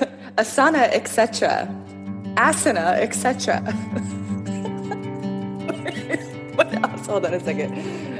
asana, 0.36 0.88
etc. 0.92 1.68
Asana, 2.36 2.98
etc. 3.00 3.60
what 6.56 6.74
else? 6.74 7.06
Hold 7.06 7.26
on 7.26 7.34
a 7.34 7.40
second. 7.40 7.72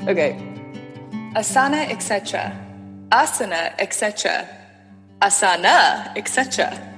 Okay. 0.09 0.37
Asana, 1.35 1.91
etc. 1.91 2.53
Asana, 3.13 3.75
etc. 3.79 4.49
Asana, 5.21 6.17
etc. 6.17 6.96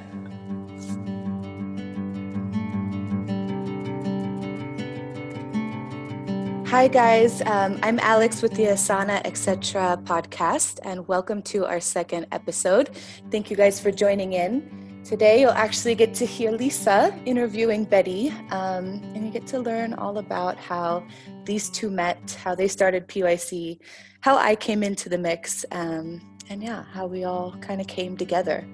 Hi, 6.69 6.87
guys. 6.87 7.41
Um, 7.47 7.79
I'm 7.83 7.99
Alex 8.01 8.43
with 8.43 8.53
the 8.53 8.65
Asana 8.65 9.23
Etc. 9.25 9.99
podcast, 10.05 10.81
and 10.83 11.09
welcome 11.09 11.41
to 11.45 11.65
our 11.65 11.81
second 11.81 12.27
episode. 12.31 12.91
Thank 13.31 13.51
you 13.51 13.57
guys 13.57 13.81
for 13.81 13.91
joining 13.91 14.35
in. 14.35 15.01
Today, 15.03 15.41
you'll 15.41 15.53
actually 15.53 15.95
get 15.95 16.13
to 16.17 16.27
hear 16.27 16.51
Lisa 16.53 17.19
interviewing 17.25 17.87
Betti, 17.87 18.33
um, 18.53 19.01
and 19.15 19.25
you 19.25 19.31
get 19.31 19.47
to 19.47 19.61
learn 19.61 19.95
all 19.95 20.19
about 20.19 20.59
how 20.59 21.07
these 21.47 21.71
two 21.71 21.89
met, 21.89 22.39
how 22.45 22.55
they 22.55 22.69
started 22.69 23.09
PYC, 23.09 23.79
how 24.21 24.37
I 24.37 24.55
came 24.55 24.83
into 24.83 25.09
the 25.09 25.17
mix, 25.17 25.65
um, 25.73 26.21
and 26.51 26.63
yeah, 26.63 26.85
how 26.93 27.07
we 27.07 27.25
all 27.25 27.57
kind 27.63 27.81
of 27.81 27.87
came 27.87 28.15
together. 28.15 28.69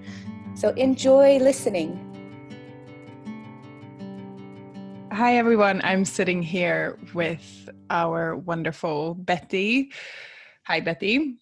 So 0.57 0.71
enjoy 0.71 1.39
listening. 1.39 2.11
Hi, 5.13 5.37
everyone. 5.37 5.81
I'm 5.85 6.05
sitting 6.05 6.43
here 6.43 6.99
with 7.15 7.69
our 7.95 8.37
wonderful 8.37 9.15
Betti. 9.15 9.93
Hi, 10.65 10.81
Betti. 10.81 11.37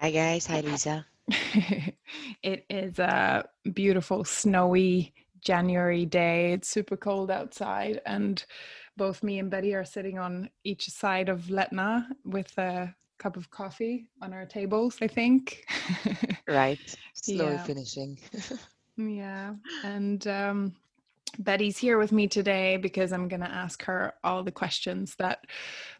Hi, 0.00 0.10
guys. 0.10 0.46
Hi, 0.46 0.60
Lisa. 0.68 1.06
it 2.42 2.66
is 2.68 2.98
a 2.98 3.48
beautiful, 3.72 4.22
snowy 4.22 5.14
January 5.40 6.04
day. 6.04 6.52
It's 6.52 6.68
super 6.68 6.98
cold 6.98 7.30
outside, 7.30 8.02
and 8.04 8.44
both 8.98 9.22
me 9.22 9.38
and 9.38 9.50
Betti 9.50 9.74
are 9.74 9.86
sitting 9.86 10.18
on 10.18 10.50
each 10.64 10.90
side 10.90 11.30
of 11.30 11.44
Letná 11.44 12.06
with 12.24 12.56
a 12.58 12.94
cup 13.18 13.38
of 13.38 13.50
coffee 13.50 14.06
on 14.20 14.34
our 14.34 14.44
tables, 14.44 14.98
I 15.00 15.08
think. 15.08 15.64
right. 16.46 16.78
Slowly 17.14 17.52
yeah. 17.52 17.62
finishing. 17.64 18.18
yeah. 18.98 19.54
And 19.82 20.26
um, 20.26 20.74
Betti's 21.42 21.78
here 21.78 21.98
with 21.98 22.12
me 22.12 22.26
today 22.26 22.76
because 22.76 23.12
I'm 23.12 23.28
going 23.28 23.40
to 23.40 23.50
ask 23.50 23.82
her 23.84 24.14
all 24.24 24.42
the 24.42 24.52
questions 24.52 25.14
that 25.18 25.44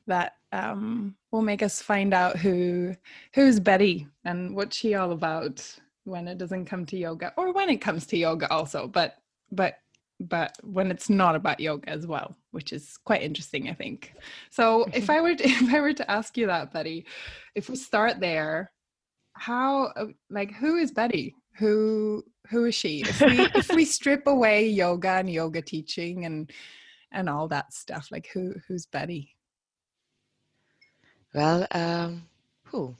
that 0.06 0.34
um, 0.52 1.16
will 1.32 1.42
make 1.42 1.62
us 1.62 1.82
find 1.82 2.14
out 2.14 2.36
who 2.36 2.94
who's 3.34 3.60
Betti 3.60 4.08
and 4.24 4.54
what's 4.54 4.76
she 4.76 4.94
all 4.94 5.12
about 5.12 5.64
when 6.04 6.28
it 6.28 6.38
doesn't 6.38 6.66
come 6.66 6.86
to 6.86 6.96
yoga 6.96 7.32
or 7.36 7.52
when 7.52 7.68
it 7.68 7.78
comes 7.78 8.06
to 8.06 8.16
yoga 8.16 8.50
also, 8.50 8.86
but 8.86 9.16
but 9.50 9.78
but 10.18 10.56
when 10.62 10.90
it's 10.90 11.10
not 11.10 11.36
about 11.36 11.60
yoga 11.60 11.88
as 11.90 12.06
well, 12.06 12.36
which 12.52 12.72
is 12.72 12.96
quite 13.04 13.22
interesting, 13.22 13.68
I 13.68 13.74
think. 13.74 14.14
So 14.50 14.86
if 14.94 15.10
I 15.10 15.20
were 15.20 15.34
to, 15.34 15.44
if 15.48 15.74
I 15.74 15.80
were 15.80 15.92
to 15.92 16.10
ask 16.10 16.36
you 16.36 16.46
that, 16.46 16.72
Betti, 16.72 17.04
if 17.54 17.68
we 17.68 17.76
start 17.76 18.20
there, 18.20 18.70
how 19.34 19.92
like 20.30 20.52
who 20.54 20.76
is 20.76 20.92
Betti? 20.92 21.34
Who 21.58 22.24
who 22.50 22.66
is 22.66 22.74
she? 22.74 23.00
If 23.00 23.20
we 23.20 23.40
if 23.54 23.72
we 23.72 23.84
strip 23.98 24.26
away 24.26 24.68
yoga 24.68 25.10
and 25.10 25.30
yoga 25.30 25.62
teaching 25.62 26.24
and 26.24 26.50
and 27.12 27.28
all 27.28 27.48
that 27.48 27.72
stuff 27.72 28.08
like 28.10 28.28
who 28.32 28.54
who's 28.66 28.86
betti? 28.86 29.28
Well 31.34 31.66
um 31.72 32.22
who 32.66 32.94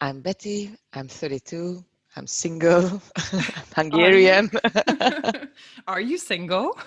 i'm 0.00 0.22
betti 0.22 0.76
i'm 0.94 1.08
32 1.08 1.84
i'm 2.16 2.26
single 2.26 3.02
hungarian 3.76 4.50
are 4.64 5.22
you, 5.32 5.48
are 5.86 6.00
you 6.00 6.18
single? 6.18 6.78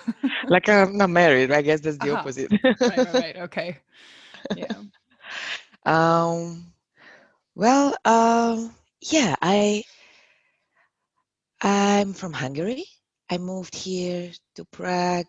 Like 0.48 0.70
i'm 0.70 0.98
not 0.98 1.10
married 1.10 1.52
i 1.52 1.62
guess 1.62 1.82
that's 1.82 1.98
the 1.98 2.12
uh-huh. 2.12 2.20
opposite. 2.20 2.52
Right, 2.64 2.82
right 2.82 3.14
right 3.14 3.38
okay. 3.38 3.78
Yeah. 4.56 4.78
Um 5.86 6.74
well 7.56 7.96
um 8.06 8.74
yeah 9.02 9.36
i 9.42 9.84
I'm 11.62 12.14
from 12.14 12.34
Hungary. 12.34 12.86
I 13.30 13.38
moved 13.38 13.76
here 13.76 14.32
to 14.56 14.66
Prague 14.66 15.26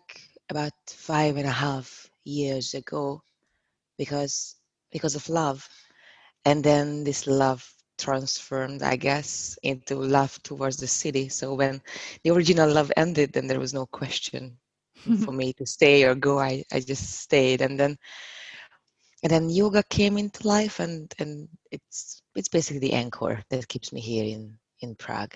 about 0.49 0.73
five 0.87 1.37
and 1.37 1.47
a 1.47 1.51
half 1.51 2.09
years 2.25 2.73
ago 2.73 3.21
because 3.97 4.55
because 4.91 5.15
of 5.15 5.29
love. 5.29 5.67
And 6.45 6.63
then 6.63 7.03
this 7.03 7.27
love 7.27 7.67
transformed, 7.97 8.83
I 8.83 8.95
guess, 8.95 9.57
into 9.63 9.95
love 9.95 10.41
towards 10.43 10.77
the 10.77 10.87
city. 10.87 11.29
So 11.29 11.53
when 11.55 11.81
the 12.23 12.31
original 12.31 12.71
love 12.71 12.91
ended, 12.95 13.33
then 13.33 13.47
there 13.47 13.59
was 13.59 13.73
no 13.73 13.85
question 13.85 14.57
for 15.17 15.31
me 15.31 15.53
to 15.53 15.65
stay 15.65 16.03
or 16.03 16.15
go. 16.15 16.39
I, 16.39 16.63
I 16.71 16.79
just 16.81 17.21
stayed. 17.21 17.61
And 17.61 17.79
then 17.79 17.97
and 19.23 19.31
then 19.31 19.49
yoga 19.49 19.83
came 19.83 20.17
into 20.17 20.47
life 20.47 20.79
and, 20.79 21.13
and 21.19 21.47
it's 21.71 22.21
it's 22.35 22.49
basically 22.49 22.79
the 22.79 22.93
anchor 22.93 23.43
that 23.49 23.67
keeps 23.67 23.91
me 23.91 23.99
here 24.01 24.25
in, 24.25 24.57
in 24.81 24.95
Prague 24.95 25.35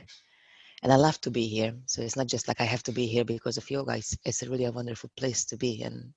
and 0.82 0.92
I 0.92 0.96
love 0.96 1.20
to 1.22 1.32
be 1.32 1.48
here. 1.48 1.74
So 1.86 2.02
it's 2.02 2.16
not 2.16 2.28
just 2.28 2.48
like 2.48 2.62
I 2.62 2.66
have 2.66 2.84
to 2.84 2.92
be 2.92 3.08
here 3.08 3.26
because 3.26 3.58
of 3.58 3.70
yoga. 3.70 3.96
It's, 3.98 4.18
it's 4.26 4.44
really 4.44 4.66
a 4.66 4.72
wonderful 4.72 5.10
place 5.18 5.46
to 5.46 5.58
be 5.58 5.82
and 5.84 6.14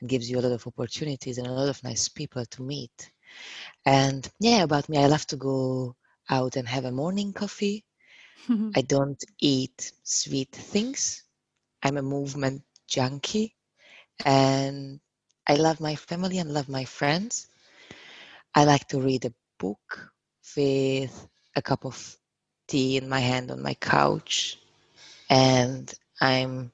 and 0.00 0.08
gives 0.08 0.30
you 0.30 0.38
a 0.38 0.42
lot 0.42 0.52
of 0.52 0.66
opportunities 0.66 1.38
and 1.38 1.46
a 1.46 1.52
lot 1.52 1.68
of 1.68 1.82
nice 1.84 2.08
people 2.08 2.44
to 2.44 2.62
meet. 2.62 3.10
And 3.84 4.28
yeah, 4.40 4.62
about 4.62 4.88
me, 4.88 4.98
I 4.98 5.06
love 5.06 5.26
to 5.28 5.36
go 5.36 5.96
out 6.30 6.56
and 6.56 6.68
have 6.68 6.84
a 6.84 6.92
morning 6.92 7.32
coffee. 7.32 7.84
I 8.76 8.82
don't 8.82 9.22
eat 9.40 9.92
sweet 10.02 10.52
things. 10.52 11.24
I'm 11.82 11.96
a 11.96 12.02
movement 12.02 12.62
junkie 12.86 13.54
and 14.24 15.00
I 15.46 15.56
love 15.56 15.80
my 15.80 15.94
family 15.96 16.38
and 16.38 16.52
love 16.52 16.68
my 16.68 16.84
friends. 16.84 17.48
I 18.54 18.64
like 18.64 18.88
to 18.88 19.00
read 19.00 19.24
a 19.24 19.34
book 19.58 20.12
with 20.56 21.28
a 21.56 21.62
cup 21.62 21.84
of 21.84 22.16
tea 22.68 22.98
in 22.98 23.08
my 23.08 23.20
hand 23.20 23.50
on 23.50 23.62
my 23.62 23.74
couch 23.74 24.58
and 25.30 25.94
i'm 26.20 26.72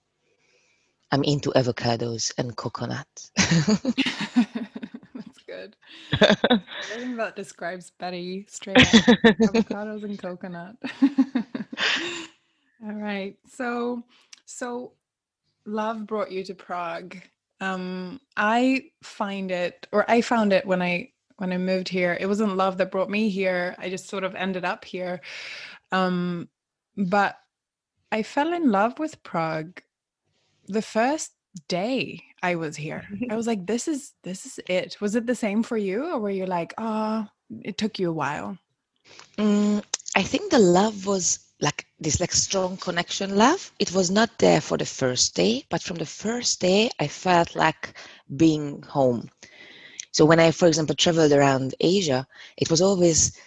i'm 1.13 1.25
into 1.25 1.51
avocados 1.53 2.33
and 2.39 2.57
coconut. 2.57 3.07
That's 5.15 5.39
good. 5.47 5.77
I 6.93 6.99
think 6.99 7.17
that 7.19 7.37
describes 7.37 7.93
betti 8.01 8.51
straight 8.51 8.85
up. 8.87 8.99
Avocados 9.43 10.05
and 10.05 10.19
coconut. 10.19 10.77
All 12.85 12.93
right. 12.95 13.37
So 13.49 14.03
so 14.47 14.93
love 15.67 16.07
brought 16.07 16.33
you 16.33 16.45
to 16.45 16.55
prague. 16.55 17.17
Um 17.61 18.21
i 18.37 18.85
find 19.03 19.51
it 19.51 19.87
or 19.93 20.11
i 20.11 20.21
found 20.21 20.53
it 20.53 20.67
when 20.67 20.83
i 20.83 21.11
when 21.37 21.53
i 21.53 21.59
moved 21.59 21.89
here. 21.89 22.17
It 22.21 22.27
wasn't 22.27 22.57
love 22.57 22.79
that 22.79 22.91
brought 22.91 23.11
me 23.11 23.29
here. 23.31 23.77
I 23.79 23.89
just 23.91 24.09
sort 24.09 24.25
of 24.25 24.35
ended 24.35 24.65
up 24.65 24.85
here 24.85 25.21
um, 25.95 26.49
but 26.97 27.37
I 28.13 28.23
fell 28.23 28.53
in 28.53 28.71
love 28.71 28.99
with 28.99 29.23
Prague 29.23 29.81
the 30.67 30.83
first 30.83 31.33
day 31.69 32.21
I 32.43 32.57
was 32.57 32.77
here. 32.77 33.05
I 33.31 33.37
was 33.37 33.47
like, 33.47 33.67
this 33.67 33.89
is 33.89 34.13
this 34.25 34.47
is 34.47 34.61
it. 34.69 34.97
Was 35.01 35.15
it 35.15 35.27
the 35.27 35.35
same 35.37 35.63
for 35.63 35.77
you, 35.77 36.05
or 36.05 36.19
were 36.19 36.31
you 36.31 36.47
like, 36.47 36.75
oh, 36.79 37.27
it 37.63 37.79
took 37.79 37.99
you 37.99 38.11
a 38.11 38.13
while? 38.13 38.59
Mm, 39.39 39.83
I 40.17 40.23
think 40.23 40.51
the 40.51 40.59
love 40.59 41.07
was 41.07 41.41
like 41.61 41.87
this 42.01 42.21
like 42.21 42.33
strong 42.33 42.77
connection 42.77 43.37
love 43.37 43.73
it 43.79 43.93
was 43.93 44.11
not 44.11 44.39
there 44.39 44.61
for 44.61 44.77
the 44.77 44.85
first 44.85 45.35
day 45.35 45.65
but 45.71 45.83
from 45.83 45.97
the 45.97 46.07
first 46.07 46.61
day 46.61 46.91
i 47.01 47.07
felt 47.07 47.55
like 47.57 47.95
being 48.37 48.83
home 48.83 49.31
so 50.13 50.25
when 50.25 50.41
i 50.41 50.51
for 50.51 50.69
example 50.69 50.95
traveled 50.97 51.33
around 51.33 51.75
asia 51.81 52.27
it 52.59 52.71
was 52.71 52.83
always 52.83 53.39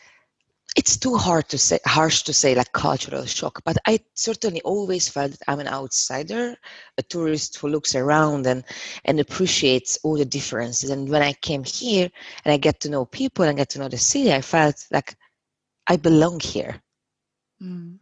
it's 0.76 0.98
too 0.98 1.16
hard 1.16 1.48
to 1.50 1.58
say 1.58 1.80
harsh 1.86 2.24
to 2.24 2.34
say 2.34 2.54
like 2.54 2.72
cultural 2.72 3.26
shock 3.26 3.62
but 3.64 3.78
i 3.88 4.00
certainly 4.14 4.62
always 4.62 5.08
felt 5.08 5.32
that 5.32 5.42
i'm 5.48 5.60
an 5.60 5.68
outsider 5.68 6.56
a 6.98 7.04
tourist 7.04 7.58
who 7.58 7.68
looks 7.68 7.96
around 7.96 8.46
and 8.46 8.64
and 9.06 9.20
appreciates 9.20 9.98
all 10.04 10.18
the 10.18 10.26
differences 10.26 10.90
and 10.90 11.10
when 11.10 11.22
i 11.22 11.34
came 11.34 11.64
here 11.64 12.10
and 12.46 12.54
i 12.54 12.58
get 12.58 12.80
to 12.80 12.90
know 12.90 13.06
people 13.06 13.46
and 13.46 13.58
get 13.58 13.70
to 13.70 13.80
know 13.80 13.88
the 13.88 13.98
city 13.98 14.32
i 14.32 14.42
felt 14.42 14.86
like 14.92 15.16
i 15.88 15.96
belong 15.96 16.40
here 16.40 16.82
mm. 17.62 17.98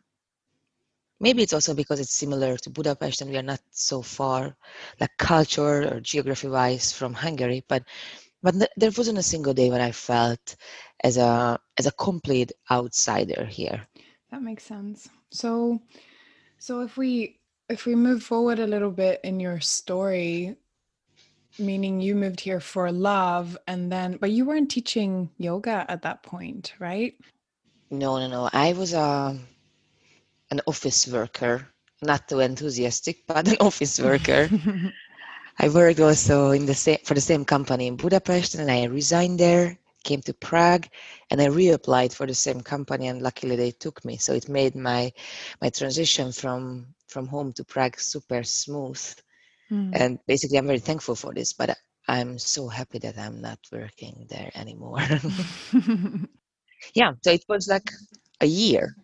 maybe 1.19 1.43
it's 1.43 1.53
also 1.53 1.73
because 1.73 1.99
it's 1.99 2.13
similar 2.13 2.57
to 2.57 2.69
budapest 2.69 3.21
and 3.21 3.29
we 3.29 3.37
are 3.37 3.43
not 3.43 3.61
so 3.71 4.01
far 4.01 4.55
like 4.99 5.11
culture 5.17 5.93
or 5.93 5.99
geography 5.99 6.47
wise 6.47 6.91
from 6.91 7.13
hungary 7.13 7.63
but 7.67 7.83
but 8.45 8.53
there 8.77 8.91
wasn't 8.95 9.17
a 9.17 9.23
single 9.23 9.55
day 9.55 9.71
when 9.71 9.81
I 9.81 9.91
felt 9.91 10.55
as 11.03 11.17
a 11.17 11.59
as 11.79 11.87
a 11.87 11.91
complete 11.97 12.51
outsider 12.69 13.43
here. 13.43 13.81
That 14.29 14.43
makes 14.43 14.63
sense. 14.63 15.09
So, 15.31 15.81
so 16.59 16.81
if 16.81 16.95
we 16.95 17.39
if 17.69 17.87
we 17.87 17.95
move 17.95 18.21
forward 18.21 18.59
a 18.59 18.67
little 18.67 18.91
bit 18.91 19.19
in 19.23 19.39
your 19.39 19.59
story, 19.59 20.55
meaning 21.57 21.99
you 21.99 22.13
moved 22.13 22.39
here 22.39 22.59
for 22.59 22.91
love, 22.91 23.57
and 23.65 23.91
then 23.91 24.17
but 24.21 24.29
you 24.29 24.45
weren't 24.45 24.69
teaching 24.69 25.31
yoga 25.39 25.83
at 25.89 26.03
that 26.03 26.21
point, 26.21 26.75
right? 26.77 27.15
No, 27.89 28.19
no, 28.19 28.27
no. 28.27 28.47
I 28.53 28.73
was 28.73 28.93
a 28.93 29.35
an 30.51 30.61
office 30.67 31.07
worker, 31.07 31.67
not 32.03 32.29
too 32.29 32.41
enthusiastic, 32.41 33.25
but 33.25 33.47
an 33.47 33.57
office 33.59 33.99
worker. 33.99 34.49
I 35.57 35.69
worked 35.69 35.99
also 35.99 36.51
in 36.51 36.65
the 36.65 36.73
same 36.73 36.99
for 37.03 37.13
the 37.13 37.21
same 37.21 37.45
company 37.45 37.87
in 37.87 37.95
Budapest, 37.95 38.55
and 38.55 38.69
I 38.69 38.85
resigned 38.85 39.39
there, 39.39 39.77
came 40.03 40.21
to 40.21 40.33
Prague, 40.33 40.87
and 41.31 41.41
I 41.41 41.47
reapplied 41.47 42.13
for 42.13 42.27
the 42.27 42.33
same 42.33 42.61
company, 42.61 43.07
and 43.07 43.21
luckily 43.21 43.55
they 43.55 43.71
took 43.71 44.03
me. 44.03 44.17
So 44.17 44.33
it 44.33 44.49
made 44.49 44.75
my 44.75 45.13
my 45.61 45.69
transition 45.69 46.31
from 46.31 46.87
from 47.07 47.27
home 47.27 47.53
to 47.53 47.63
Prague 47.63 47.99
super 47.99 48.43
smooth. 48.43 49.01
Mm. 49.71 49.91
And 49.93 50.19
basically, 50.27 50.57
I'm 50.57 50.67
very 50.67 50.79
thankful 50.79 51.15
for 51.15 51.33
this, 51.33 51.53
but 51.53 51.77
I'm 52.07 52.37
so 52.37 52.67
happy 52.67 52.99
that 52.99 53.17
I'm 53.17 53.41
not 53.41 53.59
working 53.71 54.27
there 54.29 54.51
anymore. 54.55 54.99
yeah, 56.93 57.13
so 57.21 57.31
it 57.31 57.45
was 57.47 57.67
like 57.67 57.89
a 58.41 58.45
year. 58.45 58.95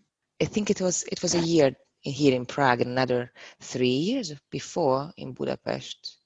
I 0.42 0.45
think 0.45 0.69
it 0.69 0.81
was 0.81 1.04
it 1.04 1.21
was 1.21 1.33
a 1.33 1.39
year 1.39 1.75
here 2.01 2.36
in 2.36 2.45
Prague, 2.45 2.81
and 2.81 2.92
another 2.92 3.31
three 3.62 3.88
years 4.09 4.33
before 4.51 5.12
in 5.18 5.33
Budapest. 5.33 6.20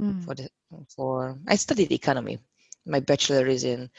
Mm. 0.00 0.24
For 0.24 0.34
the 0.34 0.48
for 0.94 1.38
I 1.46 1.56
studied 1.56 1.92
economy. 1.92 2.38
My 2.86 3.00
bachelor 3.00 3.46
is 3.46 3.64
in 3.64 3.90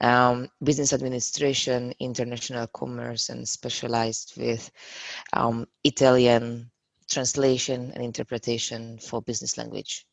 um, 0.00 0.50
business 0.62 0.92
administration, 0.92 1.94
international 1.98 2.66
commerce, 2.66 3.30
and 3.30 3.48
specialized 3.48 4.34
with 4.36 4.70
um, 5.32 5.66
Italian 5.84 6.70
translation 7.10 7.92
and 7.94 8.04
interpretation 8.04 8.98
for 8.98 9.22
business 9.22 9.56
language 9.56 10.06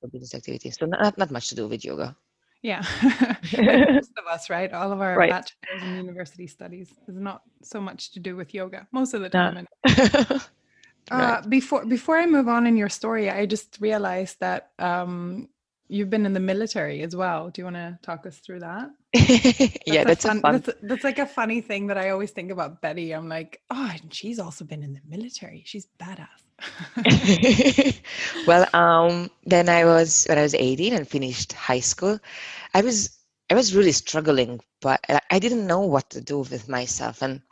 for 0.00 0.08
business 0.08 0.34
activities. 0.34 0.76
So 0.78 0.86
not, 0.86 1.18
not 1.18 1.30
much 1.30 1.48
to 1.48 1.54
do 1.54 1.68
with 1.68 1.84
yoga. 1.84 2.16
Yeah, 2.62 2.82
most 3.92 4.12
of 4.18 4.26
us, 4.30 4.50
right? 4.50 4.72
All 4.72 4.92
of 4.92 5.00
our 5.00 5.16
right. 5.16 5.30
bachelor's 5.30 5.82
and 5.82 5.96
university 5.96 6.46
studies 6.46 6.92
is 7.08 7.16
not 7.16 7.42
so 7.62 7.80
much 7.80 8.12
to 8.12 8.20
do 8.20 8.36
with 8.36 8.52
yoga 8.52 8.86
most 8.92 9.14
of 9.14 9.22
the 9.22 9.30
time. 9.30 9.66
No. 9.86 10.40
uh, 11.10 11.42
before 11.48 11.84
before 11.84 12.18
I 12.18 12.26
move 12.26 12.48
on 12.48 12.66
in 12.66 12.76
your 12.76 12.88
story, 12.88 13.30
I 13.30 13.46
just 13.46 13.78
realized 13.80 14.40
that 14.40 14.70
um, 14.78 15.48
you've 15.88 16.10
been 16.10 16.24
in 16.24 16.32
the 16.32 16.40
military 16.40 17.02
as 17.02 17.16
well. 17.16 17.50
Do 17.50 17.60
you 17.60 17.64
want 17.64 17.76
to 17.76 17.98
talk 18.02 18.26
us 18.26 18.38
through 18.38 18.60
that? 18.60 18.90
that's 19.12 19.78
yeah, 19.86 20.04
that's 20.04 20.24
fun, 20.24 20.40
fun. 20.40 20.62
That's, 20.64 20.78
that's, 20.82 21.04
like 21.04 21.18
a 21.18 21.26
funny 21.26 21.60
thing 21.60 21.88
that 21.88 21.98
I 21.98 22.10
always 22.10 22.30
think 22.30 22.50
about 22.50 22.80
Betti. 22.80 23.16
I'm 23.16 23.28
like, 23.28 23.60
oh, 23.70 23.90
and 24.00 24.14
she's 24.14 24.38
also 24.38 24.64
been 24.64 24.82
in 24.82 24.94
the 24.94 25.00
military. 25.08 25.62
She's 25.66 25.88
badass. 25.98 26.28
well, 28.46 28.66
um, 28.74 29.30
then 29.44 29.68
I 29.68 29.84
was 29.84 30.26
when 30.28 30.38
I 30.38 30.42
was 30.42 30.54
18 30.54 30.92
and 30.92 31.08
finished 31.08 31.52
high 31.52 31.80
school. 31.80 32.20
I 32.74 32.82
was 32.82 33.18
I 33.50 33.54
was 33.54 33.74
really 33.74 33.92
struggling, 33.92 34.60
but 34.80 35.04
I 35.30 35.38
didn't 35.38 35.66
know 35.66 35.80
what 35.80 36.10
to 36.10 36.20
do 36.20 36.38
with 36.38 36.68
myself. 36.68 37.22
And 37.22 37.42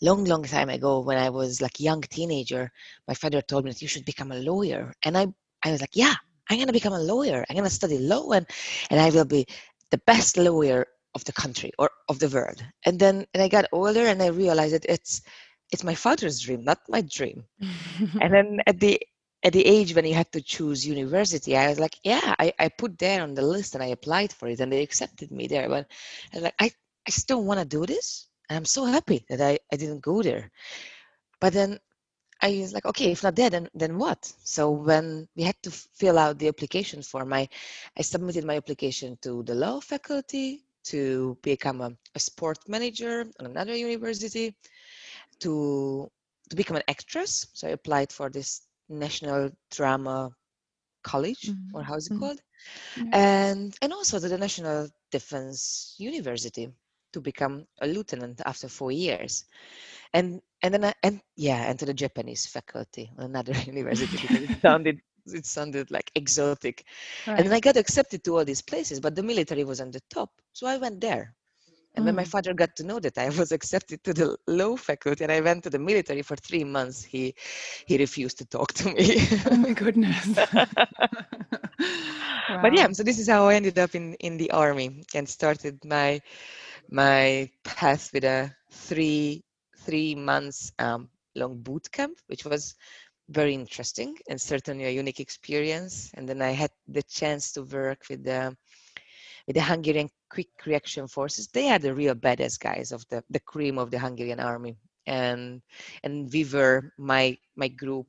long, 0.00 0.24
long 0.24 0.44
time 0.44 0.68
ago, 0.70 1.00
when 1.00 1.18
I 1.18 1.30
was 1.30 1.60
like 1.60 1.80
young 1.80 2.02
teenager, 2.02 2.70
my 3.08 3.14
father 3.14 3.40
told 3.42 3.64
me 3.64 3.70
that 3.72 3.82
you 3.82 3.88
should 3.88 4.04
become 4.04 4.32
a 4.32 4.38
lawyer, 4.38 4.92
and 5.02 5.16
I 5.16 5.26
I 5.64 5.70
was 5.72 5.80
like, 5.80 5.94
yeah, 5.96 6.14
I'm 6.50 6.58
gonna 6.58 6.72
become 6.72 6.92
a 6.92 7.00
lawyer. 7.00 7.44
I'm 7.48 7.56
gonna 7.56 7.70
study 7.70 7.98
law, 7.98 8.30
and 8.32 8.46
and 8.90 9.00
I 9.00 9.10
will 9.10 9.24
be 9.24 9.46
the 9.90 9.98
best 10.06 10.36
lawyer 10.36 10.86
of 11.14 11.24
the 11.24 11.32
country 11.32 11.72
or 11.78 11.90
of 12.08 12.18
the 12.18 12.28
world. 12.28 12.62
And 12.84 12.98
then 12.98 13.26
and 13.34 13.42
I 13.42 13.48
got 13.48 13.66
older, 13.72 14.06
and 14.06 14.22
I 14.22 14.28
realized 14.28 14.74
that 14.74 14.86
it's 14.88 15.22
it's 15.72 15.84
my 15.84 15.94
father's 15.94 16.40
dream, 16.40 16.64
not 16.64 16.78
my 16.88 17.02
dream. 17.02 17.44
and 18.20 18.32
then 18.32 18.60
at 18.66 18.80
the 18.80 19.00
at 19.44 19.52
the 19.52 19.64
age 19.66 19.94
when 19.94 20.04
you 20.04 20.14
had 20.14 20.30
to 20.32 20.40
choose 20.40 20.86
university, 20.86 21.56
I 21.56 21.68
was 21.68 21.78
like, 21.78 21.98
yeah, 22.02 22.34
I, 22.38 22.52
I 22.58 22.68
put 22.68 22.98
there 22.98 23.22
on 23.22 23.34
the 23.34 23.42
list 23.42 23.74
and 23.74 23.82
I 23.82 23.88
applied 23.88 24.32
for 24.32 24.48
it 24.48 24.60
and 24.60 24.72
they 24.72 24.82
accepted 24.82 25.30
me 25.30 25.46
there. 25.46 25.68
But 25.68 25.86
I 26.32 26.36
was 26.36 26.42
like, 26.44 26.54
I, 26.58 26.70
I 27.06 27.10
still 27.10 27.44
want 27.44 27.60
to 27.60 27.66
do 27.66 27.86
this. 27.86 28.26
And 28.48 28.56
I'm 28.56 28.64
so 28.64 28.84
happy 28.84 29.24
that 29.28 29.40
I, 29.40 29.58
I 29.72 29.76
didn't 29.76 30.00
go 30.00 30.22
there. 30.22 30.50
But 31.40 31.52
then 31.52 31.78
I 32.40 32.58
was 32.60 32.72
like, 32.72 32.86
okay, 32.86 33.12
if 33.12 33.22
not 33.22 33.34
there, 33.36 33.50
then 33.50 33.68
then 33.74 33.98
what? 33.98 34.32
So 34.44 34.70
when 34.70 35.28
we 35.36 35.42
had 35.42 35.60
to 35.62 35.70
fill 35.70 36.18
out 36.18 36.38
the 36.38 36.48
application 36.48 37.02
form, 37.02 37.32
I, 37.32 37.48
I 37.96 38.02
submitted 38.02 38.44
my 38.44 38.56
application 38.56 39.18
to 39.22 39.42
the 39.42 39.54
law 39.54 39.80
faculty 39.80 40.64
to 40.84 41.36
become 41.42 41.80
a, 41.80 41.92
a 42.14 42.20
sport 42.20 42.58
manager 42.68 43.26
on 43.40 43.46
another 43.46 43.74
university 43.74 44.54
to 45.40 46.10
to 46.50 46.56
become 46.56 46.76
an 46.76 46.84
actress. 46.88 47.46
So 47.54 47.68
I 47.68 47.70
applied 47.70 48.12
for 48.12 48.30
this 48.30 48.62
National 48.88 49.50
Drama 49.70 50.30
College, 51.02 51.42
mm-hmm. 51.48 51.74
or 51.74 51.82
how's 51.82 52.06
it 52.06 52.12
mm-hmm. 52.12 52.22
called? 52.22 52.40
And 53.12 53.76
and 53.80 53.92
also 53.92 54.20
to 54.20 54.28
the 54.28 54.38
National 54.38 54.88
Defense 55.10 55.94
University 55.98 56.70
to 57.16 57.20
become 57.22 57.64
a 57.80 57.86
lieutenant 57.86 58.42
after 58.44 58.68
four 58.68 58.92
years. 58.92 59.46
And 60.12 60.40
and 60.62 60.74
then 60.74 60.84
I, 60.84 60.92
and 61.02 61.20
yeah, 61.34 61.68
and 61.68 61.78
to 61.78 61.86
the 61.86 61.94
Japanese 61.94 62.44
faculty, 62.46 63.10
another 63.16 63.54
university 63.72 64.18
because 64.20 64.42
it 64.50 64.60
sounded 64.66 65.00
it 65.26 65.46
sounded 65.46 65.90
like 65.90 66.10
exotic. 66.14 66.84
Right. 67.26 67.38
And 67.38 67.46
then 67.46 67.54
I 67.54 67.60
got 67.60 67.78
accepted 67.78 68.22
to 68.24 68.36
all 68.36 68.44
these 68.44 68.62
places, 68.62 69.00
but 69.00 69.16
the 69.16 69.22
military 69.22 69.64
was 69.64 69.80
on 69.80 69.90
the 69.90 70.02
top. 70.10 70.30
So 70.52 70.66
I 70.66 70.76
went 70.76 71.00
there. 71.00 71.34
And 71.94 72.02
mm. 72.02 72.06
when 72.06 72.16
my 72.16 72.24
mm. 72.24 72.28
father 72.28 72.52
got 72.52 72.76
to 72.76 72.84
know 72.84 73.00
that 73.00 73.16
I 73.16 73.28
was 73.40 73.50
accepted 73.50 74.04
to 74.04 74.12
the 74.12 74.36
law 74.46 74.76
faculty 74.76 75.24
and 75.24 75.32
I 75.32 75.40
went 75.40 75.64
to 75.64 75.70
the 75.70 75.78
military 75.78 76.22
for 76.22 76.36
three 76.36 76.64
months, 76.64 77.02
he 77.02 77.34
he 77.86 77.96
refused 77.96 78.36
to 78.38 78.44
talk 78.44 78.74
to 78.74 78.92
me. 78.92 79.26
oh 79.50 79.56
my 79.56 79.72
goodness. 79.72 80.36
wow. 82.48 82.62
But 82.62 82.76
yeah, 82.76 82.88
so 82.92 83.02
this 83.02 83.18
is 83.18 83.28
how 83.28 83.48
I 83.48 83.54
ended 83.54 83.78
up 83.78 83.94
in, 83.94 84.14
in 84.14 84.36
the 84.36 84.50
army 84.50 85.02
and 85.14 85.28
started 85.28 85.84
my 85.84 86.20
my 86.90 87.50
path 87.64 88.10
with 88.12 88.24
a 88.24 88.54
three 88.70 89.42
three 89.78 90.14
months 90.14 90.72
um, 90.78 91.08
long 91.34 91.58
boot 91.62 91.90
camp, 91.92 92.18
which 92.26 92.44
was 92.44 92.74
very 93.28 93.54
interesting 93.54 94.16
and 94.28 94.40
certainly 94.40 94.84
a 94.84 94.90
unique 94.90 95.20
experience. 95.20 96.10
And 96.14 96.28
then 96.28 96.42
I 96.42 96.50
had 96.50 96.70
the 96.88 97.02
chance 97.02 97.52
to 97.52 97.62
work 97.62 98.02
with 98.08 98.24
the 98.24 98.56
with 99.46 99.56
the 99.56 99.62
Hungarian 99.62 100.10
quick 100.28 100.48
reaction 100.66 101.06
forces. 101.06 101.48
They 101.48 101.70
are 101.70 101.78
the 101.78 101.94
real 101.94 102.14
badass 102.14 102.58
guys 102.58 102.92
of 102.92 103.06
the, 103.08 103.22
the 103.30 103.40
cream 103.40 103.78
of 103.78 103.90
the 103.90 103.98
Hungarian 103.98 104.40
army. 104.40 104.76
And 105.06 105.62
and 106.02 106.32
we 106.32 106.44
were 106.44 106.92
my 106.98 107.38
my 107.54 107.68
group 107.68 108.06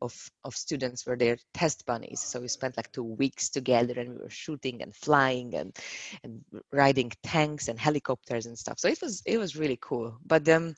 of 0.00 0.30
of 0.44 0.54
students 0.54 1.06
were 1.06 1.16
their 1.16 1.38
test 1.54 1.84
bunnies. 1.86 2.20
So 2.20 2.40
we 2.40 2.48
spent 2.48 2.76
like 2.76 2.92
two 2.92 3.02
weeks 3.02 3.48
together 3.48 3.94
and 3.98 4.10
we 4.10 4.16
were 4.16 4.30
shooting 4.30 4.82
and 4.82 4.94
flying 4.94 5.54
and 5.54 5.76
and 6.24 6.44
riding 6.72 7.12
tanks 7.22 7.68
and 7.68 7.78
helicopters 7.78 8.46
and 8.46 8.58
stuff. 8.58 8.78
So 8.78 8.88
it 8.88 9.00
was 9.02 9.22
it 9.26 9.38
was 9.38 9.56
really 9.56 9.78
cool. 9.80 10.18
But 10.24 10.44
then 10.44 10.74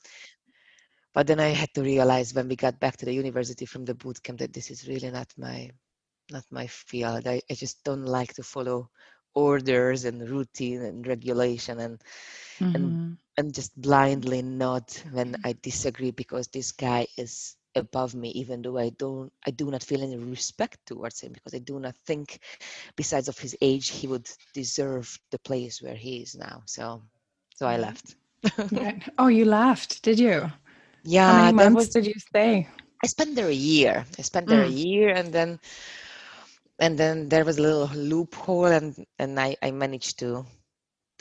but 1.13 1.27
then 1.27 1.39
I 1.39 1.49
had 1.49 1.73
to 1.73 1.81
realize 1.81 2.33
when 2.33 2.47
we 2.47 2.55
got 2.55 2.79
back 2.79 2.97
to 2.97 3.05
the 3.05 3.13
university 3.13 3.65
from 3.65 3.85
the 3.85 3.95
boot 3.95 4.23
camp 4.23 4.39
that 4.39 4.53
this 4.53 4.71
is 4.71 4.87
really 4.87 5.11
not 5.11 5.31
my 5.37 5.69
not 6.31 6.45
my 6.51 6.67
field. 6.67 7.27
I, 7.27 7.41
I 7.49 7.53
just 7.53 7.83
don't 7.83 8.05
like 8.05 8.33
to 8.35 8.43
follow 8.43 8.89
orders 9.33 10.05
and 10.05 10.27
routine 10.29 10.81
and 10.81 11.07
regulation 11.07 11.79
and 11.79 12.01
mm-hmm. 12.59 12.75
and 12.75 13.17
and 13.37 13.53
just 13.53 13.79
blindly 13.79 14.41
nod 14.41 14.83
when 15.11 15.35
I 15.43 15.55
disagree 15.61 16.11
because 16.11 16.47
this 16.47 16.71
guy 16.71 17.07
is 17.17 17.55
above 17.75 18.15
me 18.15 18.29
even 18.29 18.61
though 18.61 18.77
I 18.77 18.89
don't 18.89 19.31
I 19.45 19.51
do 19.51 19.71
not 19.71 19.83
feel 19.83 20.01
any 20.03 20.17
respect 20.17 20.77
towards 20.85 21.19
him 21.21 21.31
because 21.33 21.53
I 21.53 21.59
do 21.59 21.79
not 21.79 21.95
think 22.05 22.39
besides 22.95 23.27
of 23.27 23.37
his 23.37 23.55
age 23.61 23.89
he 23.89 24.07
would 24.07 24.29
deserve 24.53 25.17
the 25.31 25.39
place 25.39 25.81
where 25.81 25.95
he 25.95 26.17
is 26.17 26.35
now 26.35 26.63
so 26.65 27.01
so 27.55 27.67
I 27.67 27.77
left 27.77 28.15
right. 28.71 29.01
oh 29.17 29.27
you 29.27 29.45
left 29.45 30.03
did 30.03 30.19
you 30.19 30.51
yeah 31.03 31.31
how 31.31 31.51
many 31.51 31.55
months 31.55 31.75
was, 31.75 31.89
did 31.89 32.07
you 32.07 32.19
stay 32.19 32.67
I 33.03 33.07
spent 33.07 33.35
there 33.35 33.47
a 33.47 33.63
year 33.73 34.05
I 34.19 34.21
spent 34.21 34.47
there 34.47 34.65
mm. 34.65 34.69
a 34.69 34.71
year 34.71 35.09
and 35.09 35.31
then 35.31 35.59
and 36.79 36.97
then 36.97 37.29
there 37.29 37.45
was 37.45 37.57
a 37.57 37.61
little 37.61 37.87
loophole 37.95 38.65
and 38.65 39.05
and 39.19 39.39
I, 39.39 39.55
I 39.61 39.71
managed 39.71 40.19
to 40.19 40.45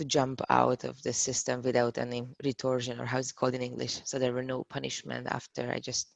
to 0.00 0.04
jump 0.06 0.40
out 0.48 0.84
of 0.84 1.02
the 1.02 1.12
system 1.12 1.60
without 1.60 1.98
any 1.98 2.26
retorsion 2.42 2.98
or 2.98 3.04
how's 3.04 3.30
it 3.30 3.36
called 3.36 3.54
in 3.54 3.60
English. 3.60 4.00
So 4.04 4.18
there 4.18 4.32
were 4.32 4.42
no 4.42 4.64
punishment 4.64 5.26
after 5.30 5.70
I 5.70 5.78
just 5.78 6.08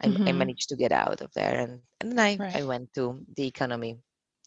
I, 0.00 0.08
mm-hmm. 0.08 0.28
I 0.28 0.32
managed 0.32 0.68
to 0.68 0.76
get 0.76 0.92
out 0.92 1.20
of 1.20 1.32
there 1.34 1.58
and, 1.60 1.80
and 2.00 2.12
then 2.12 2.18
I, 2.18 2.36
right. 2.36 2.56
I 2.56 2.62
went 2.62 2.94
to 2.94 3.24
the 3.36 3.46
economy 3.46 3.98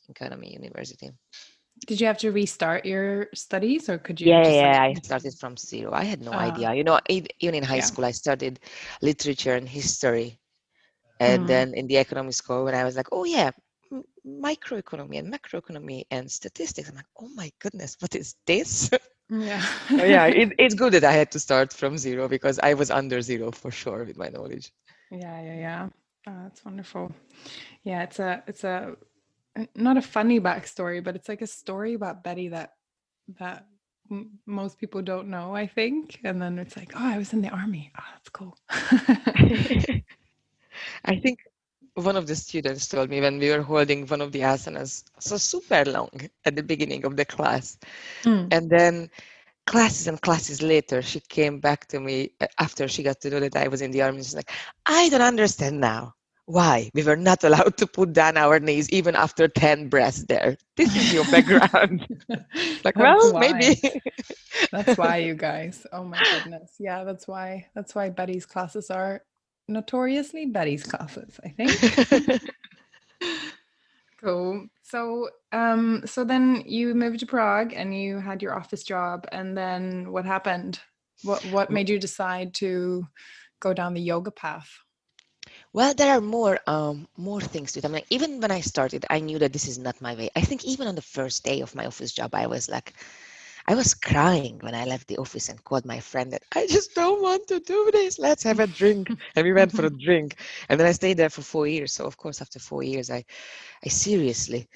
economy 0.10 0.54
university. 0.54 1.12
Did 1.88 2.00
you 2.00 2.08
have 2.08 2.18
to 2.20 2.32
restart 2.32 2.86
your 2.86 3.28
studies 3.34 3.90
or 3.90 3.98
could 3.98 4.22
you? 4.22 4.30
Yeah, 4.30 4.48
yeah, 4.48 4.82
I 4.84 4.94
started 4.94 5.34
from 5.40 5.58
zero. 5.58 5.92
I 5.94 6.04
had 6.04 6.22
no 6.22 6.32
uh, 6.32 6.38
idea. 6.38 6.74
You 6.74 6.84
know, 6.84 7.00
even 7.10 7.56
in 7.56 7.64
high 7.64 7.78
yeah. 7.78 7.90
school, 7.90 8.06
I 8.06 8.12
studied 8.12 8.60
literature 9.02 9.56
and 9.56 9.68
history. 9.68 10.40
And 11.20 11.40
mm-hmm. 11.40 11.48
then 11.48 11.74
in 11.74 11.88
the 11.88 11.98
economic 11.98 12.34
school, 12.34 12.66
when 12.66 12.76
I 12.76 12.84
was 12.84 12.96
like, 12.96 13.08
oh, 13.12 13.24
yeah, 13.24 13.52
microeconomy 14.26 15.20
and 15.20 15.34
macroeconomy 15.34 16.04
and 16.12 16.32
statistics. 16.32 16.90
I'm 16.90 16.96
like, 16.96 17.06
oh 17.20 17.30
my 17.36 17.52
goodness, 17.60 17.98
what 18.00 18.16
is 18.16 18.36
this? 18.46 18.90
Yeah. 19.30 19.66
yeah, 19.92 20.26
it, 20.28 20.54
it's 20.60 20.76
good 20.76 20.94
that 20.94 21.04
I 21.04 21.12
had 21.12 21.32
to 21.32 21.40
start 21.40 21.74
from 21.74 21.98
zero 21.98 22.28
because 22.28 22.60
I 22.60 22.74
was 22.74 22.92
under 22.92 23.22
zero 23.22 23.52
for 23.52 23.72
sure 23.72 24.04
with 24.04 24.18
my 24.18 24.30
knowledge. 24.30 24.72
Yeah, 25.12 25.42
yeah, 25.42 25.56
yeah. 25.56 25.90
Oh, 26.28 26.44
that's 26.44 26.66
wonderful. 26.66 27.14
Yeah, 27.84 28.04
it's 28.04 28.20
a 28.20 28.44
it's 28.48 28.64
a 28.66 28.96
not 29.76 29.98
a 29.98 30.02
funny 30.02 30.40
backstory, 30.40 31.04
but 31.04 31.16
it's 31.16 31.30
like 31.30 31.42
a 31.42 31.48
story 31.48 31.94
about 31.96 32.24
Betti 32.24 32.52
that 32.52 32.74
that 33.40 33.68
m- 34.12 34.40
most 34.48 34.80
people 34.80 35.02
don't 35.02 35.30
know, 35.30 35.56
I 35.56 35.68
think. 35.68 36.20
And 36.24 36.42
then 36.42 36.60
it's 36.60 36.78
like, 36.78 36.94
oh, 36.96 37.06
I 37.06 37.18
was 37.18 37.34
in 37.34 37.42
the 37.42 37.50
army. 37.50 37.92
Oh, 38.00 38.04
that's 38.14 38.30
cool. 38.30 38.58
I 41.06 41.16
think 41.18 41.40
one 41.96 42.16
of 42.18 42.28
the 42.28 42.36
students 42.36 42.88
told 42.88 43.10
me 43.10 43.22
when 43.22 43.40
we 43.40 43.50
were 43.50 43.62
holding 43.64 44.06
one 44.08 44.22
of 44.22 44.32
the 44.32 44.42
asanas 44.42 45.04
so 45.20 45.38
super 45.38 45.86
long 45.86 46.10
at 46.46 46.56
the 46.56 46.64
beginning 46.64 47.06
of 47.06 47.18
the 47.18 47.26
class. 47.26 47.78
Mm. 48.26 48.52
And 48.52 48.70
then 48.70 49.10
classes 49.72 50.08
and 50.08 50.22
classes 50.22 50.62
later, 50.62 51.02
she 51.02 51.22
came 51.22 51.60
back 51.62 51.88
to 51.88 52.00
me 52.02 52.32
uh, 52.42 52.48
after 52.60 52.90
she 52.90 53.04
got 53.04 53.22
to 53.22 53.30
know 53.30 53.40
that 53.40 53.56
I 53.56 53.70
was 53.70 53.82
in 53.82 53.92
the 53.92 54.02
army. 54.02 54.18
She's 54.18 54.36
like, 54.36 54.52
I 54.86 55.08
don't 55.10 55.22
understand 55.22 55.80
now 55.80 56.14
why 56.46 56.92
we 56.94 57.04
were 57.04 57.16
not 57.16 57.44
allowed 57.46 57.78
to 57.78 57.88
put 57.88 58.12
down 58.12 58.36
our 58.38 58.60
knees 58.60 58.90
even 58.90 59.16
after 59.16 59.48
10 59.48 59.88
breaths 59.88 60.26
there. 60.28 60.58
This 60.76 60.94
is 60.96 61.14
your 61.14 61.24
background. 61.26 62.06
like, 62.84 62.96
That's 62.96 62.98
well, 62.98 63.34
why. 63.34 63.54
maybe. 63.54 63.82
That's 64.72 64.98
why 64.98 65.18
you 65.28 65.36
guys. 65.36 65.88
Oh 65.94 66.04
my 66.04 66.22
goodness. 66.30 66.76
Yeah, 66.78 67.06
that's 67.06 67.28
why. 67.28 67.68
That's 67.74 67.96
why 67.96 68.10
Betti's 68.10 68.46
classes 68.46 68.92
are 68.92 69.24
notoriously 69.70 70.48
Betti's 70.48 70.84
classes, 70.84 71.40
I 71.46 71.50
think. 71.50 72.42
cool. 74.24 74.68
So 74.84 75.30
um 75.52 76.04
so 76.06 76.24
then 76.24 76.64
you 76.66 76.94
moved 76.96 77.20
to 77.20 77.26
Prague 77.26 77.74
and 77.74 77.96
you 77.96 78.20
had 78.20 78.42
your 78.42 78.56
office 78.56 78.84
job 78.84 79.28
and 79.32 79.58
then 79.58 80.12
what 80.12 80.26
happened? 80.26 80.80
What 81.24 81.44
what 81.46 81.72
made 81.72 81.90
you 81.90 82.00
decide 82.00 82.54
to 82.56 83.08
go 83.60 83.74
down 83.74 83.94
the 83.94 84.02
yoga 84.02 84.32
path? 84.32 84.70
Well, 85.74 85.94
there 85.94 86.12
are 86.18 86.22
more 86.22 86.60
um, 86.68 87.08
more 87.18 87.42
things 87.42 87.72
to 87.74 87.80
it. 87.80 87.86
I 87.86 87.88
mean, 87.88 88.04
even 88.10 88.42
when 88.42 88.52
I 88.52 88.62
started, 88.62 89.06
I 89.10 89.20
knew 89.20 89.40
that 89.40 89.54
this 89.54 89.68
is 89.68 89.78
not 89.78 90.02
my 90.02 90.16
way. 90.16 90.30
I 90.36 90.42
think 90.42 90.66
even 90.66 90.88
on 90.88 90.96
the 90.96 91.02
first 91.02 91.44
day 91.44 91.62
of 91.62 91.76
my 91.76 91.86
office 91.86 92.12
job, 92.12 92.36
I 92.36 92.48
was 92.48 92.68
like, 92.70 92.94
I 93.72 93.76
was 93.78 93.96
crying 93.96 94.60
when 94.64 94.76
I 94.76 94.86
left 94.86 95.08
the 95.08 95.18
office 95.18 95.50
and 95.50 95.64
called 95.64 95.86
my 95.86 96.02
friend 96.02 96.34
that 96.34 96.44
I 96.56 96.68
just 96.68 96.96
don't 96.96 97.22
want 97.22 97.48
to 97.50 97.60
do 97.60 97.90
this. 97.94 98.20
Let's 98.20 98.44
have 98.44 98.60
a 98.60 98.68
drink. 98.68 99.12
And 99.36 99.46
we 99.46 99.54
went 99.54 99.74
for 99.74 99.86
a 99.86 99.92
drink. 99.92 100.38
And 100.70 100.80
then 100.80 100.88
I 100.88 100.94
stayed 100.94 101.18
there 101.18 101.30
for 101.30 101.42
four 101.42 101.68
years. 101.68 101.94
So 101.94 102.06
of 102.06 102.18
course, 102.18 102.42
after 102.42 102.60
four 102.60 102.84
years, 102.84 103.10
I, 103.12 103.24
I 103.86 103.90
seriously 103.90 104.68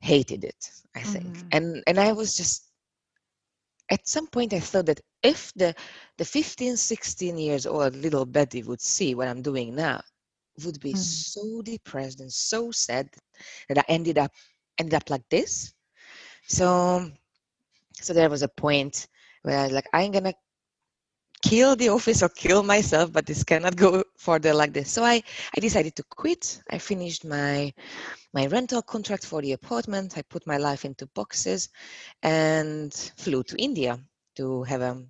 hated 0.00 0.44
it. 0.44 0.70
I 0.94 1.00
think, 1.00 1.42
Mhm. 1.42 1.52
and 1.52 1.82
and 1.86 1.98
I 2.00 2.12
was 2.12 2.36
just 2.36 2.72
at 3.90 4.08
some 4.08 4.26
point 4.28 4.54
I 4.54 4.60
thought 4.60 4.86
that 4.86 5.00
if 5.22 5.52
the 5.54 5.74
the 6.18 6.24
15, 6.24 6.76
16 6.76 7.38
years 7.38 7.66
old 7.66 7.94
little 7.96 8.26
Betti 8.26 8.64
would 8.66 8.80
see 8.80 9.14
what 9.14 9.28
I'm 9.28 9.42
doing 9.42 9.74
now, 9.74 10.02
would 10.64 10.80
be 10.80 10.94
Mm. 10.94 11.24
so 11.24 11.62
depressed 11.62 12.20
and 12.20 12.32
so 12.32 12.70
sad 12.70 13.08
that 13.68 13.78
I 13.78 13.84
ended 13.88 14.18
up 14.18 14.32
ended 14.78 14.94
up 14.94 15.10
like 15.10 15.28
this. 15.30 15.74
So 16.46 17.10
so 18.00 18.12
there 18.14 18.30
was 18.30 18.42
a 18.42 18.48
point 18.48 19.06
where 19.42 19.58
I 19.58 19.64
was 19.64 19.72
like, 19.72 19.88
I'm 19.92 20.12
gonna 20.12 20.34
kill 21.42 21.76
the 21.76 21.88
office 21.90 22.22
or 22.22 22.28
kill 22.28 22.62
myself, 22.62 23.12
but 23.12 23.26
this 23.26 23.44
cannot 23.44 23.76
go 23.76 24.02
further 24.16 24.52
like 24.54 24.72
this. 24.72 24.90
So 24.90 25.04
I, 25.04 25.22
I 25.56 25.60
decided 25.60 25.94
to 25.96 26.04
quit. 26.04 26.60
I 26.70 26.78
finished 26.78 27.24
my 27.24 27.72
my 28.32 28.46
rental 28.46 28.82
contract 28.82 29.24
for 29.26 29.40
the 29.42 29.52
apartment. 29.52 30.16
I 30.18 30.22
put 30.22 30.46
my 30.46 30.56
life 30.58 30.84
into 30.84 31.06
boxes 31.06 31.68
and 32.22 32.92
flew 33.16 33.42
to 33.44 33.56
India 33.56 33.98
to 34.36 34.62
have 34.64 34.80
a, 34.82 35.02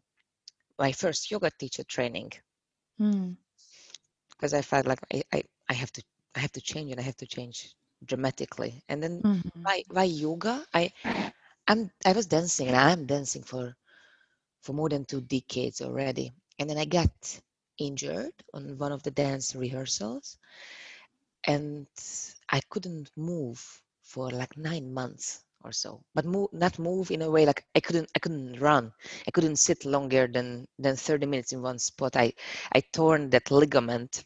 my 0.79 0.93
first 0.93 1.31
yoga 1.31 1.51
teacher 1.51 1.85
training 1.85 2.33
Mm. 3.01 3.37
because 4.31 4.55
I 4.55 4.63
felt 4.63 4.87
like 4.87 5.01
I, 5.13 5.23
I, 5.33 5.43
I 5.69 5.75
have 5.75 5.93
to 5.93 6.03
I 6.35 6.41
have 6.41 6.53
to 6.53 6.61
change 6.61 6.91
and 6.91 7.01
I 7.01 7.03
have 7.05 7.17
to 7.17 7.27
change 7.27 7.75
dramatically. 8.05 8.83
And 8.89 9.03
then 9.03 9.25
Mhm. 9.25 9.63
why 9.63 9.83
why 9.91 10.05
yoga? 10.05 10.65
I 10.75 10.93
I'm 11.69 11.91
I 12.05 12.13
was 12.13 12.27
dancing 12.27 12.69
and 12.69 12.77
I'm 12.77 13.07
dancing 13.07 13.43
for 13.43 13.77
for 14.63 14.73
more 14.73 14.89
than 14.91 15.05
two 15.05 15.21
decades 15.21 15.81
already. 15.81 16.33
And 16.59 16.69
then 16.69 16.77
I 16.79 16.85
got 16.85 17.41
injured 17.79 18.33
on 18.53 18.79
one 18.79 18.93
of 18.93 19.03
the 19.03 19.11
dance 19.11 19.55
rehearsals 19.55 20.39
and 21.47 21.87
I 22.51 22.61
couldn't 22.71 23.11
move 23.17 23.83
for 24.03 24.31
like 24.31 24.57
nine 24.57 24.93
months 24.93 25.45
or 25.63 25.73
so. 25.73 26.03
But 26.15 26.25
move 26.27 26.49
not 26.53 26.79
move 26.79 27.11
in 27.11 27.23
a 27.23 27.31
way 27.31 27.47
like 27.47 27.65
I 27.75 27.81
couldn't 27.81 28.11
I 28.15 28.19
couldn't 28.21 28.61
run. 28.61 28.93
I 29.27 29.31
couldn't 29.31 29.57
sit 29.57 29.85
longer 29.85 30.27
than 30.27 30.67
than 30.79 30.97
30 30.97 31.27
minutes 31.27 31.53
in 31.53 31.63
one 31.63 31.79
spot. 31.79 32.17
I 32.17 32.33
I 32.73 32.81
torn 32.81 33.31
that 33.31 33.51
ligament 33.51 34.25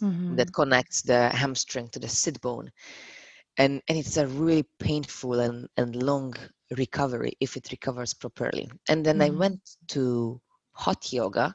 Mhm. 0.00 0.38
that 0.38 0.52
connects 0.52 1.02
the 1.02 1.28
hamstring 1.30 1.88
to 1.90 1.98
the 2.00 2.08
sit 2.08 2.40
bone 2.40 2.70
and 3.58 3.82
and 3.88 3.98
it's 3.98 4.16
a 4.16 4.26
really 4.26 4.64
painful 4.78 5.40
and, 5.40 5.68
and 5.76 5.94
long 6.02 6.34
recovery 6.76 7.32
if 7.40 7.56
it 7.56 7.70
recovers 7.70 8.14
properly. 8.14 8.70
And 8.88 9.04
then 9.04 9.20
i 9.22 9.30
Mhm. 9.30 9.42
went 9.42 9.60
to 9.88 10.40
hot 10.72 11.12
yoga 11.12 11.54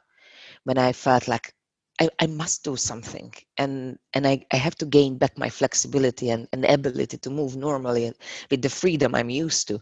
when 0.64 0.78
i 0.78 0.92
felt 0.94 1.28
like 1.28 1.54
I, 2.00 2.10
I 2.20 2.28
must 2.28 2.64
do 2.64 2.76
something. 2.76 3.34
And 3.58 3.98
and 4.14 4.26
I, 4.28 4.46
I 4.52 4.58
have 4.58 4.76
to 4.78 4.86
gain 4.86 5.18
back 5.18 5.38
my 5.38 5.50
flexibility 5.50 6.30
and, 6.30 6.48
and 6.52 6.66
ability 6.66 7.18
to 7.20 7.30
move 7.30 7.56
normally 7.56 8.06
and 8.06 8.16
with 8.50 8.62
the 8.62 8.70
freedom 8.70 9.16
i'm 9.16 9.30
used 9.30 9.68
to. 9.70 9.80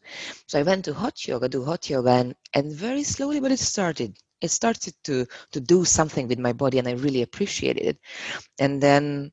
So 0.48 0.60
i 0.60 0.64
went 0.64 0.86
to 0.86 0.94
hot 0.94 1.28
yoga 1.28 1.48
do 1.50 1.64
hot 1.64 1.90
yoga 1.90 2.12
and, 2.12 2.36
and 2.54 2.72
very 2.74 3.04
slowly 3.04 3.40
but 3.40 3.52
it 3.52 3.60
started. 3.60 4.18
It 4.42 4.50
started 4.52 4.94
to 5.06 5.26
to 5.54 5.60
do 5.62 5.86
something 5.86 6.28
with 6.28 6.40
my 6.40 6.54
body 6.54 6.78
and 6.80 6.88
i 6.88 6.92
really 6.94 7.22
appreciated 7.24 7.84
it. 7.86 7.98
And 8.60 8.82
then 8.82 9.32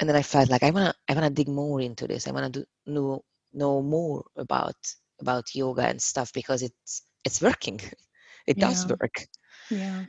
and 0.00 0.08
then 0.08 0.16
I 0.16 0.22
felt 0.22 0.48
like 0.50 0.62
I 0.62 0.70
wanna 0.70 0.94
I 1.08 1.14
wanna 1.14 1.30
dig 1.30 1.48
more 1.48 1.80
into 1.80 2.06
this. 2.06 2.26
I 2.28 2.32
wanna 2.32 2.50
do 2.50 2.64
know 2.86 3.24
know 3.52 3.82
more 3.82 4.24
about 4.36 4.76
about 5.22 5.54
yoga 5.54 5.82
and 5.88 6.00
stuff 6.02 6.32
because 6.34 6.60
it's 6.62 7.02
it's 7.24 7.40
working. 7.40 7.80
It 8.50 8.58
does 8.58 8.84
work. 8.88 9.16
Yeah. 9.70 10.02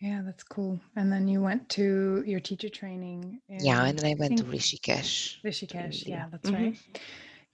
Yeah, 0.00 0.22
that's 0.26 0.42
cool. 0.42 0.80
And 0.96 1.12
then 1.12 1.28
you 1.28 1.40
went 1.40 1.68
to 1.78 2.24
your 2.26 2.40
teacher 2.40 2.68
training. 2.68 3.40
Yeah, 3.48 3.84
and 3.84 3.96
then 3.96 4.04
I 4.04 4.16
went 4.18 4.38
to 4.38 4.44
think, 4.44 4.56
Rishikesh. 4.58 5.36
Rishikesh. 5.46 6.08
Yeah, 6.08 6.26
that's 6.32 6.50
Mhm. 6.50 6.58
right. 6.58 6.74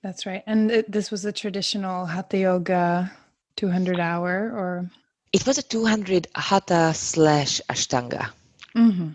That's 0.02 0.24
right. 0.24 0.42
And 0.46 0.70
it, 0.70 0.90
this 0.90 1.10
was 1.10 1.26
a 1.26 1.32
traditional 1.32 2.06
Hatha 2.06 2.38
Yoga 2.38 3.12
200 3.56 4.00
hour 4.00 4.50
or. 4.56 4.90
It 5.34 5.46
was 5.46 5.58
a 5.58 5.62
200 5.62 6.28
hatha 6.34 6.94
slash 6.94 7.60
ashtanga. 7.68 8.32
Mhm. 8.74 9.14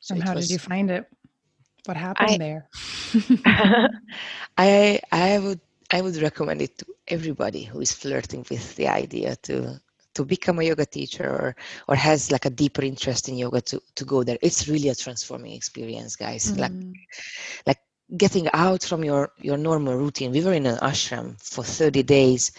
So 0.00 0.14
and 0.14 0.22
how 0.24 0.34
was, 0.34 0.48
did 0.48 0.52
you 0.54 0.58
find 0.58 0.90
it? 0.90 1.04
What 1.86 1.96
happened 1.96 2.40
there? 2.40 2.70
I 4.58 5.00
I 5.12 5.38
would 5.38 5.60
I 5.92 6.02
would 6.02 6.16
recommend 6.16 6.62
it 6.62 6.78
to 6.78 6.86
everybody 7.08 7.64
who 7.64 7.80
is 7.80 7.92
flirting 7.92 8.44
with 8.50 8.76
the 8.76 8.88
idea 8.88 9.36
to 9.48 9.80
to 10.14 10.24
become 10.24 10.58
a 10.60 10.64
yoga 10.64 10.86
teacher 10.86 11.28
or 11.28 11.56
or 11.88 11.96
has 11.96 12.30
like 12.32 12.46
a 12.46 12.50
deeper 12.50 12.82
interest 12.82 13.28
in 13.28 13.36
yoga 13.36 13.60
to 13.62 13.80
to 13.96 14.04
go 14.04 14.22
there. 14.24 14.38
It's 14.42 14.68
really 14.68 14.88
a 14.90 14.94
transforming 14.94 15.52
experience, 15.54 16.16
guys. 16.16 16.52
Like 16.56 16.72
Mm. 16.74 16.94
like 17.66 17.78
getting 18.16 18.48
out 18.52 18.82
from 18.84 19.04
your 19.04 19.30
your 19.38 19.56
normal 19.58 19.96
routine 19.96 20.32
we 20.32 20.42
were 20.44 20.52
in 20.54 20.66
an 20.66 20.78
ashram 20.78 21.36
for 21.42 21.64
30 21.64 22.02
days 22.02 22.52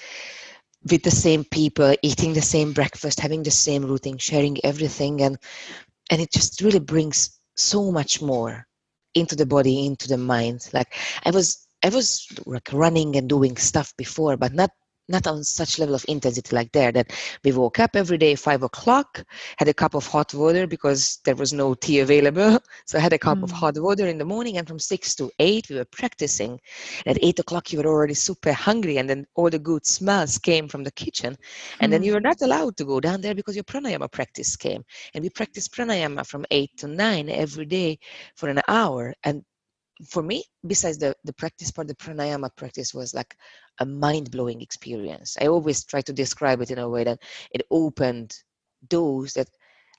with 0.90 1.04
the 1.04 1.12
same 1.12 1.44
people 1.44 1.94
eating 2.02 2.34
the 2.34 2.42
same 2.42 2.74
breakfast 2.74 3.20
having 3.20 3.44
the 3.44 3.52
same 3.52 3.84
routine 3.86 4.18
sharing 4.18 4.58
everything 4.64 5.22
and 5.22 5.38
and 6.12 6.22
it 6.22 6.32
just 6.32 6.62
really 6.62 6.80
brings 6.80 7.40
so 7.56 7.92
much 7.92 8.22
more 8.22 8.68
into 9.16 9.36
the 9.36 9.46
body 9.46 9.86
into 9.86 10.08
the 10.08 10.18
mind. 10.18 10.68
Like 10.74 10.96
i 11.26 11.32
was 11.32 11.68
i 11.84 11.90
was 11.90 12.28
like 12.46 12.70
running 12.74 13.16
and 13.16 13.30
doing 13.30 13.58
stuff 13.58 13.94
before 13.98 14.38
but 14.38 14.54
not 14.54 14.72
not 15.08 15.28
on 15.28 15.44
such 15.44 15.80
level 15.80 15.96
of 15.96 16.06
intensity 16.08 16.56
like 16.56 16.72
there 16.72 16.92
that 16.92 17.12
we 17.44 17.52
woke 17.52 17.80
up 17.80 17.96
every 17.96 18.18
day 18.18 18.36
five 18.36 18.64
o'clock 18.64 19.24
had 19.58 19.68
a 19.68 19.74
cup 19.74 19.94
of 19.96 20.06
hot 20.08 20.34
water 20.34 20.68
because 20.68 21.20
there 21.26 21.36
was 21.36 21.54
no 21.54 21.74
tea 21.74 22.00
available 22.00 22.60
so 22.86 22.98
i 22.98 23.02
had 23.02 23.14
a 23.14 23.18
cup 23.20 23.42
of 23.44 23.52
Mm. 23.52 23.52
hot 23.52 23.76
water 23.78 24.08
in 24.08 24.18
the 24.18 24.26
morning 24.26 24.58
and 24.58 24.68
from 24.68 24.80
six 24.80 25.16
to 25.16 25.30
eight 25.40 25.70
we 25.70 25.76
were 25.76 25.86
practicing 25.86 26.60
at 27.06 27.18
eight 27.22 27.40
o'clock 27.40 27.72
you 27.72 27.80
were 27.80 27.88
already 27.88 28.14
super 28.14 28.52
hungry 28.54 28.98
and 28.98 29.10
then 29.10 29.26
all 29.36 29.50
the 29.50 29.60
good 29.60 29.86
smells 29.86 30.38
came 30.38 30.68
from 30.68 30.84
the 30.84 30.92
kitchen 30.92 31.36
and 31.80 31.92
then 31.92 32.02
Mm. 32.02 32.04
you 32.04 32.14
were 32.14 32.22
not 32.22 32.42
allowed 32.42 32.76
to 32.78 32.86
go 32.86 33.00
down 33.00 33.22
there 33.22 33.36
because 33.36 33.56
your 33.56 33.64
pranayama 33.64 34.12
practice 34.12 34.56
came 34.56 34.84
and 35.14 35.24
we 35.24 35.30
practiced 35.30 35.74
pranayama 35.74 36.26
from 36.26 36.46
eight 36.52 36.72
to 36.78 36.88
nine 36.88 37.30
every 37.30 37.66
day 37.66 37.98
for 38.36 38.50
an 38.50 38.62
hour 38.68 39.14
and 39.24 39.44
for 40.06 40.22
me 40.24 40.44
besides 40.66 40.98
the 41.00 41.16
the 41.24 41.34
practice 41.34 41.72
part 41.72 41.88
the 41.88 41.96
pranayama 41.96 42.50
practice 42.56 42.94
was 42.94 43.14
like 43.14 43.36
a 43.80 43.86
mind-blowing 43.86 44.62
experience. 44.62 45.38
I 45.42 45.48
always 45.48 45.84
try 45.86 46.02
to 46.02 46.14
describe 46.14 46.62
it 46.62 46.72
in 46.72 46.80
a 46.80 46.90
way 46.90 47.04
that 47.04 47.20
it 47.52 47.62
opened 47.72 48.36
doors 48.88 49.34
that 49.34 49.50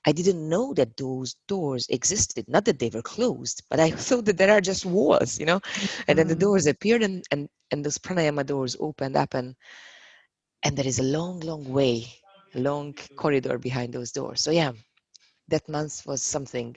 i 0.05 0.11
didn't 0.11 0.47
know 0.49 0.73
that 0.73 0.95
those 0.97 1.35
doors 1.47 1.87
existed. 1.89 2.45
Not 2.47 2.65
that 2.65 2.79
they 2.79 2.89
were 2.93 3.01
closed 3.01 3.63
but 3.69 3.79
i 3.79 3.91
thought 4.07 4.25
that 4.25 4.37
there 4.37 4.51
are 4.51 4.61
just 4.61 4.85
walls 4.85 5.39
you 5.39 5.45
know? 5.45 5.59
And 6.07 6.17
then 6.17 6.27
the 6.27 6.35
Mm. 6.35 6.43
doors 6.45 6.67
appeared 6.67 7.03
and 7.03 7.23
and, 7.31 7.49
and 7.71 7.85
those 7.85 7.97
pranayama 7.97 8.45
doors 8.45 8.75
opened 8.79 9.15
up 9.17 9.33
and 9.33 9.55
and 10.63 10.77
there 10.77 10.87
is 10.87 10.99
a 10.99 11.03
long 11.03 11.39
long 11.41 11.65
way 11.71 12.05
long 12.55 12.93
corridor 13.15 13.57
behind 13.57 13.93
those 13.93 14.11
doors. 14.11 14.41
So 14.41 14.51
yeah 14.51 14.71
that 15.49 15.67
month 15.69 16.05
was 16.05 16.21
something 16.23 16.75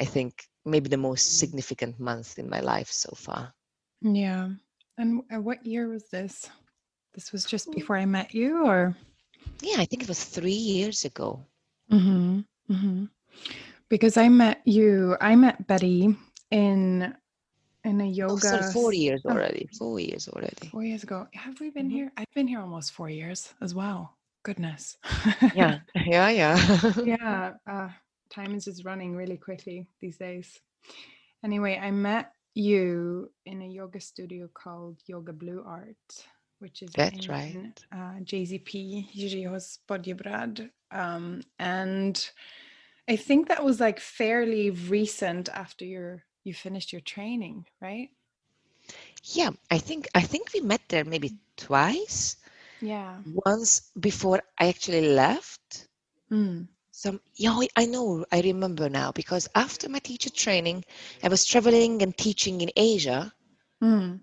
i 0.00 0.04
think 0.04 0.32
maybe 0.64 0.88
the 0.88 0.96
most 0.96 1.38
significant 1.38 1.98
month 2.00 2.38
in 2.38 2.48
my 2.48 2.60
life 2.60 2.90
so 2.90 3.10
far 3.16 3.52
Yeah. 4.04 4.48
And 4.98 5.22
uh, 5.32 5.40
what 5.40 5.64
year 5.66 5.88
was 5.88 6.04
this? 6.12 6.50
This 7.14 7.32
was 7.32 7.44
just 7.44 7.72
before 7.72 7.96
I 7.96 8.04
met 8.06 8.34
you, 8.34 8.62
or? 8.66 8.94
Yeah, 9.62 9.80
I 9.80 9.86
think 9.86 10.02
it 10.02 10.08
was 10.08 10.22
three 10.22 10.60
years 10.74 11.04
ago. 11.04 11.40
Mm-hmm. 11.90 12.40
Mm-hmm. 12.70 13.04
Because 13.88 14.16
I 14.16 14.28
met 14.28 14.60
you, 14.64 15.16
I 15.20 15.34
met 15.36 15.66
Betty 15.66 16.14
in 16.50 17.14
in 17.84 18.00
a 18.00 18.04
Oh, 18.04 18.20
yoga. 18.20 18.40
sorry, 18.40 18.72
four 18.72 18.92
years 18.92 19.22
oh. 19.24 19.30
already. 19.32 19.68
Four 19.78 19.98
years 20.00 20.28
already. 20.28 20.68
Four 20.68 20.84
years 20.84 21.02
ago. 21.02 21.26
Have 21.34 21.58
we 21.60 21.70
been 21.70 21.88
Mhm. 21.88 21.96
here? 21.96 22.08
I've 22.16 22.34
been 22.34 22.48
here 22.48 22.60
almost 22.60 22.92
four 22.92 23.08
years 23.10 23.54
as 23.60 23.74
well. 23.74 24.16
Goodness. 24.44 24.96
Yeah, 25.56 25.80
yeah, 26.06 26.28
yeah. 26.30 26.56
yeah. 27.04 27.54
Uh, 27.66 27.88
time 28.34 28.54
is 28.54 28.64
just 28.64 28.84
running 28.84 29.14
really 29.14 29.36
quickly 29.36 29.86
these 30.00 30.16
days. 30.16 30.60
Anyway, 31.44 31.78
I 31.80 31.90
met 31.90 32.32
you 32.54 33.30
in 33.46 33.62
a 33.62 33.66
yoga 33.66 34.00
studio 34.00 34.48
called 34.52 34.98
Yoga 35.06 35.32
Blue 35.32 35.62
Art, 35.66 36.26
which 36.58 36.82
is 36.82 36.90
That's 36.92 37.26
in, 37.26 37.32
right. 37.32 37.84
Uh, 37.92 38.18
JZP, 38.22 39.12
Jiřího 39.14 39.60
z 39.60 39.78
Poděbrad. 39.88 40.70
Um, 40.90 41.42
and 41.58 42.30
I 43.08 43.16
think 43.16 43.48
that 43.48 43.64
was 43.64 43.80
like 43.80 44.00
fairly 44.00 44.70
recent 44.70 45.48
after 45.48 45.84
your 45.84 46.24
you 46.44 46.54
finished 46.54 46.92
your 46.92 47.00
training, 47.00 47.66
right? 47.80 48.10
Yeah, 49.22 49.50
I 49.70 49.78
think 49.78 50.08
I 50.14 50.20
think 50.20 50.52
we 50.52 50.60
met 50.60 50.82
there 50.88 51.04
maybe 51.04 51.32
twice. 51.56 52.36
Yeah. 52.80 53.16
Once 53.46 53.90
before 53.98 54.42
I 54.58 54.68
actually 54.68 55.08
left. 55.08 55.88
Mm. 56.30 56.68
Some 56.96 57.20
yeah, 57.34 57.58
I- 57.76 57.86
know, 57.86 58.24
I 58.30 58.40
remember 58.40 58.88
now 58.88 59.12
because 59.12 59.48
after 59.54 59.88
my 59.88 59.98
teacher 59.98 60.30
training, 60.30 60.84
I 61.22 61.28
was 61.28 61.44
traveling 61.44 62.02
and 62.02 62.16
teaching 62.16 62.60
in 62.60 62.70
Asia, 62.76 63.34
Mm. 63.82 64.20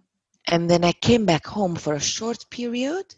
and 0.48 0.70
then 0.70 0.84
I 0.84 0.94
came 0.94 1.26
back 1.26 1.46
home 1.48 1.76
for 1.76 1.94
a 1.96 2.00
short 2.00 2.50
period, 2.50 3.16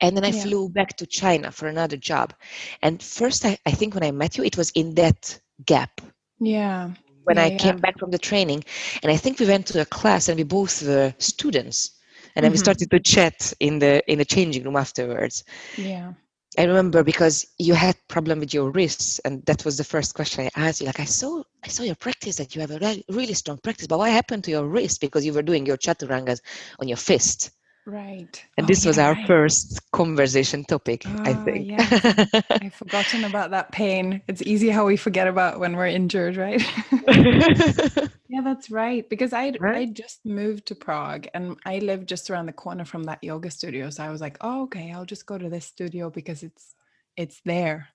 and 0.00 0.16
then 0.16 0.24
I 0.24 0.30
Yeah. 0.30 0.32
flew 0.32 0.68
back 0.68 0.96
to 0.98 1.06
China 1.06 1.52
for 1.52 1.66
another 1.68 1.96
job. 1.96 2.34
And 2.82 3.02
first, 3.02 3.44
I, 3.44 3.58
I 3.66 3.72
think 3.72 3.94
when 3.94 4.04
I 4.04 4.12
met 4.12 4.36
you, 4.38 4.44
it 4.44 4.56
was 4.56 4.70
in 4.72 4.94
that 4.96 5.40
gap 5.64 6.00
Yeah. 6.40 6.90
when 7.24 7.38
Yeah, 7.38 7.46
I 7.46 7.50
yeah. 7.50 7.50
came 7.50 7.80
back 7.80 7.98
from 7.98 8.10
the 8.10 8.18
training, 8.18 8.64
and 9.02 9.10
I 9.12 9.16
think 9.16 9.38
we 9.38 9.46
went 9.46 9.66
to 9.68 9.80
a 9.80 9.86
class 9.86 10.28
and 10.28 10.38
we 10.38 10.44
both 10.44 10.82
were 10.82 11.14
students, 11.18 11.90
and 12.36 12.44
then 12.44 12.52
we 12.52 12.56
Mhm. 12.56 12.58
started 12.58 12.90
to 12.90 13.00
chat 13.00 13.52
in 13.60 13.78
the 13.78 14.02
in 14.10 14.18
the 14.18 14.24
changing 14.24 14.64
room 14.64 14.76
afterwards. 14.76 15.44
Yeah. 15.76 16.14
I 16.58 16.64
remember 16.64 17.04
because 17.04 17.46
you 17.58 17.74
had 17.74 17.96
problem 18.08 18.40
with 18.40 18.54
your 18.54 18.70
wrists, 18.70 19.18
and 19.20 19.44
that 19.46 19.64
was 19.64 19.76
the 19.76 19.84
first 19.84 20.14
question 20.14 20.46
I 20.46 20.68
asked 20.68 20.80
you. 20.80 20.86
Like, 20.86 21.00
I 21.00 21.04
saw, 21.04 21.42
I 21.62 21.68
saw 21.68 21.82
your 21.82 21.94
practice 21.96 22.36
that 22.36 22.54
you 22.54 22.62
have 22.62 22.70
a 22.70 22.78
re- 22.78 23.04
really 23.10 23.34
strong 23.34 23.58
practice, 23.58 23.86
but 23.86 23.98
what 23.98 24.10
happened 24.10 24.44
to 24.44 24.50
your 24.50 24.66
wrist? 24.66 25.00
Because 25.00 25.24
you 25.26 25.34
were 25.34 25.42
doing 25.42 25.66
your 25.66 25.76
chaturangas 25.76 26.40
on 26.80 26.88
your 26.88 26.96
fist, 26.96 27.50
Right. 27.86 28.44
and 28.56 28.66
Oh, 28.66 28.68
this 28.68 28.84
was 28.86 28.98
yeah, 28.98 29.00
our 29.00 29.16
right. 29.16 29.26
first 29.26 29.80
conversation 29.92 30.64
topic, 30.64 31.06
I 31.24 31.34
Ah, 31.34 31.46
think. 31.46 31.68
yes. 31.68 32.16
I've 32.60 32.74
forgotten 32.74 33.24
about 33.24 33.50
that 33.52 33.72
pain. 33.72 34.22
It's 34.28 34.42
easy 34.42 34.70
how 34.70 34.86
we 34.86 34.96
forget 34.96 35.28
about 35.28 35.60
when 35.60 35.76
we're 35.76 35.86
injured, 35.86 36.36
right? 36.36 36.62
yeah, 38.28 38.40
that's 38.42 38.70
right. 38.70 39.08
Because 39.08 39.32
I 39.32 39.54
I 39.72 39.86
just 39.86 40.24
moved 40.24 40.66
to 40.66 40.74
Prague 40.74 41.28
and 41.34 41.56
I 41.64 41.78
live 41.78 42.06
just 42.06 42.30
around 42.30 42.46
the 42.46 42.52
corner 42.52 42.84
from 42.84 43.04
that 43.04 43.22
yoga 43.22 43.50
studio. 43.50 43.90
So 43.90 44.04
I 44.04 44.10
was 44.10 44.20
like, 44.20 44.38
oh, 44.40 44.64
okay, 44.64 44.92
I'll 44.92 45.04
just 45.06 45.26
go 45.26 45.38
to 45.38 45.48
this 45.48 45.66
studio 45.66 46.10
because 46.10 46.42
it's 46.42 46.74
it's 47.16 47.40
there. 47.44 47.88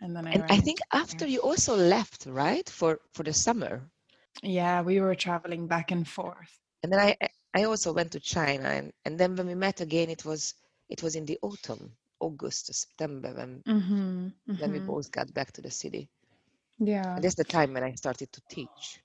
And 0.00 0.16
then 0.16 0.26
I 0.26 0.34
and 0.34 0.44
I 0.50 0.58
think 0.58 0.80
it 0.92 1.08
there. 1.08 1.24
after 1.24 1.26
you 1.26 1.40
also 1.40 1.76
left, 1.76 2.26
right, 2.26 2.68
for 2.68 3.00
for 3.14 3.22
the 3.22 3.32
summer, 3.32 3.90
Yeah, 4.42 4.82
we 4.82 5.00
were 5.00 5.16
traveling 5.16 5.66
back 5.66 5.90
and 5.90 6.06
forth. 6.06 6.60
and 6.82 6.92
then 6.92 7.00
I 7.00 7.16
I- 7.54 7.64
also 7.64 7.92
went 7.94 8.12
to 8.12 8.20
China, 8.20 8.68
and 8.70 8.92
and 9.04 9.18
then 9.20 9.36
when 9.36 9.46
we 9.48 9.54
met 9.56 9.80
again, 9.82 10.10
it 10.10 10.24
was 10.24 10.54
it 10.90 11.02
was 11.02 11.16
in 11.16 11.26
the 11.26 11.38
autumn, 11.42 11.96
August 12.20 12.70
or 12.70 12.74
September, 12.74 13.34
when 13.34 13.64
Mm-hmm, 13.68 14.28
when 14.58 14.72
we 14.72 14.80
mm-hmm. 14.80 14.86
both 14.86 15.10
got 15.12 15.32
back 15.34 15.52
to 15.54 15.62
the 15.62 15.70
city. 15.70 16.10
Yeah. 16.78 17.16
And 17.16 17.24
that's 17.24 17.36
the 17.36 17.44
time 17.44 17.74
when 17.74 17.84
I 17.84 17.94
started 17.94 18.32
to 18.32 18.42
teach. 18.50 19.00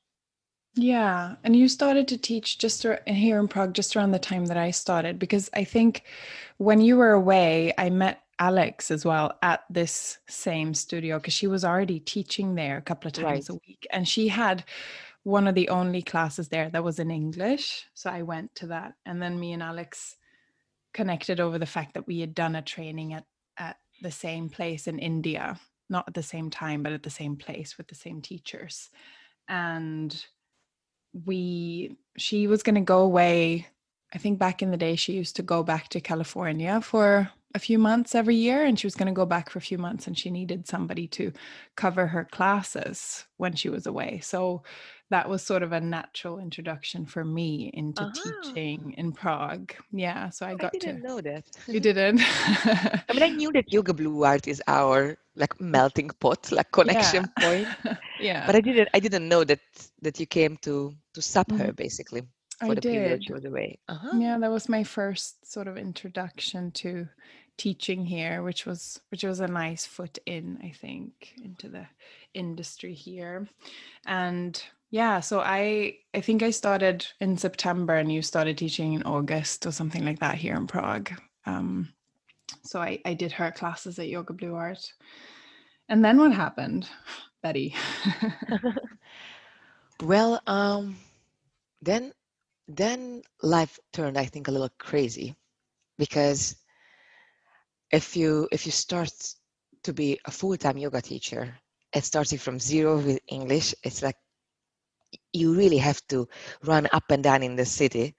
Yeah, 0.76 1.36
and 1.44 1.56
you 1.56 1.70
started 1.70 2.08
to 2.10 2.18
teach 2.18 2.58
just 2.58 2.86
here 3.08 3.40
in 3.40 3.48
Prague 3.50 3.74
just 3.76 3.96
around 3.96 4.12
the 4.12 4.20
time 4.20 4.48
that 4.48 4.58
I 4.58 4.72
started 4.72 5.20
because 5.20 5.50
I 5.54 5.66
think 5.66 6.04
when 6.58 6.82
you 6.82 6.98
were 6.98 7.12
away, 7.14 7.74
I 7.78 7.92
met 7.92 8.22
Alex 8.40 8.92
as 8.92 9.06
well 9.06 9.38
at 9.44 9.66
this 9.70 10.20
same 10.30 10.74
studio 10.74 11.20
because 11.20 11.34
she 11.36 11.48
was 11.48 11.66
already 11.66 12.00
teaching 12.00 12.56
there 12.56 12.78
a 12.78 12.82
couple 12.82 13.08
of 13.10 13.14
times 13.14 13.50
Right. 13.50 13.50
a 13.50 13.56
week 13.68 13.88
and 13.92 14.08
she 14.08 14.30
had 14.30 14.64
one 15.24 15.48
of 15.48 15.56
the 15.56 15.70
only 15.70 16.02
classes 16.02 16.48
there 16.48 16.70
that 16.70 16.84
was 16.84 17.00
in 17.00 17.12
English. 17.12 17.86
So 17.94 18.10
I 18.10 18.22
went 18.22 18.56
to 18.56 18.68
that 18.68 18.94
and 19.06 19.22
then 19.22 19.40
me 19.40 19.54
and 19.54 19.64
Alex 19.64 20.16
connected 20.94 21.40
over 21.40 21.60
the 21.60 21.66
fact 21.66 21.94
that 21.94 22.08
we 22.08 22.20
had 22.20 22.34
done 22.34 22.56
a 22.56 22.62
training 22.62 23.14
at 23.14 23.26
at 23.58 23.78
the 24.02 24.12
same 24.12 24.50
place 24.50 24.88
in 24.88 24.98
India, 24.98 25.60
not 25.90 26.06
at 26.08 26.14
the 26.14 26.24
same 26.24 26.50
time 26.50 26.84
but 26.84 26.94
at 26.94 27.04
the 27.04 27.10
same 27.10 27.36
place 27.36 27.78
with 27.78 27.88
the 27.88 27.96
same 27.96 28.22
teachers. 28.22 28.90
And 29.48 30.26
we 31.26 31.98
she 32.18 32.48
was 32.48 32.64
going 32.64 32.76
to 32.76 32.82
go 32.82 33.00
away 33.00 33.68
i 34.14 34.18
think 34.18 34.38
back 34.38 34.62
in 34.62 34.72
the 34.72 34.78
day 34.78 34.96
she 34.96 35.14
used 35.14 35.36
to 35.36 35.42
go 35.42 35.64
back 35.64 35.90
to 35.90 36.00
california 36.00 36.80
for 36.82 37.30
a 37.56 37.60
few 37.60 37.80
months 37.80 38.14
every 38.16 38.36
year 38.36 38.64
and 38.64 38.80
she 38.80 38.86
was 38.86 38.96
going 38.96 39.08
to 39.08 39.14
go 39.14 39.26
back 39.26 39.50
for 39.50 39.58
a 39.60 39.62
few 39.62 39.78
months 39.78 40.08
and 40.08 40.18
she 40.18 40.30
needed 40.30 40.68
somebody 40.68 41.08
to 41.08 41.32
cover 41.76 42.08
her 42.08 42.24
classes 42.26 43.26
when 43.38 43.54
she 43.56 43.70
was 43.70 43.88
away 43.88 44.20
so 44.22 44.62
that 45.10 45.28
was 45.28 45.42
sort 45.42 45.64
of 45.64 45.72
a 45.72 45.82
natural 45.82 46.38
introduction 46.40 47.06
for 47.06 47.26
me 47.26 47.72
into 47.74 48.06
Uh-huh. 48.06 48.12
teaching 48.14 48.94
in 48.98 49.12
prague 49.12 49.74
yeah 49.92 50.30
so 50.30 50.46
i 50.46 50.56
I 50.60 50.66
got 50.66 50.74
didn't 50.74 51.02
to 51.02 51.02
know 51.02 51.22
that. 51.22 51.46
you 51.68 51.80
didn't 51.80 52.22
I 53.10 53.14
mean, 53.14 53.24
I 53.24 53.30
knew 53.30 53.52
that 53.54 53.72
Yoga 53.72 53.94
Blue 53.94 54.24
Art 54.24 54.48
is 54.48 54.62
our 54.68 55.18
like 55.36 55.60
melting 55.60 56.10
pot, 56.20 56.52
like 56.52 56.72
connection 56.72 57.28
point, 57.40 57.70
yeah 58.20 58.46
but 58.46 58.56
I 58.56 58.62
didn't. 58.62 58.90
I 58.94 59.00
didn't 59.00 59.28
know 59.28 59.44
that 59.46 59.62
that 60.02 60.20
you 60.20 60.26
came 60.28 60.58
to 60.64 60.94
to 61.14 61.22
sub 61.22 61.52
Mhm. 61.52 61.58
her 61.58 61.74
basically 61.74 62.24
for 62.60 62.72
I 62.72 62.76
the 62.76 62.82
period 62.82 63.20
did. 63.20 63.26
she 63.26 63.34
was 63.34 63.46
away. 63.46 63.80
Uh-huh. 63.88 64.12
yeah 64.18 64.38
that 64.38 64.52
was 64.52 64.70
my 64.70 64.84
first 64.84 65.52
sort 65.52 65.68
of 65.68 65.78
introduction 65.78 66.72
to 66.72 67.08
teaching 67.58 68.06
here 68.06 68.42
which 68.44 68.66
was 68.66 69.02
which 69.12 69.24
was 69.24 69.40
a 69.42 69.48
nice 69.48 69.86
foot 69.86 70.18
in 70.26 70.58
i 70.64 70.72
think 70.72 71.34
into 71.44 71.68
the 71.70 71.86
industry 72.34 72.94
here. 72.94 73.48
And 74.06 74.62
yeah 74.92 75.20
so 75.20 75.40
i 75.42 75.96
i 76.14 76.22
think 76.22 76.42
i 76.42 76.50
started 76.52 77.06
in 77.20 77.38
september 77.38 77.96
and 77.96 78.12
you 78.12 78.22
started 78.22 78.58
teaching 78.58 78.94
in 78.94 79.04
august 79.04 79.66
or 79.66 79.72
something 79.72 80.06
like 80.06 80.20
that 80.20 80.36
here 80.36 80.56
in 80.56 80.68
prague. 80.68 81.12
Um 81.46 81.94
so 82.64 82.80
i 82.80 83.00
i 83.06 83.14
did 83.14 83.32
her 83.34 83.52
classes 83.52 84.00
at 84.00 84.08
yoga 84.08 84.34
blue 84.34 84.56
art. 84.56 84.94
And 85.90 86.04
then 86.06 86.18
what 86.18 86.32
happened 86.32 86.88
betti? 87.44 87.74
Well, 90.02 90.42
um, 90.48 90.96
then 91.82 92.14
then 92.70 93.24
life 93.42 93.80
turned, 93.94 94.18
I 94.18 94.26
think, 94.26 94.48
a 94.48 94.52
little 94.52 94.70
crazy 94.78 95.36
because 95.98 96.56
if 97.92 98.16
you 98.16 98.48
if 98.52 98.66
you 98.66 98.72
start 98.72 99.12
to 99.84 99.94
be 99.94 100.20
a 100.26 100.32
full-time 100.32 100.78
yoga 100.78 101.02
teacher 101.02 101.56
and 101.94 102.04
starting 102.04 102.38
from 102.38 102.60
zero 102.60 102.98
with 102.98 103.20
English, 103.28 103.74
it's 103.84 104.04
like 104.04 104.16
you 105.34 105.56
really 105.56 105.78
have 105.78 106.02
to 106.10 106.28
run 106.64 106.88
up 106.94 107.04
and 107.10 107.24
down 107.24 107.42
in 107.42 107.56
the 107.56 107.66
city 107.66 108.16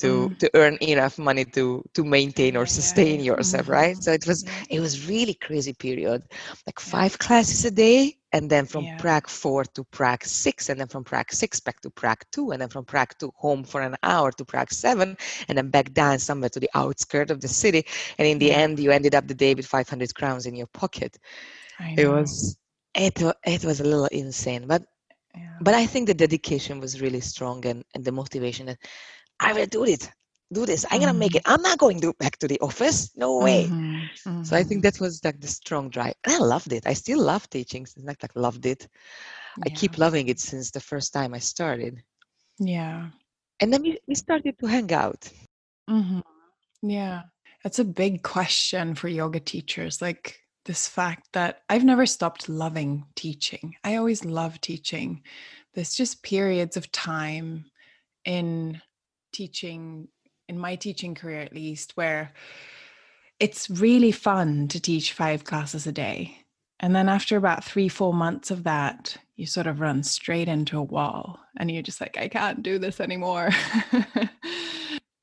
to 0.00 0.28
Mm. 0.28 0.38
to 0.38 0.50
earn 0.54 0.76
enough 0.80 1.18
money 1.18 1.44
to 1.44 1.82
to 1.94 2.04
maintain 2.04 2.56
or 2.56 2.66
sustain 2.66 3.20
yeah. 3.30 3.30
yourself, 3.30 3.68
right? 3.68 3.96
Mhm. 3.96 4.02
So 4.02 4.12
it 4.12 4.26
was 4.26 4.44
it 4.70 4.80
was 4.80 5.08
really 5.08 5.34
crazy 5.34 5.72
period, 5.72 6.22
like 6.66 6.78
five 6.80 7.18
classes 7.18 7.64
a 7.64 7.70
day, 7.70 8.16
and 8.32 8.50
then 8.50 8.66
from 8.66 8.88
Yeah. 8.88 8.98
Prague 8.98 9.28
four 9.28 9.64
to 9.64 9.84
Prague 9.84 10.24
six, 10.24 10.68
and 10.68 10.78
then 10.80 10.88
from 10.88 11.04
Prague 11.04 11.32
six 11.32 11.60
back 11.60 11.80
to 11.82 11.90
Prague 11.90 12.24
two, 12.32 12.50
and 12.52 12.60
then 12.60 12.68
from 12.68 12.84
Prague 12.84 13.14
two 13.18 13.32
home 13.36 13.64
for 13.64 13.80
an 13.82 13.96
hour 14.02 14.30
to 14.32 14.44
Prague 14.44 14.72
seven, 14.72 15.16
and 15.48 15.56
then 15.58 15.70
back 15.70 15.92
down 15.92 16.18
somewhere 16.18 16.50
to 16.50 16.60
the 16.60 16.70
outskirts 16.74 17.30
of 17.30 17.40
the 17.40 17.48
city, 17.48 17.84
and 18.18 18.26
in 18.28 18.38
the 18.38 18.52
end 18.52 18.78
you 18.78 18.90
ended 18.90 19.14
up 19.14 19.26
the 19.26 19.34
day 19.34 19.54
with 19.54 19.66
500 19.66 20.14
crowns 20.14 20.46
in 20.46 20.54
your 20.54 20.66
pocket. 20.68 21.18
It 21.96 22.06
was 22.06 22.56
it 22.94 23.20
it 23.44 23.64
was 23.64 23.80
a 23.80 23.84
little 23.84 24.06
insane, 24.06 24.66
but 24.66 24.82
yeah. 25.34 25.60
but 25.60 25.74
I 25.74 25.86
think 25.86 26.06
the 26.06 26.14
dedication 26.14 26.80
was 26.80 27.00
really 27.00 27.20
strong 27.20 27.64
and, 27.66 27.84
and 27.94 28.04
the 28.04 28.12
motivation 28.12 28.66
that 28.66 28.78
I 29.40 29.52
will 29.52 29.66
do 29.66 29.84
it, 29.84 30.10
do 30.52 30.66
this. 30.66 30.84
I'm 30.90 31.00
gonna 31.00 31.14
make 31.14 31.34
it. 31.36 31.42
I'm 31.46 31.62
not 31.62 31.78
going 31.78 32.00
to 32.00 32.12
back 32.14 32.38
to 32.38 32.48
the 32.48 32.60
office. 32.60 33.10
No 33.16 33.38
way. 33.40 33.74
Mhm, 33.74 34.10
So 34.42 34.56
I 34.56 34.62
think 34.62 34.82
mhm. 34.82 34.84
that 34.84 35.00
was 35.00 35.22
like 35.24 35.40
the 35.40 35.48
strong 35.48 35.90
drive. 35.90 36.14
And 36.24 36.34
I 36.34 36.38
loved 36.38 36.72
it. 36.72 36.86
I 36.86 36.94
still 36.94 37.20
love 37.22 37.48
teaching. 37.50 37.82
It's 37.82 37.98
not 37.98 38.16
like 38.22 38.34
loved 38.36 38.66
it. 38.66 38.88
I 39.64 39.70
keep 39.70 39.98
loving 39.98 40.28
it 40.28 40.40
since 40.40 40.70
the 40.70 40.80
first 40.80 41.12
time 41.12 41.34
I 41.34 41.38
started. 41.38 42.02
Yeah. 42.58 43.10
And 43.60 43.72
then 43.72 43.82
we, 43.82 43.98
we 44.06 44.14
started 44.14 44.58
to 44.58 44.66
hang 44.66 44.92
out. 44.92 45.30
hmm 45.88 46.20
Yeah. 46.82 47.22
That's 47.62 47.78
a 47.78 47.84
big 47.84 48.22
question 48.22 48.94
for 48.94 49.08
yoga 49.08 49.40
teachers. 49.40 50.00
Like 50.02 50.38
this 50.64 50.88
fact 50.88 51.28
that 51.32 51.62
I've 51.68 51.84
never 51.84 52.06
stopped 52.06 52.48
loving 52.48 53.04
teaching. 53.16 53.74
I 53.84 53.96
always 53.96 54.24
love 54.24 54.60
teaching. 54.60 55.22
There's 55.74 55.94
just 55.94 56.22
periods 56.22 56.76
of 56.76 56.90
time 56.92 57.66
in 58.24 58.80
teaching 59.34 60.08
in 60.48 60.58
my 60.58 60.76
teaching 60.76 61.14
career 61.14 61.40
at 61.40 61.54
least 61.54 61.96
where 61.96 62.32
it's 63.40 63.68
really 63.68 64.12
fun 64.12 64.68
to 64.68 64.80
teach 64.80 65.12
five 65.12 65.44
classes 65.44 65.86
a 65.86 65.92
day. 65.92 66.38
And 66.80 66.94
then 66.94 67.08
after 67.08 67.36
about 67.36 67.64
three 67.64 67.88
four 67.88 68.14
months 68.14 68.50
of 68.50 68.64
that 68.64 69.16
you 69.36 69.46
sort 69.46 69.66
of 69.66 69.80
run 69.80 70.02
straight 70.02 70.48
into 70.48 70.78
a 70.78 70.82
wall 70.82 71.40
and 71.58 71.68
you're 71.68 71.82
just 71.82 72.00
like 72.00 72.16
i 72.16 72.28
can't 72.28 72.62
do 72.62 72.78
this 72.78 73.00
anymore. 73.00 73.50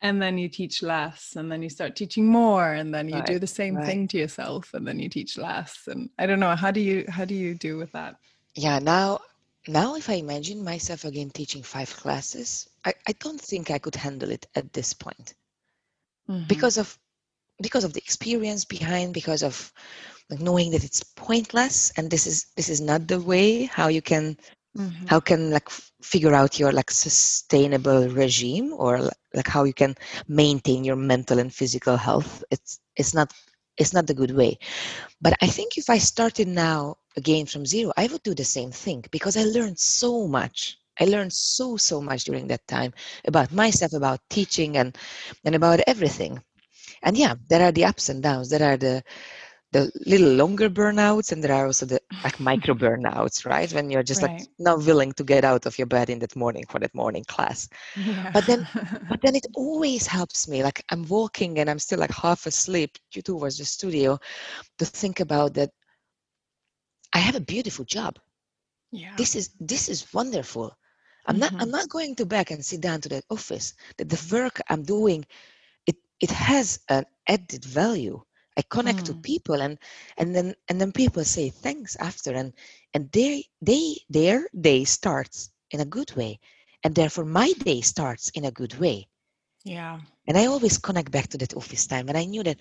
And 0.04 0.20
then 0.20 0.40
you 0.40 0.50
teach 0.50 0.82
less 0.82 1.36
and 1.36 1.52
then 1.52 1.62
you 1.62 1.70
start 1.70 1.96
teaching 1.96 2.26
more 2.26 2.74
and 2.74 2.94
then 2.94 3.08
you 3.08 3.16
right, 3.16 3.26
do 3.26 3.38
the 3.38 3.46
same 3.46 3.76
right. 3.76 3.86
thing 3.86 4.08
to 4.10 4.18
yourself 4.18 4.74
and 4.74 4.88
then 4.88 5.00
you 5.00 5.10
teach 5.10 5.38
less 5.38 5.84
and 5.88 6.10
i 6.18 6.26
don't 6.26 6.40
know 6.40 6.56
how 6.56 6.72
do 6.72 6.80
you 6.80 7.06
how 7.08 7.24
do 7.24 7.36
you 7.36 7.54
do 7.54 7.78
with 7.78 7.92
that? 7.92 8.16
Yeah 8.56 8.80
now 8.80 9.20
now 9.68 9.96
if 9.96 10.10
i 10.10 10.14
imagine 10.14 10.64
myself 10.64 11.06
again 11.06 11.30
teaching 11.30 11.62
five 11.62 11.96
classes 11.96 12.68
i, 12.86 12.94
I 13.08 13.14
don't 13.20 13.42
think 13.42 13.72
i 13.72 13.80
could 13.80 13.96
handle 13.96 14.32
it 14.32 14.48
at 14.56 14.74
this 14.74 14.94
point 14.94 15.34
mm-hmm. 16.30 16.48
because 16.48 16.78
of 16.78 16.98
because 17.62 17.84
of 17.84 17.94
the 17.94 18.00
experience 18.00 18.66
behind 18.66 19.14
because 19.14 19.44
of 19.44 19.72
like 20.30 20.40
knowing 20.40 20.72
that 20.72 20.84
it's 20.84 21.04
pointless 21.04 21.92
and 21.98 22.10
this 22.10 22.26
is 22.26 22.48
this 22.56 22.70
is 22.70 22.82
not 22.82 23.08
the 23.08 23.20
way 23.20 23.64
how 23.66 23.88
you 23.88 24.02
can 24.02 24.38
mm-hmm. 24.78 25.06
how 25.08 25.20
can 25.20 25.52
like 25.52 25.70
figure 26.02 26.34
out 26.34 26.60
your 26.60 26.72
like 26.72 26.90
sustainable 26.90 28.08
regime 28.10 28.74
or 28.74 29.10
like 29.34 29.48
how 29.48 29.64
you 29.64 29.74
can 29.74 29.96
maintain 30.28 30.84
your 30.84 30.96
mental 30.96 31.40
and 31.40 31.54
physical 31.54 31.98
health 31.98 32.44
it's 32.52 32.80
it's 32.96 33.14
not 33.14 33.32
it's 33.78 33.94
not 33.94 34.08
the 34.08 34.14
good 34.14 34.32
way 34.32 34.58
but 35.22 35.34
i 35.42 35.48
think 35.48 35.78
if 35.78 35.90
i 35.90 35.98
started 35.98 36.48
now 36.48 36.96
again 37.18 37.46
from 37.46 37.66
zero 37.66 37.92
i 37.98 38.08
would 38.08 38.24
do 38.24 38.34
the 38.34 38.44
same 38.44 38.72
thing 38.72 39.04
because 39.12 39.38
i 39.38 39.44
learned 39.44 39.78
so 39.78 40.28
much 40.28 40.78
i 41.02 41.06
learned 41.06 41.34
so 41.34 41.78
so 41.78 42.02
much 42.02 42.24
during 42.26 42.48
that 42.48 42.66
time 42.68 42.94
about 43.28 43.52
myself 43.52 43.94
about 43.94 44.20
teaching 44.30 44.78
and 44.78 44.98
and 45.46 45.56
about 45.56 45.80
everything. 45.88 46.42
And 47.04 47.18
yeah 47.18 47.36
there 47.50 47.64
are 47.64 47.72
the 47.72 47.86
ups 47.86 48.10
and 48.10 48.22
downs. 48.22 48.50
There 48.50 48.64
are 48.72 48.78
the 48.78 49.04
the 49.74 49.90
little 50.06 50.34
longer 50.34 50.70
burnouts 50.70 51.32
and 51.32 51.42
there 51.42 51.54
are 51.54 51.66
also 51.66 51.86
the 51.86 52.00
like 52.24 52.40
micro 52.50 52.76
burnouts 52.76 53.46
right? 53.46 53.72
When 53.74 53.90
you're 53.90 54.04
just 54.12 54.22
right. 54.22 54.40
like 54.40 54.48
not 54.60 54.86
willing 54.86 55.14
to 55.14 55.24
get 55.24 55.44
out 55.46 55.66
of 55.66 55.78
your 55.78 55.88
bed 55.88 56.10
in 56.10 56.20
that 56.20 56.36
morning 56.36 56.66
for 56.70 56.80
that 56.80 56.94
morning 56.94 57.24
class. 57.28 57.70
Yeah. 57.96 58.32
but 58.34 58.46
then 58.46 58.68
but 59.10 59.22
then 59.22 59.36
it 59.36 59.48
always 59.56 60.06
helps 60.08 60.48
me. 60.48 60.64
Like 60.64 60.84
i'm 60.92 61.04
walking 61.08 61.60
and 61.60 61.70
i'm 61.70 61.80
still 61.80 62.00
like 62.00 62.12
half 62.12 62.46
asleep 62.46 62.98
due 63.12 63.22
towards 63.22 63.58
the 63.58 63.66
studio 63.66 64.20
to 64.80 64.86
think 64.86 65.20
about 65.22 65.54
that 65.56 65.72
i 67.14 67.20
have 67.20 67.36
a 67.36 67.48
beautiful 67.54 67.86
job. 67.86 68.20
Yeah. 68.92 69.16
This 69.18 69.36
is 69.36 69.52
this 69.60 69.88
is 69.88 70.14
wonderful 70.14 70.76
i'm 71.26 71.40
mm-hmm. 71.40 71.56
not 71.56 71.62
i'm 71.62 71.72
not 71.72 71.90
going 71.90 72.16
to 72.16 72.26
back 72.26 72.52
and 72.52 72.64
sit 72.64 72.82
down 72.82 73.02
to 73.02 73.10
that 73.10 73.24
office 73.30 73.74
that 73.98 74.10
the 74.10 74.36
work 74.36 74.60
i'm 74.70 74.84
doing 74.84 75.26
it 75.86 75.96
it 76.20 76.32
has 76.32 76.80
an 76.90 77.06
added 77.28 77.64
value 77.66 78.22
I 78.58 78.64
connect 78.64 79.00
mm. 79.00 79.06
to 79.06 79.14
people 79.16 79.62
and 79.62 79.78
and 80.18 80.36
then 80.36 80.54
and 80.68 80.80
then 80.80 80.92
people 80.92 81.24
say 81.24 81.50
thanks 81.50 81.96
after 81.96 82.32
and 82.34 82.54
and 82.94 83.10
they 83.12 83.46
they 83.62 83.98
their 84.10 84.48
day 84.60 84.84
starts 84.84 85.52
in 85.72 85.80
a 85.80 85.86
good 85.86 86.14
way 86.16 86.40
and 86.84 86.94
therefore 86.94 87.26
my 87.26 87.52
day 87.54 87.82
starts 87.82 88.30
in 88.32 88.46
a 88.46 88.52
good 88.52 88.78
way. 88.80 89.08
Yeah. 89.64 90.00
And 90.28 90.38
I 90.38 90.48
always 90.48 90.78
connect 90.78 91.12
back 91.12 91.28
to 91.30 91.38
that 91.38 91.56
office 91.56 91.88
time 91.88 92.10
and 92.10 92.18
I 92.18 92.26
knew 92.26 92.44
that 92.44 92.58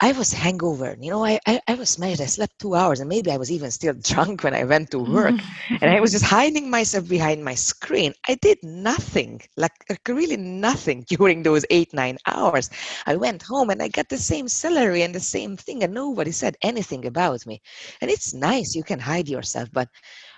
I 0.00 0.12
was 0.12 0.32
hangover. 0.32 0.96
You 1.00 1.10
know, 1.10 1.24
I, 1.24 1.38
I, 1.46 1.60
I 1.68 1.74
was 1.74 1.90
smashed. 1.90 2.20
I 2.20 2.26
slept 2.26 2.58
two 2.58 2.74
hours 2.74 3.00
and 3.00 3.08
maybe 3.08 3.30
I 3.30 3.36
was 3.36 3.50
even 3.50 3.70
still 3.70 3.94
drunk 4.02 4.42
when 4.42 4.54
I 4.54 4.64
went 4.64 4.90
to 4.90 4.98
work. 4.98 5.34
and 5.80 5.90
I 5.90 6.00
was 6.00 6.12
just 6.12 6.24
hiding 6.24 6.68
myself 6.70 7.08
behind 7.08 7.44
my 7.44 7.54
screen. 7.54 8.12
I 8.28 8.34
did 8.34 8.58
nothing, 8.62 9.40
like, 9.56 9.72
like 9.88 10.06
really 10.08 10.36
nothing 10.36 11.04
during 11.08 11.42
those 11.42 11.64
eight, 11.70 11.94
nine 11.94 12.18
hours. 12.26 12.70
I 13.06 13.16
went 13.16 13.42
home 13.42 13.70
and 13.70 13.82
I 13.82 13.88
got 13.88 14.08
the 14.08 14.18
same 14.18 14.48
salary 14.48 15.02
and 15.02 15.14
the 15.14 15.20
same 15.20 15.56
thing, 15.56 15.82
and 15.82 15.94
nobody 15.94 16.32
said 16.32 16.56
anything 16.62 17.06
about 17.06 17.46
me. 17.46 17.62
And 18.00 18.10
it's 18.10 18.34
nice, 18.34 18.74
you 18.74 18.82
can 18.82 18.98
hide 18.98 19.28
yourself, 19.28 19.68
but 19.72 19.88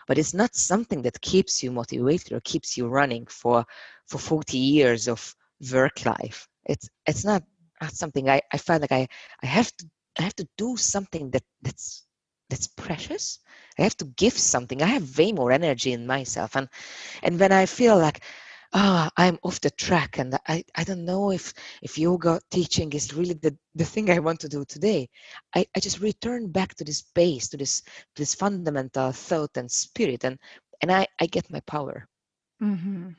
but 0.06 0.18
it's 0.18 0.34
not 0.34 0.54
something 0.54 1.02
that 1.02 1.20
keeps 1.20 1.62
you 1.62 1.72
motivated 1.72 2.32
or 2.32 2.40
keeps 2.40 2.76
you 2.76 2.86
running 2.88 3.26
for 3.26 3.64
for 4.06 4.18
40 4.18 4.56
years 4.58 5.08
of 5.08 5.34
work 5.72 6.04
life. 6.04 6.48
It's 6.64 6.88
it's 7.06 7.24
not 7.24 7.42
something 7.80 8.18
I, 8.18 8.30
I 8.40 8.48
find 8.48 8.80
like 8.80 8.82
I, 8.92 8.98
I 9.42 9.46
have 9.46 9.66
to 9.76 9.86
I 10.18 10.22
have 10.22 10.34
to 10.36 10.48
do 10.56 10.76
something 10.76 11.30
that 11.30 11.42
that's 11.62 12.06
that's 12.48 12.66
precious. 12.66 13.38
I 13.78 13.82
have 13.82 13.96
to 13.98 14.04
give 14.04 14.32
something. 14.32 14.82
I 14.82 14.86
have 14.86 15.18
way 15.18 15.32
more 15.32 15.52
energy 15.52 15.92
in 15.92 16.06
myself. 16.06 16.56
And 16.56 16.68
and 17.22 17.38
when 17.38 17.52
I 17.52 17.66
feel 17.66 17.96
like 17.98 18.20
ah, 18.72 19.08
oh, 19.08 19.10
I'm 19.16 19.38
off 19.42 19.60
the 19.60 19.70
track 19.70 20.18
and 20.18 20.34
I, 20.46 20.64
I 20.74 20.84
don't 20.84 21.04
know 21.04 21.30
if 21.32 21.52
if 21.82 21.98
yoga 21.98 22.40
teaching 22.50 22.92
is 22.92 23.14
really 23.14 23.34
the, 23.34 23.56
the 23.74 23.84
thing 23.84 24.10
I 24.10 24.18
want 24.20 24.40
to 24.40 24.48
do 24.48 24.64
today. 24.64 25.08
I, 25.54 25.66
I 25.74 25.80
just 25.80 26.00
return 26.00 26.50
back 26.50 26.74
to 26.76 26.84
this 26.84 27.02
base, 27.02 27.48
to 27.48 27.56
this 27.56 27.82
this 28.16 28.34
fundamental 28.34 29.12
thought 29.12 29.56
and 29.56 29.70
spirit 29.70 30.24
and 30.24 30.38
and 30.82 30.92
I, 30.92 31.06
I 31.20 31.26
get 31.26 31.50
my 31.50 31.60
power. 31.60 32.08
Mm-hmm. 32.62 33.10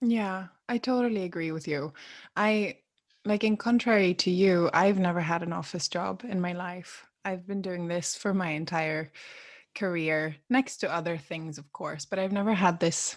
Yeah, 0.00 0.48
I 0.68 0.78
totally 0.78 1.24
agree 1.24 1.52
with 1.52 1.66
you. 1.68 1.92
I 2.36 2.78
like 3.26 3.44
in 3.44 3.56
contrary 3.56 4.14
to 4.14 4.30
you, 4.30 4.70
I've 4.72 4.98
never 4.98 5.20
had 5.20 5.42
an 5.42 5.52
office 5.52 5.88
job 5.88 6.22
in 6.26 6.40
my 6.40 6.52
life. 6.52 7.04
I've 7.24 7.46
been 7.46 7.60
doing 7.60 7.88
this 7.88 8.16
for 8.16 8.32
my 8.32 8.50
entire 8.50 9.10
career, 9.74 10.36
next 10.48 10.78
to 10.78 10.94
other 10.94 11.18
things, 11.18 11.58
of 11.58 11.70
course, 11.72 12.06
but 12.06 12.18
I've 12.18 12.32
never 12.32 12.54
had 12.54 12.78
this, 12.78 13.16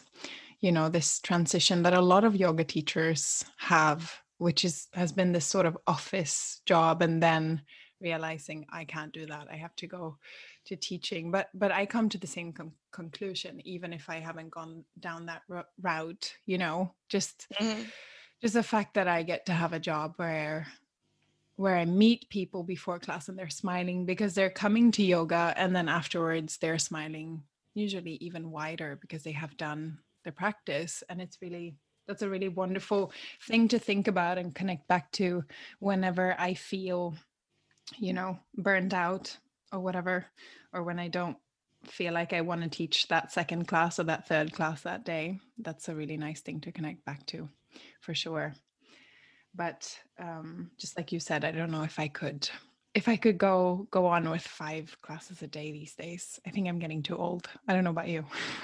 you 0.59 0.71
know, 0.71 0.89
this 0.89 1.19
transition 1.19 1.83
that 1.83 1.93
a 1.93 2.01
lot 2.01 2.23
of 2.23 2.35
yoga 2.35 2.63
teachers 2.63 3.45
have, 3.57 4.11
which 4.39 4.65
is 4.65 4.87
has 4.93 5.11
been 5.11 5.31
this 5.31 5.45
sort 5.45 5.67
of 5.67 5.77
office 5.85 6.61
job 6.65 7.03
and 7.03 7.21
then 7.21 7.61
realizing 8.01 8.65
I 8.73 8.85
can't 8.85 9.13
do 9.13 9.27
that. 9.27 9.47
I 9.51 9.57
have 9.57 9.75
to 9.75 9.87
go 9.87 10.17
to 10.65 10.75
teaching. 10.75 11.29
But 11.31 11.49
but 11.53 11.71
I 11.71 11.85
come 11.85 12.09
to 12.09 12.17
the 12.17 12.27
same 12.27 12.51
com- 12.51 12.73
conclusion 12.91 13.61
even 13.63 13.93
if 13.93 14.09
I 14.09 14.19
haven't 14.19 14.49
gone 14.49 14.85
down 14.99 15.27
that 15.27 15.43
r- 15.51 15.67
route, 15.81 16.33
you 16.47 16.57
know, 16.57 16.95
just 17.09 17.45
mm-hmm 17.61 17.83
just 18.41 18.53
the 18.53 18.63
fact 18.63 18.93
that 18.93 19.07
I 19.07 19.23
get 19.23 19.45
to 19.47 19.53
have 19.53 19.73
a 19.73 19.79
job 19.79 20.13
where 20.17 20.67
where 21.55 21.75
I 21.75 21.83
meet 21.83 22.29
people 22.29 22.63
before 22.63 22.99
class 22.99 23.27
and 23.27 23.37
they're 23.37 23.49
smiling 23.49 24.05
because 24.05 24.33
they're 24.33 24.49
coming 24.49 24.91
to 24.93 25.03
yoga 25.03 25.53
and 25.57 25.75
then 25.75 25.89
afterwards 25.89 26.57
they're 26.57 26.79
smiling 26.79 27.43
usually 27.75 28.13
even 28.21 28.49
wider 28.51 28.97
because 29.01 29.23
they 29.23 29.33
have 29.33 29.57
done 29.57 29.97
the 30.23 30.31
practice. 30.31 31.03
And 31.09 31.21
it's 31.21 31.37
really 31.41 31.75
that's 32.07 32.21
a 32.21 32.29
really 32.29 32.49
wonderful 32.49 33.11
thing 33.43 33.67
to 33.67 33.77
think 33.77 34.07
about 34.07 34.37
and 34.37 34.55
connect 34.55 34.87
back 34.87 35.11
to 35.11 35.43
whenever 35.79 36.35
I 36.39 36.53
feel 36.53 37.15
you 37.97 38.13
know 38.13 38.39
burned 38.55 38.93
out 38.93 39.35
or 39.71 39.79
whatever 39.79 40.25
or 40.73 40.83
when 40.83 40.99
I 40.99 41.07
don't 41.07 41.37
feel 41.85 42.13
like 42.13 42.33
I 42.33 42.41
want 42.41 42.61
to 42.63 42.69
teach 42.69 43.07
that 43.07 43.31
second 43.31 43.67
class 43.67 43.99
or 43.99 44.03
that 44.03 44.27
third 44.27 44.53
class 44.53 44.81
that 44.81 45.05
day. 45.05 45.39
That's 45.57 45.89
a 45.89 45.95
really 45.95 46.17
nice 46.17 46.41
thing 46.41 46.61
to 46.61 46.71
connect 46.71 47.05
back 47.05 47.25
to 47.27 47.49
for 48.01 48.13
sure. 48.13 48.53
But 49.55 49.97
um, 50.19 50.71
just 50.77 50.97
like 50.97 51.11
you 51.11 51.19
said, 51.19 51.43
I 51.43 51.51
don't 51.51 51.71
know 51.71 51.83
if 51.83 51.99
I 51.99 52.07
could 52.07 52.49
if 52.95 53.07
I 53.07 53.15
could 53.17 53.37
go 53.37 53.87
go 53.91 54.05
on 54.05 54.29
with 54.29 54.41
five 54.41 54.95
classes 55.01 55.41
a 55.41 55.47
day 55.47 55.71
these 55.71 55.95
days. 55.95 56.39
I 56.45 56.49
think 56.49 56.67
I'm 56.67 56.79
getting 56.79 57.03
too 57.03 57.17
old. 57.17 57.47
I 57.67 57.73
don't 57.73 57.83
know 57.83 57.91
about 57.91 58.07
you. 58.07 58.25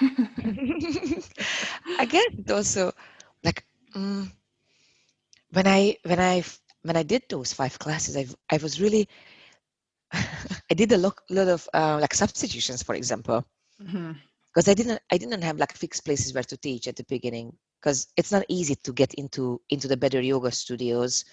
I 1.98 2.06
get 2.06 2.50
also 2.50 2.92
like 3.44 3.64
um, 3.94 4.32
when 5.52 5.66
I 5.66 5.96
when 6.04 6.20
I 6.20 6.42
when 6.82 6.96
I 6.96 7.02
did 7.02 7.22
those 7.28 7.52
five 7.52 7.78
classes, 7.78 8.16
I 8.16 8.26
I 8.54 8.58
was 8.58 8.80
really 8.80 9.08
I 10.70 10.74
did 10.74 10.92
a 10.92 10.98
lot, 10.98 11.18
lot 11.30 11.48
of 11.48 11.68
uh, 11.74 11.98
like 12.00 12.14
substitutions, 12.14 12.82
for 12.82 12.94
example, 12.94 13.44
because 13.78 13.94
mm-hmm. 13.94 14.70
I 14.70 14.74
didn't 14.74 15.00
I 15.10 15.18
didn't 15.18 15.42
have 15.42 15.58
like 15.58 15.72
fixed 15.72 16.04
places 16.04 16.34
where 16.34 16.44
to 16.44 16.56
teach 16.56 16.88
at 16.88 16.96
the 16.96 17.04
beginning 17.04 17.56
because 17.86 18.08
it's 18.16 18.32
not 18.32 18.44
easy 18.48 18.74
to 18.74 18.92
get 18.92 19.14
into 19.14 19.60
into 19.70 19.86
the 19.86 19.96
better 19.96 20.20
yoga 20.20 20.50
studios 20.50 21.24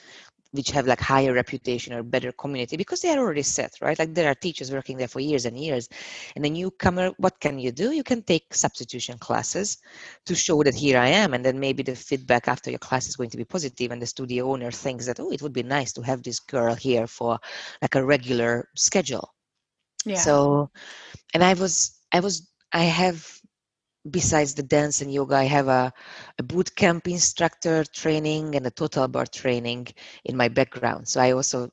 which 0.51 0.69
have 0.69 0.85
like 0.85 0.99
higher 0.99 1.33
reputation 1.33 1.93
or 1.93 2.03
better 2.03 2.31
community 2.31 2.77
because 2.77 3.01
they 3.01 3.09
are 3.09 3.17
already 3.17 3.41
set 3.41 3.73
right? 3.81 3.97
Like 3.97 4.13
there 4.13 4.29
are 4.29 4.35
teachers 4.35 4.71
working 4.71 4.95
there 4.97 5.07
for 5.07 5.19
years 5.19 5.45
and 5.45 5.57
years 5.57 5.89
and 6.35 6.45
a 6.45 6.49
newcomer 6.51 7.09
what 7.17 7.39
can 7.39 7.57
you 7.57 7.71
do? 7.71 7.91
You 7.91 8.03
can 8.03 8.21
take 8.21 8.53
substitution 8.53 9.17
classes 9.17 9.79
to 10.27 10.35
show 10.35 10.61
that 10.61 10.75
here 10.75 10.99
i 10.99 11.07
am 11.07 11.33
and 11.33 11.43
then 11.43 11.59
maybe 11.59 11.81
the 11.81 11.95
feedback 11.95 12.47
after 12.47 12.69
your 12.69 12.85
class 12.87 13.07
is 13.07 13.15
going 13.15 13.31
to 13.31 13.37
be 13.37 13.45
positive 13.45 13.91
and 13.91 13.99
the 13.99 14.05
studio 14.05 14.51
owner 14.51 14.69
thinks 14.69 15.07
that 15.07 15.19
oh 15.19 15.31
it 15.31 15.41
would 15.41 15.53
be 15.53 15.63
nice 15.63 15.91
to 15.93 16.03
have 16.03 16.21
this 16.21 16.39
girl 16.39 16.75
here 16.75 17.07
for 17.07 17.39
like 17.81 17.95
a 17.95 18.05
regular 18.05 18.69
schedule. 18.75 19.33
Yeah. 20.05 20.17
So 20.17 20.69
and 21.33 21.43
i 21.43 21.55
was 21.55 21.97
i 22.11 22.19
was 22.19 22.47
i 22.73 22.83
have 22.83 23.42
besides 24.09 24.55
the 24.55 24.63
dance 24.63 25.01
and 25.01 25.11
yoga, 25.13 25.35
I 25.35 25.43
have 25.45 25.67
a, 25.67 25.93
a 26.37 26.43
boot 26.43 26.75
camp 26.75 27.07
instructor 27.07 27.83
training 27.85 28.55
and 28.55 28.65
a 28.65 28.71
total 28.71 29.07
barre 29.07 29.25
training 29.27 29.87
in 30.25 30.37
my 30.37 30.49
background. 30.49 31.07
So 31.07 31.21
I 31.21 31.31
also 31.31 31.69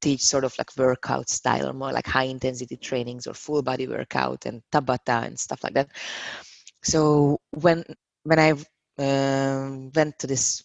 teach 0.00 0.22
sort 0.22 0.44
of 0.44 0.54
like 0.58 0.76
workout 0.76 1.28
style 1.28 1.68
or 1.68 1.72
more 1.72 1.92
like 1.92 2.06
high 2.06 2.24
intensity 2.24 2.76
trainings 2.76 3.26
or 3.26 3.34
full 3.34 3.62
body 3.62 3.86
workout 3.86 4.46
and 4.46 4.62
tabata 4.72 5.26
and 5.26 5.38
stuff 5.38 5.62
like 5.64 5.74
that. 5.74 5.88
So 6.82 7.38
when 7.50 7.84
when 8.24 8.38
I 8.38 8.50
um, 8.98 9.90
went 9.94 10.18
to 10.20 10.26
this 10.26 10.62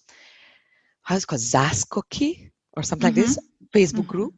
how's 1.01 1.23
it 1.23 1.27
called 1.27 1.41
Záskoky 1.41 2.51
or 2.75 2.83
something 2.83 3.07
like 3.07 3.15
this 3.15 3.37
Facebook 3.73 4.05
Mhm. 4.05 4.07
group. 4.07 4.33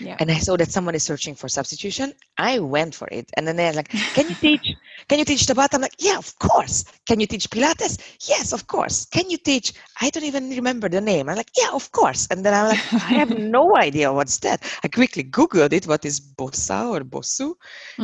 Yeah. 0.00 0.20
And 0.20 0.30
I 0.30 0.38
saw 0.38 0.56
that 0.56 0.70
someone 0.70 0.94
is 0.94 1.04
searching 1.04 1.34
for 1.34 1.48
substitution. 1.48 2.12
I 2.38 2.58
went 2.60 2.94
for 2.94 3.08
it. 3.10 3.30
And 3.36 3.46
then 3.46 3.56
they're 3.56 3.72
like, 3.72 3.90
Can 4.14 4.28
you 4.28 4.36
teach? 4.40 4.74
Can 5.08 5.18
you 5.18 5.24
teach 5.24 5.46
Tabata? 5.46 5.74
I'm 5.74 5.82
like, 5.82 5.96
Yeah, 5.98 6.18
of 6.18 6.38
course. 6.38 6.84
Can 7.06 7.20
you 7.20 7.26
teach 7.26 7.50
Pilates? 7.50 7.98
Yes, 8.28 8.52
of 8.52 8.66
course. 8.66 9.06
Can 9.06 9.30
you 9.30 9.38
teach? 9.38 9.72
I 10.00 10.10
don't 10.10 10.24
even 10.24 10.50
remember 10.50 10.88
the 10.88 11.00
name. 11.00 11.28
I'm 11.28 11.36
like, 11.36 11.50
Yeah, 11.58 11.70
of 11.72 11.90
course. 11.92 12.28
And 12.30 12.44
then 12.44 12.54
I'm 12.54 12.68
like, 12.68 12.80
I 13.08 13.14
have 13.14 13.30
no 13.34 13.76
idea 13.76 14.12
what's 14.12 14.38
that. 14.40 14.62
I 14.84 14.88
quickly 14.88 15.24
Googled 15.24 15.72
it. 15.72 15.86
What 15.86 16.04
is 16.04 16.20
Bossa 16.20 16.90
or 16.90 17.00
Bossu? 17.00 17.54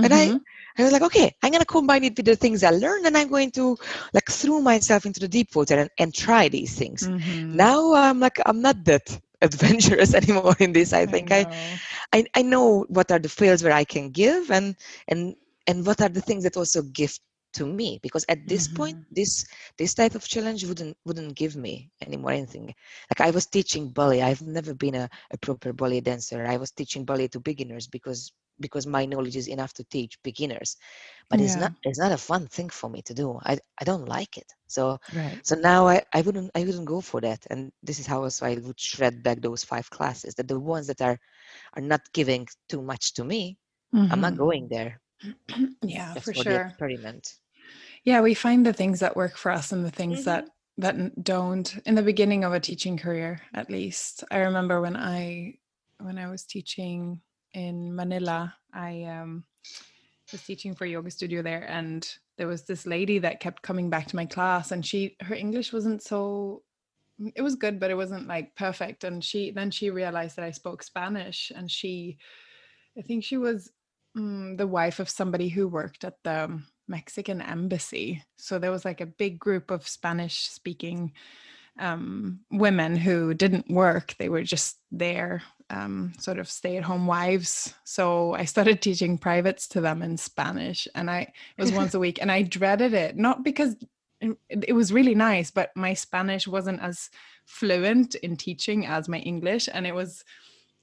And 0.02 0.12
I, 0.14 0.32
Mhm. 0.32 0.40
I 0.78 0.82
was 0.84 0.92
like, 0.92 1.02
okay, 1.02 1.34
I'm 1.42 1.52
gonna 1.52 1.64
combine 1.64 2.04
it 2.04 2.16
with 2.16 2.26
the 2.26 2.36
things 2.36 2.62
I 2.62 2.70
learned, 2.70 3.06
and 3.06 3.16
I'm 3.16 3.28
going 3.28 3.50
to 3.52 3.76
like 4.12 4.28
throw 4.30 4.60
myself 4.60 5.06
into 5.06 5.20
the 5.20 5.28
deep 5.28 5.54
water 5.54 5.74
and, 5.78 5.90
and 5.98 6.14
try 6.14 6.48
these 6.48 6.76
things. 6.76 7.10
Mhm. 7.10 7.52
Now 7.52 7.94
I'm 7.94 8.20
like, 8.20 8.38
I'm 8.46 8.60
not 8.60 8.84
that 8.84 9.20
adventurous 9.46 10.14
anymore 10.20 10.56
in 10.60 10.72
this. 10.72 10.92
I 10.92 11.06
think 11.06 11.32
I, 11.32 11.46
know. 11.46 11.80
I, 12.12 12.26
I 12.34 12.42
know 12.42 12.86
what 12.88 13.12
are 13.12 13.20
the 13.20 13.28
fields 13.30 13.64
where 13.64 13.72
I 13.72 13.84
can 13.84 14.10
give, 14.10 14.50
and 14.50 14.76
and 15.08 15.36
and 15.66 15.86
what 15.86 16.02
are 16.02 16.10
the 16.10 16.22
things 16.22 16.44
that 16.44 16.56
also 16.56 16.82
give 16.82 17.18
to 17.56 17.66
me. 17.66 17.98
Because 18.02 18.24
at 18.28 18.46
this 18.48 18.68
point, 18.68 18.96
this 19.10 19.44
this 19.78 19.94
type 19.94 20.14
of 20.14 20.26
challenge 20.28 20.64
wouldn't 20.66 20.96
wouldn't 21.04 21.36
give 21.36 21.56
me 21.56 21.90
anymore 22.06 22.32
anything. 22.32 22.66
Like 23.10 23.20
I 23.20 23.30
was 23.30 23.46
teaching 23.46 23.90
ballet. 23.90 24.22
I've 24.22 24.42
never 24.42 24.74
been 24.74 24.94
a, 24.96 25.08
a 25.32 25.38
proper 25.38 25.72
ballet 25.72 26.00
dancer. 26.00 26.44
I 26.46 26.56
was 26.58 26.70
teaching 26.72 27.04
ballet 27.04 27.28
to 27.28 27.40
beginners 27.40 27.88
because 27.88 28.32
because 28.60 28.86
my 28.86 29.04
knowledge 29.06 29.36
is 29.36 29.48
enough 29.48 29.72
to 29.74 29.84
teach 29.84 30.22
beginners 30.22 30.76
but 31.30 31.40
it's 31.40 31.56
not 31.56 31.72
it's 31.84 31.98
not 31.98 32.12
a 32.12 32.18
fun 32.18 32.46
thing 32.46 32.68
for 32.68 32.88
me 32.90 33.02
to 33.02 33.14
do 33.14 33.38
i 33.44 33.58
i 33.80 33.84
don't 33.84 34.08
like 34.08 34.36
it 34.38 34.52
so 34.66 34.98
Right. 35.12 35.42
so 35.42 35.54
now 35.56 35.86
i 35.86 36.02
i 36.14 36.20
wouldn't 36.22 36.50
i 36.54 36.64
wouldn't 36.64 36.86
go 36.86 37.00
for 37.00 37.20
that 37.20 37.46
and 37.50 37.72
this 37.82 37.98
is 38.00 38.06
how 38.06 38.22
also 38.22 38.46
i 38.46 38.54
would 38.56 38.78
shred 38.80 39.22
back 39.22 39.40
those 39.40 39.64
five 39.64 39.88
classes 39.90 40.34
that 40.34 40.48
the 40.48 40.58
ones 40.58 40.86
that 40.88 41.00
are 41.02 41.18
are 41.74 41.82
not 41.82 42.00
giving 42.12 42.46
too 42.68 42.82
much 42.82 43.14
to 43.14 43.24
me 43.24 43.58
i'm 44.10 44.20
not 44.20 44.36
Mhm. 44.36 44.36
going 44.36 44.68
there 44.68 45.00
Yeah, 45.84 46.14
just 46.14 46.30
for 46.30 46.34
sure. 46.34 46.72
experiment 46.72 47.38
Yeah, 48.06 48.20
we 48.22 48.34
find 48.34 48.64
the 48.64 48.72
things 48.72 49.00
that 49.00 49.16
work 49.16 49.36
for 49.36 49.50
us 49.50 49.72
and 49.72 49.84
the 49.84 49.90
things 49.90 50.20
Mhm. 50.20 50.24
that 50.24 50.48
that 50.78 51.24
don't 51.24 51.78
in 51.86 51.96
the 51.96 52.02
beginning 52.02 52.44
of 52.44 52.52
a 52.54 52.60
teaching 52.60 52.96
career 52.98 53.42
at 53.54 53.70
least. 53.70 54.24
I 54.30 54.38
remember 54.38 54.80
when 54.80 54.96
I 54.96 55.58
when 55.98 56.18
I 56.18 56.28
was 56.30 56.44
teaching 56.44 57.22
in 57.52 57.94
Manila, 57.96 58.56
I 58.72 59.04
um 59.04 59.44
was 60.32 60.42
teaching 60.44 60.74
for 60.76 60.84
a 60.86 60.90
yoga 60.90 61.10
studio 61.10 61.42
there 61.42 61.64
and 61.68 62.18
there 62.38 62.48
was 62.48 62.64
this 62.66 62.86
lady 62.86 63.18
that 63.20 63.40
kept 63.40 63.62
coming 63.62 63.90
back 63.90 64.06
to 64.08 64.16
my 64.16 64.26
class 64.26 64.72
and 64.72 64.86
she 64.86 65.16
her 65.22 65.34
English 65.34 65.72
wasn't 65.72 66.02
so 66.02 66.64
it 67.34 67.42
was 67.42 67.56
good 67.56 67.80
but 67.80 67.90
it 67.90 67.96
wasn't 67.96 68.28
like 68.28 68.54
perfect 68.56 69.04
and 69.04 69.24
she 69.24 69.50
then 69.52 69.70
she 69.70 69.90
realized 69.90 70.36
that 70.36 70.44
I 70.46 70.52
spoke 70.52 70.82
Spanish 70.84 71.52
and 71.54 71.70
she 71.70 72.18
I 72.98 73.02
think 73.02 73.24
she 73.24 73.38
was 73.38 73.72
mm, 74.16 74.58
the 74.58 74.66
wife 74.68 75.00
of 75.00 75.10
somebody 75.10 75.48
who 75.50 75.68
worked 75.68 76.04
at 76.04 76.22
the 76.24 76.62
Mexican 76.88 77.40
embassy. 77.40 78.22
So 78.36 78.58
there 78.58 78.70
was 78.70 78.84
like 78.84 79.00
a 79.00 79.06
big 79.06 79.38
group 79.38 79.70
of 79.70 79.88
Spanish 79.88 80.48
speaking 80.48 81.12
um, 81.78 82.40
women 82.50 82.96
who 82.96 83.34
didn't 83.34 83.70
work. 83.70 84.14
They 84.18 84.28
were 84.28 84.42
just 84.42 84.78
there, 84.90 85.42
um, 85.70 86.12
sort 86.18 86.38
of 86.38 86.48
stay 86.48 86.76
at 86.76 86.84
home 86.84 87.06
wives. 87.06 87.74
So 87.84 88.34
I 88.34 88.44
started 88.44 88.80
teaching 88.82 89.18
privates 89.18 89.68
to 89.68 89.80
them 89.80 90.02
in 90.02 90.16
Spanish. 90.16 90.88
And 90.94 91.10
I, 91.10 91.32
it 91.56 91.62
was 91.62 91.72
once 91.72 91.94
a 91.94 91.98
week 91.98 92.18
and 92.20 92.32
I 92.32 92.42
dreaded 92.42 92.94
it, 92.94 93.16
not 93.16 93.44
because 93.44 93.76
it, 94.20 94.36
it 94.48 94.72
was 94.72 94.92
really 94.92 95.14
nice, 95.14 95.50
but 95.50 95.70
my 95.76 95.92
Spanish 95.92 96.48
wasn't 96.48 96.80
as 96.80 97.10
fluent 97.44 98.14
in 98.16 98.36
teaching 98.36 98.86
as 98.86 99.08
my 99.08 99.18
English. 99.18 99.68
And 99.72 99.86
it 99.86 99.94
was, 99.94 100.24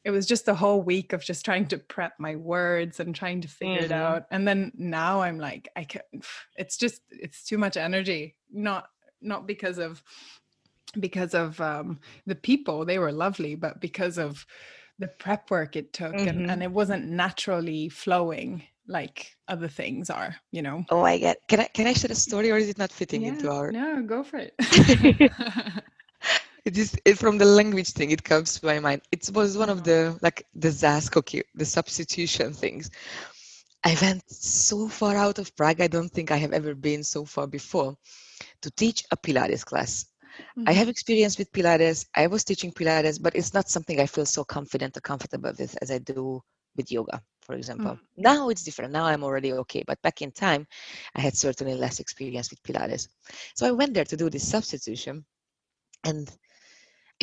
it 0.05 0.11
was 0.11 0.25
just 0.25 0.47
a 0.47 0.55
whole 0.55 0.81
week 0.81 1.13
of 1.13 1.23
just 1.23 1.45
trying 1.45 1.65
to 1.67 1.77
prep 1.77 2.13
my 2.19 2.35
words 2.35 2.99
and 2.99 3.15
trying 3.15 3.41
to 3.41 3.47
figure 3.47 3.79
it 3.79 3.91
Mhm. 3.91 3.95
out 4.05 4.23
and 4.31 4.47
then 4.47 4.71
now 4.75 5.21
i'm 5.21 5.39
like 5.39 5.69
i 5.75 5.83
can 5.83 6.01
it's 6.57 6.77
just 6.77 7.01
it's 7.09 7.43
too 7.43 7.57
much 7.57 7.77
energy 7.77 8.35
not 8.51 8.89
not 9.21 9.47
because 9.47 9.77
of 9.77 10.03
because 10.99 11.33
of 11.33 11.59
um 11.61 11.99
the 12.25 12.35
people 12.35 12.85
they 12.85 12.99
were 12.99 13.11
lovely 13.11 13.55
but 13.55 13.79
because 13.79 14.17
of 14.17 14.45
the 14.99 15.07
prep 15.07 15.49
work 15.49 15.75
it 15.75 15.91
took 15.93 16.13
and, 16.13 16.45
Mhm. 16.45 16.51
and 16.51 16.63
it 16.63 16.71
wasn't 16.71 17.05
naturally 17.05 17.89
flowing 17.89 18.63
like 18.87 19.35
other 19.47 19.67
things 19.69 20.09
are 20.09 20.35
you 20.51 20.61
know 20.61 20.83
oh 20.89 21.01
i 21.01 21.17
get 21.17 21.37
can 21.47 21.61
i 21.61 21.67
can 21.73 21.87
i 21.87 21.93
share 21.93 22.11
a 22.11 22.15
story 22.15 22.51
or 22.51 22.57
is 22.57 22.69
it 22.69 22.77
not 22.77 22.91
fitting 22.91 23.23
into 23.23 23.49
our 23.49 23.71
no 23.71 24.01
go 24.03 24.23
for 24.23 24.37
it 24.37 24.53
it 26.65 26.77
is 26.77 26.95
it, 27.05 27.17
from 27.17 27.37
the 27.37 27.45
language 27.45 27.89
thing 27.91 28.11
it 28.11 28.23
comes 28.23 28.59
to 28.59 28.65
my 28.65 28.79
mind. 28.79 29.01
It 29.11 29.29
was 29.33 29.57
one 29.57 29.69
of 29.69 29.83
the 29.83 30.17
like 30.21 30.45
the 30.55 30.69
záskoky 30.69 31.43
the 31.55 31.65
substitution 31.65 32.53
things. 32.53 32.89
I 33.83 33.97
went 34.01 34.23
so 34.31 34.87
far 34.87 35.17
out 35.17 35.39
of 35.39 35.55
prague 35.57 35.81
i 35.81 35.87
don't 35.87 36.09
think 36.09 36.31
i 36.31 36.37
have 36.37 36.53
ever 36.53 36.73
been 36.73 37.03
so 37.03 37.25
far 37.25 37.47
before 37.47 37.97
to 38.61 38.71
teach 38.71 39.03
a 39.11 39.17
pilates 39.17 39.65
class. 39.65 40.05
I 40.39 40.59
mm-hmm. 40.59 40.73
have 40.73 40.89
experience 40.89 41.37
with 41.37 41.51
pilates. 41.51 42.05
I 42.15 42.27
was 42.27 42.43
teaching 42.43 42.71
pilates 42.71 43.21
but 43.21 43.35
it's 43.35 43.53
not 43.53 43.69
something 43.69 43.99
i 43.99 44.05
feel 44.05 44.25
so 44.25 44.43
confident 44.43 44.95
or 44.97 45.01
comfortable 45.01 45.51
with 45.57 45.77
as 45.81 45.91
i 45.91 45.97
do 45.97 46.41
with 46.75 46.91
yoga 46.91 47.21
for 47.41 47.55
example. 47.55 47.91
Mm-hmm. 47.91 48.21
Now 48.21 48.47
it's 48.47 48.63
different. 48.63 48.93
Now 48.93 49.05
i'm 49.05 49.23
already 49.23 49.51
okay 49.51 49.83
but 49.85 50.01
back 50.01 50.21
in 50.21 50.31
time 50.31 50.65
i 51.15 51.19
had 51.19 51.35
certainly 51.35 51.75
less 51.75 51.99
experience 51.99 52.49
with 52.51 52.63
pilates. 52.63 53.09
So 53.53 53.67
i 53.67 53.71
went 53.71 53.93
there 53.93 54.05
to 54.05 54.15
do 54.15 54.29
this 54.29 54.47
substitution 54.47 55.25
and 56.05 56.31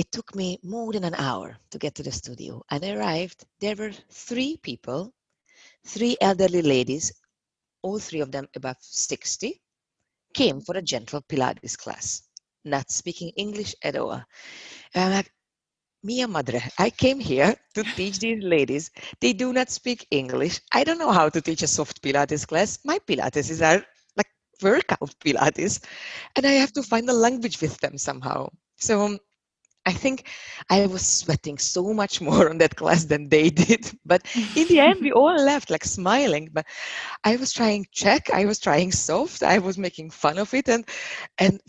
it 0.01 0.11
took 0.11 0.35
me 0.35 0.59
more 0.63 0.95
than 0.95 1.05
an 1.05 1.15
hour 1.17 1.59
to 1.71 1.79
get 1.79 1.95
to 1.95 2.03
the 2.03 2.11
studio. 2.11 2.63
And 2.71 2.83
I 2.83 2.93
arrived, 2.93 3.45
there 3.61 3.77
were 3.77 3.93
three 4.11 4.57
people, 4.57 5.13
three 5.87 6.17
elderly 6.23 6.63
ladies, 6.63 7.13
all 7.83 7.99
three 7.99 8.21
of 8.21 8.33
them 8.33 8.49
above 8.57 8.79
60, 8.81 9.61
came 10.33 10.63
for 10.63 10.75
a 10.79 10.81
gentle 10.81 11.21
Pilates 11.21 11.77
class, 11.77 12.23
not 12.65 12.91
speaking 12.91 13.29
English 13.37 13.75
at 13.85 13.95
all. 13.95 14.23
And 14.95 15.05
I'm 15.05 15.11
like, 15.11 15.31
Mia 16.03 16.27
Madre, 16.27 16.63
I 16.79 16.89
came 16.89 17.21
here 17.21 17.55
to 17.75 17.83
teach 17.95 18.21
these 18.21 18.43
ladies. 18.43 18.91
They 19.21 19.35
do 19.35 19.53
not 19.53 19.69
speak 19.69 20.07
English. 20.11 20.63
I 20.73 20.83
don't 20.83 20.99
know 20.99 21.13
how 21.13 21.29
to 21.29 21.43
teach 21.43 21.63
a 21.63 21.67
soft 21.67 22.01
Pilates 22.01 22.47
class. 22.47 22.79
My 22.87 22.99
Pilates 23.01 23.51
is 23.51 23.61
our 23.61 23.85
like 24.17 24.31
workout 24.63 25.15
Pilates. 25.23 25.85
And 26.37 26.47
I 26.47 26.53
have 26.53 26.73
to 26.73 26.83
find 26.83 27.07
a 27.11 27.13
language 27.27 27.61
with 27.61 27.77
them 27.81 27.99
somehow. 27.99 28.49
So 28.79 29.03
um, 29.03 29.19
I 29.87 29.93
think 29.93 30.27
I 30.69 30.87
was 30.87 31.07
sweating 31.07 31.59
so 31.59 31.93
much 31.93 32.21
more 32.29 32.49
on 32.51 32.59
that 32.59 32.77
class 32.77 33.05
than 33.05 33.29
they 33.29 33.51
did. 33.51 33.90
But 34.05 34.23
in 34.55 34.69
the 34.69 34.81
end, 34.81 35.01
we 35.01 35.12
all 35.12 35.35
left 35.37 35.71
like 35.71 35.85
smiling. 35.85 36.51
But 36.53 36.66
I 37.25 37.37
was 37.37 37.53
trying 37.53 37.87
Czech, 37.93 38.31
I 38.33 38.45
was 38.45 38.59
trying 38.59 38.93
soft, 38.93 39.43
I 39.43 39.59
was 39.59 39.79
making 39.79 40.11
fun 40.11 40.38
of 40.38 40.53
it, 40.55 40.69
and 40.69 40.87
and 41.38 41.61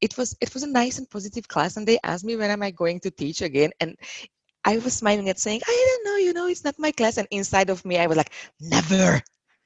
it 0.00 0.16
was 0.16 0.36
it 0.40 0.52
was 0.54 0.62
a 0.62 0.68
nice 0.70 0.98
and 0.98 1.08
positive 1.10 1.48
class. 1.48 1.76
And 1.76 1.86
they 1.86 1.98
asked 2.04 2.24
me 2.24 2.36
when 2.36 2.50
am 2.50 2.62
I 2.62 2.70
going 2.70 3.00
to 3.00 3.10
teach 3.10 3.42
again, 3.42 3.70
and 3.80 3.96
I 4.64 4.78
was 4.78 4.94
smiling 4.94 5.28
and 5.28 5.38
saying, 5.38 5.60
I 5.66 5.86
don't 5.88 6.04
know, 6.12 6.16
you 6.18 6.32
know, 6.32 6.46
it's 6.48 6.64
not 6.64 6.74
my 6.78 6.90
class. 6.92 7.18
And 7.18 7.28
inside 7.30 7.70
of 7.70 7.84
me, 7.84 7.98
I 7.98 8.06
was 8.06 8.16
like, 8.16 8.32
never, 8.60 9.22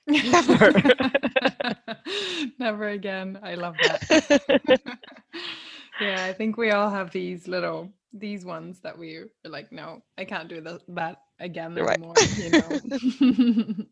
never. 0.07 0.73
Never 2.59 2.89
again. 2.89 3.39
I 3.43 3.55
love 3.55 3.77
that. 3.83 4.81
yeah, 6.01 6.25
I 6.25 6.35
think 6.35 6.59
we 6.59 6.73
all 6.73 6.91
have 6.91 7.13
these 7.13 7.49
little 7.49 7.91
these 8.13 8.45
ones 8.45 8.81
that 8.83 8.99
we 8.99 9.17
are 9.17 9.29
like, 9.45 9.73
no, 9.73 10.03
I 10.19 10.25
can't 10.27 10.49
do 10.49 10.61
that 10.63 10.83
that 10.89 11.19
again 11.41 11.79
Right. 11.79 12.01
anymore. 12.01 12.29
You 12.37 12.51
know. 12.51 12.81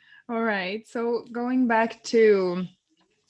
all 0.30 0.42
right. 0.42 0.86
So 0.88 1.26
going 1.32 1.68
back 1.68 2.02
to 2.04 2.66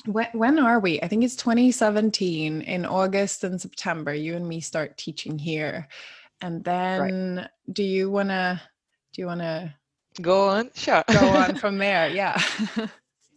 when 0.06 0.28
when 0.34 0.58
are 0.58 0.80
we? 0.80 1.00
I 1.02 1.08
think 1.08 1.24
it's 1.24 1.36
2017 1.36 2.62
in 2.62 2.86
August 2.86 3.44
and 3.44 3.60
September. 3.60 4.14
You 4.14 4.36
and 4.36 4.48
me 4.48 4.60
start 4.60 4.98
teaching 4.98 5.38
here, 5.38 5.88
and 6.42 6.64
then 6.64 7.48
do 7.72 7.84
you 7.84 8.10
wanna 8.10 8.62
do 9.14 9.22
you 9.22 9.26
wanna 9.26 9.74
Go 10.20 10.48
on, 10.48 10.70
sure. 10.74 11.04
go 11.10 11.30
on 11.32 11.54
from 11.56 11.78
there? 11.78 12.08
Yeah. 12.08 12.40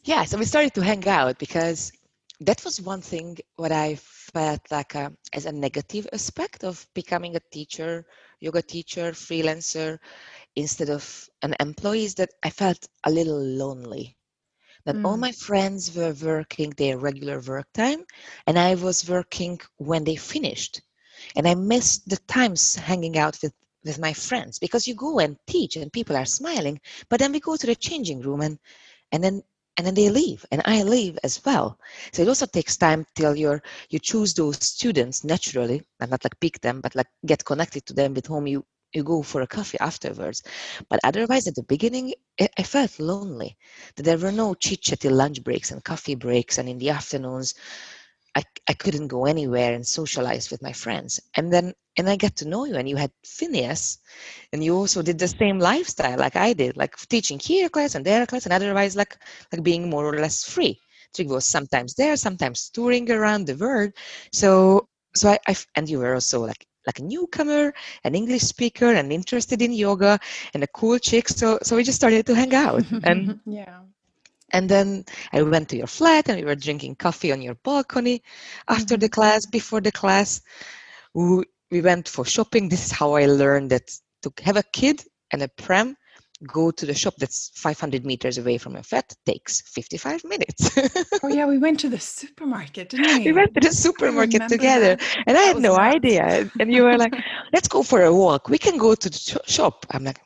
yeah 0.03 0.23
so 0.25 0.37
we 0.37 0.45
started 0.45 0.73
to 0.75 0.81
hang 0.83 1.07
out 1.07 1.37
because 1.39 1.91
that 2.39 2.63
was 2.65 2.81
one 2.81 3.01
thing 3.01 3.37
what 3.55 3.71
i 3.71 3.95
felt 3.95 4.61
like 4.71 4.95
a, 4.95 5.11
as 5.33 5.45
a 5.45 5.51
negative 5.51 6.07
aspect 6.13 6.63
of 6.63 6.87
becoming 6.93 7.35
a 7.35 7.41
teacher 7.51 8.05
yoga 8.39 8.61
teacher 8.61 9.11
freelancer 9.11 9.97
instead 10.55 10.89
of 10.89 11.29
an 11.43 11.55
employee 11.59 12.03
is 12.05 12.15
that 12.15 12.29
i 12.43 12.49
felt 12.49 12.87
a 13.05 13.11
little 13.11 13.39
lonely 13.41 14.15
that 14.85 14.97
all 15.03 15.15
Mm. 15.15 15.17
my 15.17 15.31
friends 15.31 15.95
were 15.95 16.13
working 16.23 16.71
their 16.77 16.97
regular 16.97 17.39
work 17.41 17.67
time 17.73 18.03
and 18.47 18.57
i 18.59 18.75
was 18.75 19.09
working 19.09 19.59
when 19.77 20.03
they 20.03 20.15
finished 20.15 20.81
and 21.35 21.47
i 21.47 21.53
missed 21.55 22.07
the 22.09 22.17
times 22.27 22.75
hanging 22.75 23.17
out 23.17 23.37
with 23.41 23.53
with 23.85 23.99
my 23.99 24.13
friends 24.13 24.59
because 24.59 24.87
you 24.87 24.95
go 24.95 25.19
and 25.19 25.37
teach 25.47 25.75
and 25.75 25.91
people 25.91 26.15
are 26.15 26.25
smiling 26.25 26.79
but 27.09 27.19
then 27.19 27.31
we 27.31 27.39
go 27.39 27.55
to 27.55 27.67
the 27.67 27.75
changing 27.75 28.21
room 28.21 28.41
and 28.41 28.57
and 29.11 29.23
then 29.23 29.41
and 29.77 29.85
then 29.87 29.93
they 29.95 30.09
leave 30.09 30.45
and 30.51 30.61
i 30.65 30.83
leave 30.83 31.17
as 31.23 31.43
well. 31.45 31.77
So 32.11 32.21
it 32.21 32.27
also 32.27 32.45
takes 32.45 32.77
time 32.77 33.05
till 33.15 33.35
you're 33.35 33.61
you 33.89 33.99
choose 33.99 34.33
those 34.33 34.63
students 34.63 35.23
naturally 35.23 35.81
and 35.99 36.11
not 36.11 36.23
like 36.23 36.39
pick 36.39 36.61
them 36.61 36.81
but 36.81 36.95
like 36.95 37.07
get 37.25 37.45
connected 37.45 37.85
to 37.87 37.93
them 37.93 38.13
with 38.13 38.27
whom 38.27 38.47
you 38.47 38.65
you 38.93 39.03
go 39.03 39.23
for 39.23 39.41
a 39.41 39.47
coffee 39.47 39.79
afterwards. 39.79 40.43
But 40.89 40.99
otherwise 41.03 41.47
at 41.47 41.55
the 41.55 41.63
beginning 41.63 42.13
i 42.57 42.63
felt 42.63 42.99
lonely. 42.99 43.57
That 43.95 44.03
there 44.03 44.17
were 44.17 44.31
no 44.31 44.53
chit 44.53 44.81
chatty 44.81 45.09
lunch 45.09 45.43
breaks 45.43 45.71
and 45.71 45.83
coffee 45.83 46.15
breaks 46.15 46.57
and 46.57 46.69
in 46.69 46.77
the 46.77 46.91
afternoons 46.91 47.55
I, 48.35 48.43
I 48.67 48.73
couldn't 48.73 49.07
go 49.07 49.25
anywhere 49.25 49.73
and 49.73 49.85
socialize 49.85 50.49
with 50.49 50.61
my 50.61 50.73
friends. 50.73 51.19
And 51.35 51.51
then 51.51 51.73
and 51.97 52.09
I 52.09 52.15
got 52.15 52.35
to 52.37 52.47
know 52.47 52.65
you 52.65 52.75
and 52.75 52.89
you 52.89 52.95
had 52.95 53.11
Phineas 53.23 53.99
and 54.51 54.63
you 54.63 54.75
also 54.75 55.03
did 55.03 55.19
the 55.19 55.27
same 55.27 55.59
lifestyle 55.59 56.17
like 56.17 56.35
I 56.35 56.53
did, 56.53 56.75
like 56.75 56.95
teaching 57.07 57.39
here 57.39 57.69
class 57.69 57.95
and 57.95 58.05
there 58.05 58.25
class 58.25 58.45
and 58.45 58.53
otherwise 58.53 58.95
like 58.95 59.17
like 59.51 59.63
being 59.63 59.89
more 59.89 60.05
or 60.05 60.17
less 60.17 60.43
free. 60.43 60.79
Trig 61.15 61.29
was 61.29 61.45
sometimes 61.45 61.93
there, 61.93 62.15
sometimes 62.17 62.69
touring 62.69 63.11
around 63.11 63.45
the 63.45 63.55
world. 63.55 63.91
So 64.31 64.87
so 65.15 65.29
I, 65.29 65.39
I 65.47 65.55
and 65.75 65.87
you 65.89 65.99
were 65.99 66.15
also 66.15 66.45
like 66.45 66.65
like 66.87 66.99
a 66.99 67.03
newcomer, 67.03 67.73
an 68.03 68.15
English 68.15 68.43
speaker, 68.43 68.91
and 68.93 69.11
interested 69.13 69.61
in 69.61 69.71
yoga, 69.71 70.19
and 70.53 70.63
a 70.63 70.67
cool 70.67 70.99
chick. 70.99 71.29
So 71.29 71.59
so 71.61 71.75
we 71.75 71.83
just 71.83 71.97
started 71.97 72.25
to 72.25 72.35
hang 72.35 72.53
out, 72.55 72.83
and 73.03 73.31
yeah, 73.45 73.81
and 74.53 74.69
then 74.69 75.05
I 75.33 75.41
went 75.41 75.69
to 75.69 75.77
your 75.77 75.87
flat 75.87 76.29
and 76.29 76.39
we 76.39 76.45
were 76.45 76.55
drinking 76.55 76.95
coffee 76.95 77.31
on 77.31 77.41
your 77.41 77.55
balcony 77.55 78.23
after 78.69 78.97
the 78.97 79.09
Mm-hmm. 79.09 79.09
class, 79.09 79.45
before 79.45 79.81
the 79.81 79.91
class. 79.91 80.41
We, 81.13 81.43
we 81.71 81.81
went 81.81 82.07
for 82.07 82.25
shopping. 82.25 82.69
This 82.69 82.85
is 82.85 82.91
how 82.91 83.13
I 83.15 83.25
learned 83.25 83.71
that 83.71 83.91
to 84.23 84.31
have 84.43 84.57
a 84.57 84.63
kid 84.63 85.03
and 85.31 85.41
a 85.41 85.47
pram, 85.49 85.97
go 86.47 86.71
to 86.71 86.85
the 86.85 86.93
shop 86.93 87.15
that's 87.17 87.51
500 87.55 88.05
meters 88.05 88.37
away 88.37 88.57
from 88.57 88.73
your 88.73 88.83
flat 88.83 89.13
takes 89.25 89.61
55 89.61 90.23
minutes. 90.25 90.77
oh 91.23 91.27
yeah, 91.27 91.45
we 91.47 91.57
went 91.57 91.79
to 91.81 91.89
the 91.89 91.99
supermarket, 91.99 92.89
didn't 92.89 93.11
we? 93.13 93.25
we 93.25 93.33
went 93.33 93.53
to 93.55 93.61
the 93.61 93.71
supermarket 93.71 94.47
together 94.47 94.95
that. 94.97 95.01
and 95.25 95.37
I 95.37 95.41
That 95.41 95.41
had 95.41 95.59
no 95.59 95.75
nuts. 95.75 95.77
idea. 95.77 96.49
And 96.59 96.73
you 96.73 96.83
were 96.83 96.97
like, 96.97 97.13
let's 97.53 97.67
go 97.67 97.83
for 97.83 98.01
a 98.03 98.13
walk. 98.13 98.49
We 98.49 98.57
can 98.57 98.77
go 98.77 98.95
to 98.95 99.09
the 99.09 99.41
shop. 99.45 99.85
I'm 99.91 100.03
like, 100.03 100.19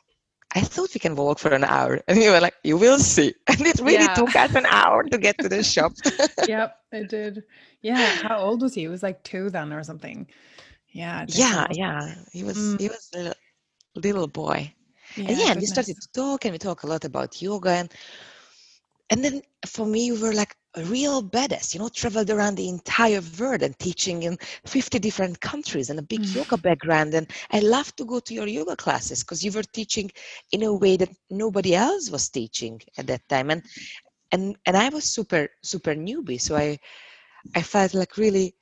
I 0.54 0.60
thought 0.60 0.94
we 0.94 1.00
can 1.00 1.14
walk 1.16 1.38
for 1.38 1.50
an 1.52 1.64
hour. 1.64 2.00
And 2.08 2.18
you 2.18 2.30
were 2.30 2.40
like, 2.40 2.54
you 2.64 2.76
will 2.76 2.98
see. 2.98 3.34
And 3.48 3.60
it 3.66 3.80
really 3.80 4.08
Yeah. 4.08 4.08
took 4.08 4.34
us 4.36 4.54
an 4.54 4.66
hour 4.66 5.04
to 5.04 5.18
get 5.18 5.40
to 5.40 5.48
the 5.48 5.62
shop. 5.62 5.92
yep, 6.44 6.76
it 6.92 7.08
did. 7.08 7.44
Yeah, 7.82 8.16
how 8.16 8.38
old 8.38 8.62
was 8.62 8.74
he? 8.74 8.82
He 8.82 8.88
was 8.88 9.02
like 9.02 9.22
two 9.24 9.50
then 9.50 9.72
or 9.72 9.82
something. 9.82 10.26
Yeah. 10.90 11.22
it 11.22 11.30
takes 11.30 11.52
a 11.52 11.56
yeah, 11.56 11.58
lot. 11.58 11.70
yeah. 11.70 12.14
He 12.32 12.42
was 12.44 12.74
Mm. 12.74 12.78
he 12.78 12.88
was 12.88 13.08
a 13.14 13.18
little, 13.18 13.34
little 13.96 14.26
boy. 14.28 14.72
Yeah, 15.14 15.24
and 15.26 15.36
yeah, 15.38 15.52
and 15.52 15.60
we 15.60 15.66
started 15.66 15.96
to 16.00 16.08
talk 16.14 16.44
and 16.44 16.52
we 16.52 16.58
talk 16.58 16.82
a 16.82 16.86
lot 16.86 17.04
about 17.04 17.40
yoga 17.42 17.70
and 17.70 17.92
and 19.10 19.24
then 19.24 19.42
for 19.66 19.86
me 19.86 20.06
you 20.06 20.20
were 20.20 20.32
like 20.32 20.56
a 20.76 20.82
real 20.84 21.22
badass, 21.22 21.74
you 21.74 21.80
know, 21.80 21.88
traveled 21.88 22.30
around 22.30 22.56
the 22.56 22.68
entire 22.68 23.20
world 23.38 23.62
and 23.62 23.78
teaching 23.78 24.22
in 24.22 24.36
50 24.66 24.98
different 24.98 25.40
countries 25.40 25.90
and 25.90 25.98
a 25.98 26.02
big 26.02 26.20
Mm. 26.20 26.34
yoga 26.34 26.56
background. 26.58 27.14
And 27.14 27.26
I 27.50 27.60
love 27.60 27.94
to 27.96 28.04
go 28.04 28.20
to 28.20 28.34
your 28.34 28.46
yoga 28.46 28.76
classes 28.76 29.22
because 29.24 29.44
you 29.44 29.52
were 29.52 29.62
teaching 29.62 30.10
in 30.52 30.62
a 30.62 30.74
way 30.74 30.96
that 30.96 31.10
nobody 31.30 31.74
else 31.74 32.10
was 32.10 32.28
teaching 32.28 32.80
at 32.98 33.06
that 33.08 33.28
time. 33.28 33.50
And 33.50 33.62
and 34.32 34.56
and 34.66 34.76
I 34.76 34.88
was 34.88 35.04
super, 35.04 35.48
super 35.62 35.94
newbie. 35.94 36.40
So 36.40 36.56
I 36.56 36.78
I 37.54 37.62
felt 37.62 37.94
like 37.94 38.16
really 38.16 38.54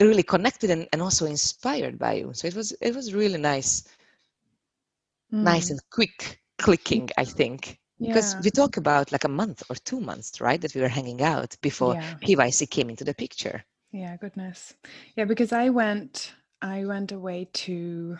really 0.00 0.22
connected 0.22 0.70
and, 0.70 0.88
and 0.92 1.02
also 1.02 1.26
inspired 1.26 1.98
by 1.98 2.14
you. 2.14 2.30
So 2.34 2.46
it 2.48 2.54
was 2.54 2.72
it 2.80 2.94
was 2.94 3.14
really 3.14 3.38
nice 3.38 3.84
nice 5.40 5.70
Mm. 5.70 5.70
and 5.70 5.80
quick 5.90 6.40
clicking 6.58 7.08
i 7.16 7.24
think 7.24 7.78
because 8.00 8.34
Yeah. 8.34 8.40
we 8.44 8.50
talk 8.50 8.76
about 8.76 9.12
like 9.12 9.24
a 9.24 9.28
month 9.28 9.62
or 9.70 9.76
two 9.76 10.00
months 10.00 10.40
right 10.40 10.60
that 10.60 10.74
we 10.74 10.80
were 10.80 10.88
hanging 10.88 11.22
out 11.22 11.56
before 11.60 11.94
Yeah. 11.94 12.14
pyc 12.22 12.70
came 12.70 12.90
into 12.90 13.04
the 13.04 13.14
picture 13.14 13.64
Yeah, 13.92 14.16
goodness. 14.18 14.74
Yeah, 15.16 15.24
because 15.24 15.52
I 15.52 15.70
went 15.70 16.32
I 16.62 16.84
went 16.84 17.12
away 17.12 17.48
to 17.64 18.18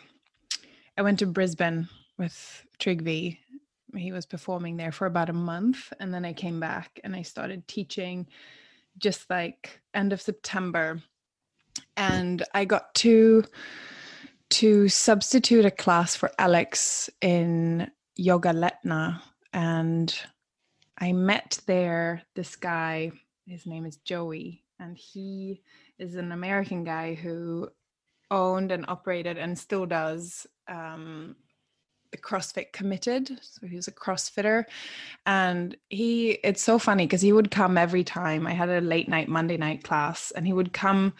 I 0.96 1.02
went 1.02 1.18
to 1.20 1.26
Brisbane 1.26 1.88
with 2.18 2.64
Trigvi. 2.78 3.38
He 3.96 4.12
was 4.12 4.26
performing 4.26 4.76
there 4.76 4.92
for 4.92 5.06
about 5.06 5.28
a 5.30 5.32
month 5.52 5.92
and 6.00 6.12
then 6.12 6.24
I 6.24 6.32
came 6.32 6.60
back 6.60 7.00
and 7.04 7.14
I 7.14 7.22
started 7.22 7.66
teaching 7.68 8.26
just 8.98 9.28
like 9.30 9.80
end 9.94 10.12
of 10.12 10.20
September. 10.20 11.02
And 11.96 12.42
I 12.54 12.64
got 12.64 12.94
to 12.96 13.44
to 14.50 14.88
substitute 14.88 15.64
a 15.66 15.70
class 15.70 16.16
for 16.16 16.30
Alex 16.38 17.10
in 17.20 17.90
Yoga 18.16 18.52
Letná 18.52 19.20
and 19.52 20.18
I 20.98 21.12
met 21.12 21.60
there 21.66 22.22
this 22.34 22.56
guy 22.56 23.12
his 23.48 23.66
name 23.66 23.86
is 23.86 23.96
Joey, 23.96 24.62
and 24.78 24.96
he 24.96 25.62
is 25.98 26.14
an 26.14 26.32
American 26.32 26.84
guy 26.84 27.14
who 27.14 27.68
owned 28.30 28.70
and 28.72 28.84
operated 28.88 29.38
and 29.38 29.58
still 29.58 29.86
does 29.86 30.46
um, 30.68 31.34
the 32.12 32.18
CrossFit 32.18 32.72
Committed. 32.72 33.38
So 33.40 33.66
he 33.66 33.76
was 33.76 33.88
a 33.88 33.92
CrossFitter, 33.92 34.64
and 35.24 35.76
he 35.88 36.32
it's 36.44 36.62
so 36.62 36.78
funny 36.78 37.06
because 37.06 37.22
he 37.22 37.32
would 37.32 37.50
come 37.50 37.78
every 37.78 38.04
time. 38.04 38.46
I 38.46 38.52
had 38.52 38.68
a 38.68 38.80
late 38.80 39.08
night 39.08 39.28
Monday 39.28 39.56
night 39.56 39.82
class, 39.82 40.30
and 40.32 40.46
he 40.46 40.52
would 40.52 40.72
come 40.72 41.14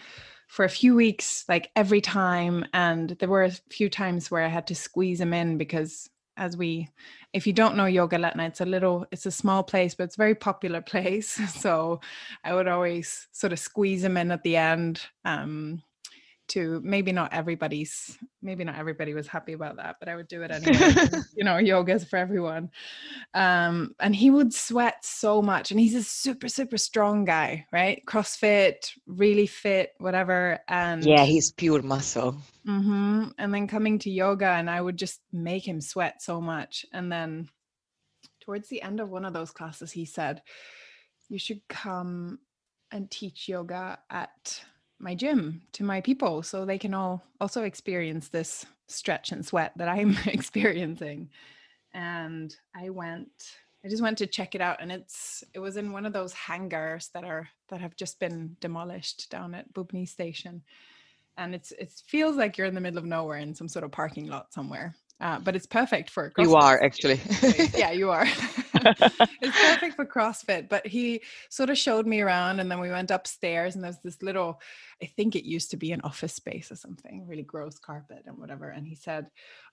for 0.49 0.65
a 0.65 0.71
few 0.71 0.95
weeks, 0.95 1.45
like 1.49 1.71
every 1.77 2.01
time. 2.01 2.65
And 2.75 3.11
there 3.21 3.29
were 3.29 3.45
a 3.45 3.53
few 3.71 3.89
times 3.89 4.31
where 4.31 4.43
I 4.45 4.49
had 4.49 4.67
to 4.69 4.75
squeeze 4.75 5.21
him 5.21 5.33
in 5.33 5.57
because 5.57 6.11
as 6.39 6.57
we 6.57 6.89
if 7.33 7.47
you 7.47 7.53
don't 7.53 7.77
know 7.77 7.85
yoga 7.87 8.17
letná 8.17 8.47
it's 8.49 8.61
a 8.61 8.65
little 8.65 9.05
it's 9.11 9.27
a 9.27 9.31
small 9.31 9.63
place 9.63 9.95
but 9.95 10.05
it's 10.05 10.17
a 10.17 10.23
very 10.23 10.35
popular 10.35 10.81
place. 10.93 11.31
So 11.61 12.01
i 12.45 12.55
would 12.55 12.69
always 12.69 13.29
sort 13.33 13.53
of 13.53 13.59
squeeze 13.59 14.03
them 14.03 14.17
in 14.17 14.31
at 14.31 14.43
the 14.43 14.57
end 14.57 15.03
um 15.25 15.83
to 16.49 16.81
maybe 16.85 17.13
not 17.13 17.33
everybody's 17.33 18.19
maybe 18.43 18.65
not 18.65 18.77
everybody 18.77 19.15
was 19.15 19.27
happy 19.27 19.53
about 19.53 19.77
that 19.77 19.97
but 20.01 20.09
i 20.09 20.17
would 20.17 20.29
do 20.29 20.43
it 20.43 20.51
anyway 20.51 20.95
you 21.37 21.45
know 21.45 21.59
yoga 21.59 21.93
is 21.93 22.05
for 22.05 22.17
everyone 22.17 22.71
um 23.35 23.95
and 24.01 24.15
he 24.15 24.31
would 24.31 24.53
sweat 24.53 25.05
so 25.05 25.41
much 25.43 25.71
and 25.71 25.79
he's 25.81 25.95
a 25.95 26.03
super 26.03 26.49
super 26.49 26.79
strong 26.79 27.25
guy 27.25 27.65
right 27.73 28.03
crossfit 28.07 28.91
really 29.07 29.47
fit 29.47 29.91
whatever 29.99 30.59
and 30.69 31.05
yeah 31.05 31.25
he's 31.25 31.53
pure 31.53 31.83
muscle 31.83 32.37
hmm 32.69 33.29
And 33.39 33.55
then 33.55 33.67
coming 33.67 33.99
to 34.01 34.11
yoga, 34.11 34.49
and 34.49 34.69
I 34.69 34.81
would 34.81 34.99
just 34.99 35.21
make 35.33 35.67
him 35.67 35.81
sweat 35.81 36.21
so 36.21 36.39
much. 36.39 36.85
And 36.93 37.11
then 37.11 37.49
towards 38.41 38.69
the 38.69 38.83
end 38.83 39.01
of 39.01 39.09
one 39.09 39.25
of 39.25 39.33
those 39.33 39.51
classes, 39.51 39.91
he 39.91 40.05
said, 40.05 40.43
You 41.31 41.39
should 41.39 41.63
come 41.69 42.41
and 42.91 43.11
teach 43.11 43.49
yoga 43.49 43.99
at 44.11 44.63
my 44.99 45.15
gym 45.15 45.63
to 45.73 45.85
my 45.85 46.01
people 46.01 46.43
so 46.43 46.65
they 46.65 46.79
can 46.79 46.95
all 46.95 47.23
also 47.41 47.63
experience 47.63 48.29
this 48.29 48.67
stretch 48.87 49.33
and 49.33 49.45
sweat 49.45 49.73
that 49.77 49.89
I'm 49.89 50.17
experiencing. 50.27 51.31
And 51.95 52.55
I 52.75 52.91
went, 52.91 53.31
I 53.85 53.89
just 53.89 54.03
went 54.03 54.19
to 54.19 54.27
check 54.27 54.55
it 54.55 54.61
out. 54.61 54.81
And 54.81 54.91
it's, 54.91 55.45
it 55.55 55.59
was 55.59 55.77
in 55.77 55.93
one 55.93 56.07
of 56.07 56.13
those 56.13 56.33
hangars 56.33 57.11
that 57.15 57.25
are, 57.25 57.49
that 57.69 57.81
have 57.81 57.97
just 57.97 58.19
been 58.19 58.57
demolished 58.61 59.31
down 59.31 59.55
at 59.55 59.73
Bubny 59.73 60.09
Station 60.09 60.63
and 61.39 61.55
it's 61.55 61.73
it 61.73 61.91
feels 62.07 62.37
like 62.37 62.59
you're 62.59 62.67
in 62.67 62.75
the 62.75 62.81
middle 62.81 62.99
of 62.99 63.05
nowhere 63.07 63.39
in 63.39 63.55
some 63.55 63.69
sort 63.69 63.85
of 63.85 63.93
parking 63.93 64.27
lot 64.27 64.53
somewhere. 64.53 64.95
Uh, 65.21 65.41
but 65.41 65.57
it's 65.57 65.67
perfect 65.67 66.11
for 66.11 66.33
you 66.39 66.49
CrossFit 66.49 66.63
are 66.63 66.83
actually 66.85 67.21
yeah, 67.77 67.91
you 67.91 68.11
are. 68.11 68.27
it's 68.75 69.61
perfect 69.61 69.97
for 69.97 70.07
CrossFit. 70.07 70.69
But 70.69 70.87
he 70.87 71.23
sort 71.49 71.71
of 71.71 71.79
showed 71.79 72.07
me 72.07 72.21
around, 72.21 72.61
and 72.61 72.71
then 72.71 72.79
we 72.79 72.91
went 72.91 73.11
upstairs, 73.11 73.75
and 73.75 73.83
there's 73.83 73.99
this 73.99 74.23
little, 74.23 74.61
I 75.03 75.07
think 75.07 75.35
it 75.35 75.45
used 75.45 75.71
to 75.73 75.77
be 75.77 75.91
an 75.91 76.01
office 76.03 76.35
space 76.35 76.71
or 76.71 76.77
something, 76.77 77.27
really 77.27 77.43
gross 77.43 77.79
carpet 77.79 78.25
and 78.27 78.39
whatever. 78.39 78.69
And 78.69 78.87
he 78.87 78.95
said, 78.95 79.27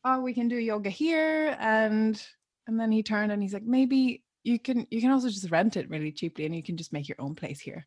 "Oh, 0.03 0.21
we 0.21 0.34
can 0.34 0.47
do 0.47 0.58
yoga 0.58 0.89
here," 0.89 1.55
and 1.60 2.21
and 2.67 2.79
then 2.79 2.91
he 2.91 3.03
turned 3.03 3.31
and 3.31 3.41
he's 3.41 3.53
like, 3.53 3.63
"Maybe 3.63 4.23
you 4.43 4.58
can 4.58 4.88
you 4.89 4.99
can 4.99 5.12
also 5.12 5.29
just 5.29 5.51
rent 5.51 5.77
it 5.77 5.89
really 5.89 6.12
cheaply, 6.12 6.45
and 6.45 6.55
you 6.55 6.63
can 6.63 6.77
just 6.77 6.93
make 6.93 7.08
your 7.08 7.21
own 7.21 7.36
place 7.36 7.60
here." 7.60 7.86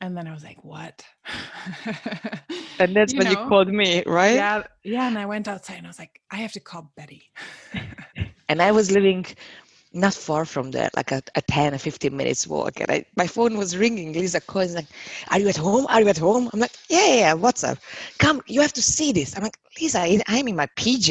And 0.00 0.16
then 0.16 0.26
I 0.26 0.32
was 0.32 0.42
like, 0.42 0.64
"What?" 0.64 1.04
and 2.78 2.96
that's 2.96 3.14
You 3.14 3.18
when 3.18 3.28
you 3.30 3.36
called 3.36 3.68
me 3.68 4.02
right? 4.06 4.44
Yeah, 4.44 4.62
yeah. 4.84 5.06
And 5.08 5.18
I 5.18 5.26
went 5.26 5.48
outside 5.48 5.76
and 5.78 5.86
I 5.86 5.90
was 5.90 5.98
like, 5.98 6.20
I 6.30 6.36
have 6.36 6.52
to 6.52 6.60
call 6.60 6.92
Betti. 6.98 7.22
and 8.48 8.62
i 8.62 8.70
was 8.72 8.90
living 8.90 9.24
not 9.92 10.14
far 10.14 10.44
from 10.44 10.70
there 10.72 10.90
like 10.96 11.10
a, 11.12 11.22
a 11.36 11.40
10 11.42 11.74
or 11.74 11.78
15 11.78 12.16
minutes 12.16 12.46
walk 12.46 12.80
and 12.80 12.90
I, 12.90 13.04
my 13.16 13.26
phone 13.26 13.56
was 13.56 13.76
ringing 13.76 14.12
lisa 14.12 14.40
calls 14.40 14.74
like 14.74 14.86
are 15.30 15.38
you 15.38 15.48
at 15.48 15.56
home? 15.56 15.86
Are 15.88 16.00
you 16.02 16.08
at 16.08 16.18
home? 16.18 16.50
I'm 16.52 16.60
like 16.60 16.72
yeah 16.88 17.06
yeah, 17.06 17.14
yeah 17.16 17.32
what's 17.34 17.64
up? 17.64 17.78
Come 18.18 18.42
you 18.46 18.60
have 18.60 18.72
to 18.74 18.82
see 18.82 19.12
this. 19.12 19.36
I'm 19.36 19.42
like 19.44 19.56
lisa 19.80 20.00
I- 20.00 20.22
i'm 20.28 20.48
in 20.48 20.56
my 20.56 20.66
pj 20.76 21.10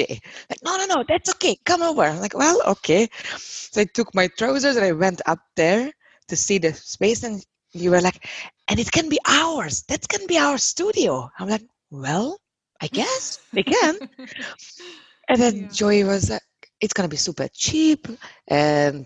like 0.50 0.60
no 0.64 0.78
no 0.78 0.86
no 0.86 1.04
that's 1.08 1.30
okay 1.32 1.58
come 1.66 1.82
over. 1.82 2.04
I'm 2.04 2.20
like 2.20 2.38
well 2.38 2.62
okay. 2.68 3.08
So 3.38 3.82
i 3.82 3.86
took 3.86 4.14
my 4.14 4.28
trousers 4.38 4.76
and 4.78 4.86
i 4.86 4.92
went 4.92 5.22
up 5.26 5.40
there 5.56 5.92
to 6.28 6.36
see 6.36 6.58
the 6.60 6.74
space 6.74 7.24
and 7.24 7.44
you 7.74 7.92
were 7.92 8.02
like 8.02 8.28
and 8.68 8.80
it 8.80 8.92
can 8.92 9.10
be 9.10 9.20
ours. 9.28 9.84
That 9.90 10.08
can 10.08 10.28
be 10.28 10.38
our 10.38 10.58
studio. 10.58 11.30
I'm 11.38 11.50
like 11.50 11.64
well 11.92 12.40
i 12.82 12.88
guess 12.88 13.40
we 13.56 13.64
can. 13.64 13.96
And 15.30 15.40
then 15.42 15.68
Yeah. 15.68 15.72
Joey 15.72 16.04
was 16.04 16.30
like, 16.30 16.42
it's 16.82 16.94
gonna 16.94 17.08
be 17.10 17.18
super 17.18 17.48
cheap 17.54 18.08
and 18.48 19.06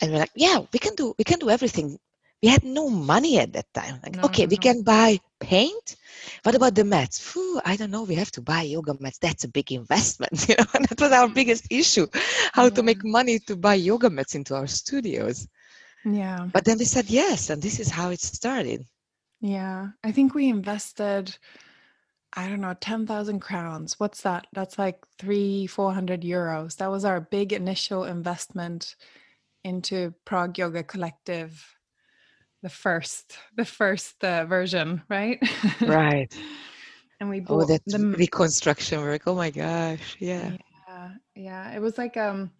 and 0.00 0.12
we're 0.12 0.18
like 0.18 0.30
yeah 0.34 0.58
we 0.72 0.78
can 0.78 0.94
do 0.94 1.14
we 1.18 1.24
can 1.24 1.38
do 1.38 1.50
everything. 1.50 1.98
We 2.42 2.48
had 2.48 2.64
no 2.64 2.88
money 2.88 3.38
at 3.38 3.52
that 3.54 3.72
time. 3.74 4.00
Like 4.02 4.16
No, 4.16 4.24
okay 4.24 4.46
no, 4.46 4.46
we 4.46 4.56
can 4.56 4.82
buy 4.82 5.20
paint? 5.40 5.96
What 6.42 6.54
about 6.54 6.74
the 6.74 6.84
mats? 6.84 7.18
Phew, 7.20 7.60
i 7.64 7.76
don't 7.76 7.90
know. 7.90 8.04
We 8.04 8.14
have 8.16 8.30
to 8.32 8.42
buy 8.42 8.62
yoga 8.62 8.94
mats. 8.98 9.18
That's 9.18 9.44
a 9.44 9.48
big 9.48 9.72
investment 9.72 10.34
you 10.48 10.54
know? 10.58 10.64
And 10.74 10.84
that 10.86 11.00
was 11.00 11.12
our 11.12 11.28
biggest 11.28 11.66
issue. 11.70 12.06
How 12.52 12.68
to 12.70 12.82
make 12.82 13.04
money 13.04 13.38
to 13.46 13.56
buy 13.56 13.74
yoga 13.74 14.10
mats 14.10 14.34
into 14.34 14.54
our 14.54 14.66
studios 14.66 15.46
Yeah. 16.14 16.48
but 16.52 16.64
then 16.64 16.78
they 16.78 16.84
said 16.84 17.10
yes 17.10 17.50
and 17.50 17.62
this 17.62 17.80
is 17.80 17.90
how 17.90 18.10
it 18.10 18.20
started 18.20 18.84
Yeah. 19.40 19.88
I 20.02 20.12
think 20.12 20.34
we 20.34 20.48
invested, 20.48 21.36
I 22.34 22.48
don't 22.48 22.60
know, 22.60 22.74
10,000 22.80 23.40
crowns. 23.40 24.00
What's 24.00 24.22
that? 24.22 24.46
That's 24.52 24.78
like 24.78 24.98
three, 25.18 25.66
400 25.66 26.22
euros. 26.22 26.76
That 26.76 26.90
was 26.90 27.04
our 27.04 27.20
big 27.20 27.52
initial 27.52 28.04
investment 28.04 28.96
into 29.64 30.14
Prague 30.24 30.58
Yoga 30.58 30.82
Collective. 30.82 31.76
The 32.62 32.68
first, 32.68 33.38
the 33.56 33.64
first 33.64 34.24
uh, 34.24 34.44
version, 34.46 35.02
right? 35.08 35.38
right 35.82 36.36
and 37.20 37.30
we 37.30 37.44
oh 37.48 37.64
that 37.64 37.82
the 37.86 37.98
reconstruction 38.18 39.00
work 39.00 39.22
oh 39.26 39.34
my 39.34 39.50
gosh 39.50 40.16
yeah 40.18 40.52
Yeah, 40.88 41.10
yeah. 41.36 41.76
It 41.76 41.80
was 41.80 41.98
like 41.98 42.16
um 42.16 42.50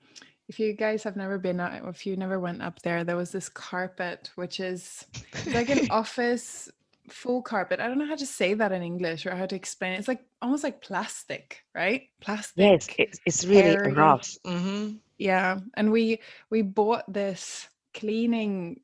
if 0.49 0.59
you 0.59 0.73
guys 0.73 1.03
have 1.05 1.17
never 1.17 1.39
been 1.39 1.61
out, 1.61 1.87
if 1.89 2.07
you 2.07 2.17
never 2.17 2.41
went 2.41 2.63
up 2.63 2.81
there, 2.83 3.05
there 3.05 3.17
was 3.17 3.31
this 3.31 3.49
carpet 3.49 4.31
which 4.35 4.61
is 4.61 5.05
like 5.47 5.69
an 5.69 5.87
office 5.91 6.71
full 7.11 7.43
carpet. 7.43 7.81
I 7.81 7.89
don't 7.89 7.99
know 7.99 8.07
how 8.07 8.17
to 8.17 8.27
say 8.27 8.55
that 8.55 8.73
in 8.73 8.83
English 8.83 9.27
or 9.27 9.35
how 9.35 9.47
to 9.47 9.57
explain 9.57 9.93
it. 9.93 9.99
It's 9.99 10.09
like 10.09 10.25
almost 10.43 10.65
like 10.65 10.81
plastic, 10.81 11.65
right? 11.75 12.09
Plastic. 12.21 12.63
yes 12.65 12.89
it's, 12.99 13.21
it's 13.27 13.45
really 13.45 13.77
hairy. 13.77 13.93
rough 13.95 14.37
hmm 14.45 14.93
Yeah, 15.19 15.61
and 15.75 15.93
we 15.93 16.21
we 16.51 16.63
bought 16.63 17.13
this 17.13 17.69
cleaning 17.95 18.81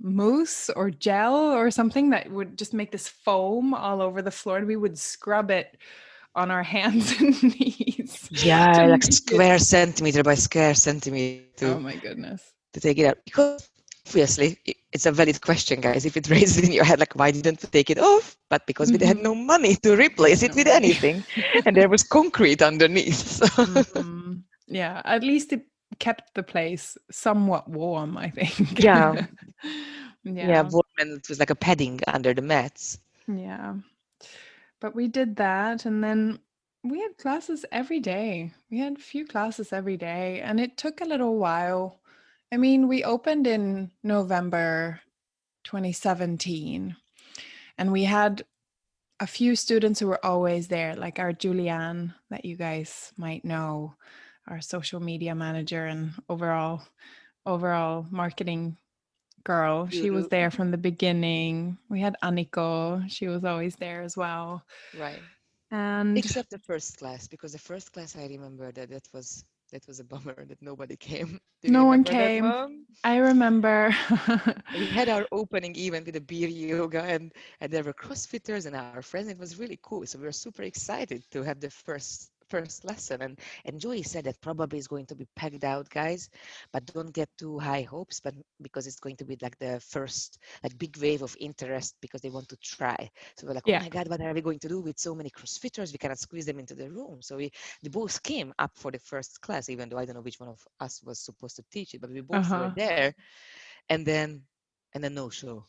mousse 0.00 0.70
or 0.70 0.90
gel 0.90 1.36
or 1.36 1.70
something 1.70 2.10
that 2.10 2.30
would 2.30 2.58
just 2.58 2.74
make 2.74 2.90
this 2.90 3.08
foam 3.08 3.74
all 3.74 4.00
over 4.02 4.22
the 4.22 4.30
floor 4.30 4.56
and 4.58 4.66
we 4.66 4.76
would 4.76 4.98
scrub 4.98 5.50
it 5.50 5.76
on 6.34 6.50
our 6.50 6.62
hands 6.76 7.12
and 7.20 7.42
knees. 7.42 8.28
yeah 8.30 8.86
like 8.86 9.04
it- 9.04 9.14
square 9.14 9.58
centimeter 9.58 10.22
by 10.22 10.34
square 10.34 10.74
centimeter 10.74 11.42
to, 11.56 11.74
Oh 11.74 11.80
my 11.80 11.96
goodness. 11.96 12.52
to 12.72 12.80
take 12.80 12.98
it 12.98 13.06
out 13.06 13.18
because 13.24 13.68
obviously 14.06 14.58
it's 14.92 15.06
a 15.06 15.12
valid 15.12 15.40
question 15.40 15.80
guys 15.80 16.04
if 16.04 16.16
it 16.16 16.28
raises 16.28 16.64
in 16.66 16.72
your 16.72 16.84
head 16.84 16.98
like 16.98 17.14
why 17.14 17.30
didn't 17.30 17.62
we 17.62 17.68
take 17.68 17.88
it 17.90 17.98
off 17.98 18.36
but 18.50 18.66
because 18.66 18.90
we 18.90 18.98
had 19.04 19.18
Mhm. 19.18 19.22
no 19.22 19.34
money 19.34 19.76
to 19.76 19.94
replace 19.96 20.42
it 20.42 20.50
No 20.52 20.56
with 20.56 20.66
money. 20.66 20.76
anything 20.86 21.24
and 21.66 21.76
there 21.76 21.88
was 21.88 22.02
concrete 22.02 22.60
underneath 22.62 23.14
so 23.38 23.46
Mhm. 23.46 24.42
Yeah, 24.68 25.02
at 25.04 25.22
least 25.22 25.52
it 25.52 25.66
kept 25.98 26.34
the 26.34 26.42
place 26.42 26.96
somewhat 27.10 27.68
warm, 27.68 28.16
I 28.16 28.30
think. 28.30 28.82
Yeah. 28.82 29.26
yeah. 30.24 30.48
yeah 30.48 30.62
warm 30.62 30.86
and 30.98 31.18
it 31.18 31.28
was 31.28 31.38
like 31.38 31.50
a 31.50 31.54
padding 31.54 32.00
under 32.08 32.32
the 32.34 32.42
mats 32.42 32.98
Yeah. 33.28 33.74
But 34.82 34.96
we 34.96 35.06
did 35.06 35.36
that 35.36 35.86
and 35.86 36.02
then 36.02 36.40
we 36.82 37.00
had 37.00 37.16
classes 37.16 37.64
every 37.70 38.00
day. 38.00 38.52
We 38.68 38.80
had 38.80 38.96
a 38.96 39.00
few 39.00 39.24
classes 39.24 39.72
every 39.72 39.96
day 39.96 40.40
and 40.40 40.58
it 40.58 40.76
took 40.76 41.00
a 41.00 41.04
little 41.04 41.38
while. 41.38 42.00
I 42.50 42.56
mean, 42.56 42.88
we 42.88 43.04
opened 43.04 43.46
in 43.46 43.92
November 44.02 45.00
2017 45.62 46.96
and 47.78 47.92
we 47.92 48.02
had 48.02 48.44
a 49.20 49.26
few 49.28 49.54
students 49.54 50.00
who 50.00 50.08
were 50.08 50.26
always 50.26 50.66
there, 50.66 50.96
like 50.96 51.20
our 51.20 51.32
Julianne 51.32 52.12
that 52.30 52.44
you 52.44 52.56
guys 52.56 53.12
might 53.16 53.44
know, 53.44 53.94
our 54.48 54.60
social 54.60 54.98
media 54.98 55.36
manager 55.36 55.86
and 55.86 56.10
overall 56.28 56.82
overall 57.46 58.04
marketing 58.10 58.76
girl. 59.44 59.88
She 59.88 60.10
was 60.10 60.24
mm-hmm. 60.24 60.34
there 60.34 60.50
from 60.50 60.70
the 60.70 60.78
beginning. 60.78 61.78
We 61.88 62.00
had 62.00 62.16
Aniko, 62.22 63.08
she 63.10 63.28
was 63.28 63.44
always 63.44 63.76
there 63.76 64.02
as 64.02 64.16
well. 64.16 64.62
right 64.98 65.22
And 65.70 66.18
except 66.18 66.50
the 66.50 66.58
first 66.58 66.98
class 66.98 67.26
because 67.28 67.52
the 67.52 67.64
first 67.70 67.92
class 67.92 68.16
i 68.16 68.26
remember 68.26 68.70
that 68.72 68.90
that 68.90 69.08
was 69.14 69.44
that 69.72 69.86
was 69.86 70.00
a 70.00 70.04
bummer 70.04 70.44
that 70.50 70.60
nobody 70.60 70.96
came 70.96 71.40
No 71.64 71.84
one 71.86 72.02
that, 72.02 72.12
came. 72.12 72.46
I 73.04 73.16
remember 73.16 73.94
we 74.78 74.86
had 74.86 75.08
our 75.08 75.26
opening 75.32 75.74
event 75.76 76.04
with 76.06 76.14
the 76.14 76.20
beer 76.20 76.48
yoga 76.48 77.02
and 77.02 77.32
and 77.60 77.72
there 77.72 77.84
were 77.84 77.94
crossfitters 77.94 78.66
and 78.66 78.76
our 78.76 79.02
friends 79.02 79.28
it 79.28 79.38
was 79.38 79.58
really 79.58 79.78
cool 79.82 80.06
so 80.06 80.18
we 80.18 80.24
were 80.24 80.40
super 80.46 80.62
excited 80.62 81.20
to 81.32 81.42
have 81.42 81.58
the 81.60 81.70
first 81.70 82.30
first 82.52 82.84
lesson 82.84 83.22
and 83.22 83.38
and 83.66 83.80
joey 83.80 84.02
said 84.02 84.24
that 84.24 84.40
probably 84.42 84.78
is 84.78 84.88
going 84.88 85.06
to 85.06 85.16
be 85.16 85.26
packed 85.36 85.64
out 85.64 85.88
guys 85.90 86.30
but 86.72 86.84
don't 86.86 87.12
get 87.14 87.28
too 87.38 87.58
high 87.58 87.82
hopes 87.82 88.20
but 88.20 88.34
because 88.62 88.86
it's 88.86 89.00
going 89.00 89.16
to 89.16 89.24
be 89.24 89.36
like 89.42 89.58
the 89.58 89.80
first 89.80 90.38
like 90.62 90.78
big 90.78 90.96
wave 90.98 91.22
of 91.22 91.36
interest 91.40 91.96
because 92.00 92.20
they 92.22 92.30
want 92.30 92.48
to 92.48 92.56
try 92.62 93.10
so 93.36 93.46
we're 93.46 93.54
like 93.54 93.68
Yeah. 93.68 93.74
oh 93.74 93.74
my 93.76 93.88
god 93.90 94.08
what 94.08 94.20
are 94.20 94.34
we 94.34 94.42
going 94.42 94.58
to 94.58 94.68
do 94.68 94.80
with 94.80 94.98
so 94.98 95.14
many 95.14 95.30
crossfitters 95.30 95.92
we 95.92 95.98
cannot 95.98 96.18
squeeze 96.18 96.46
them 96.46 96.58
into 96.60 96.74
the 96.74 96.90
room 96.90 97.18
so 97.22 97.36
we 97.36 97.50
they 97.82 97.88
both 97.88 98.22
came 98.22 98.52
up 98.58 98.72
for 98.76 98.90
the 98.92 98.98
first 98.98 99.40
class 99.40 99.68
even 99.70 99.88
though 99.88 99.98
i 99.98 100.04
don't 100.06 100.16
know 100.16 100.22
which 100.22 100.40
one 100.40 100.50
of 100.50 100.66
us 100.80 101.02
was 101.04 101.18
supposed 101.20 101.56
to 101.56 101.64
teach 101.72 101.94
it 101.94 102.00
but 102.02 102.10
we 102.10 102.20
both 102.20 102.52
Uh-huh. 102.52 102.68
were 102.68 102.70
there 102.70 103.14
and 103.88 104.06
then 104.06 104.42
and 104.94 105.04
then 105.04 105.14
no 105.14 105.30
show 105.30 105.64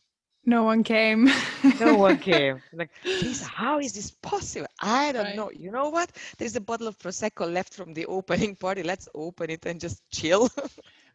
no 0.46 0.62
one 0.64 0.82
came. 0.84 1.28
no 1.80 1.94
one 1.96 2.18
came. 2.30 2.60
Like, 2.72 2.90
Lisa, 3.04 3.44
how 3.46 3.78
is 3.78 3.92
this 3.92 4.10
possible? 4.10 4.66
I 4.80 5.12
don't 5.12 5.24
Right. 5.24 5.36
know. 5.36 5.50
You 5.50 5.70
know 5.70 5.88
what? 5.90 6.10
There's 6.38 6.56
a 6.56 6.60
bottle 6.60 6.86
of 6.88 6.98
prosecco 6.98 7.50
left 7.52 7.74
from 7.74 7.94
the 7.94 8.06
opening 8.06 8.56
party. 8.60 8.82
Let's 8.82 9.08
open 9.14 9.50
it 9.50 9.64
and 9.66 9.80
just 9.80 10.02
chill. 10.10 10.50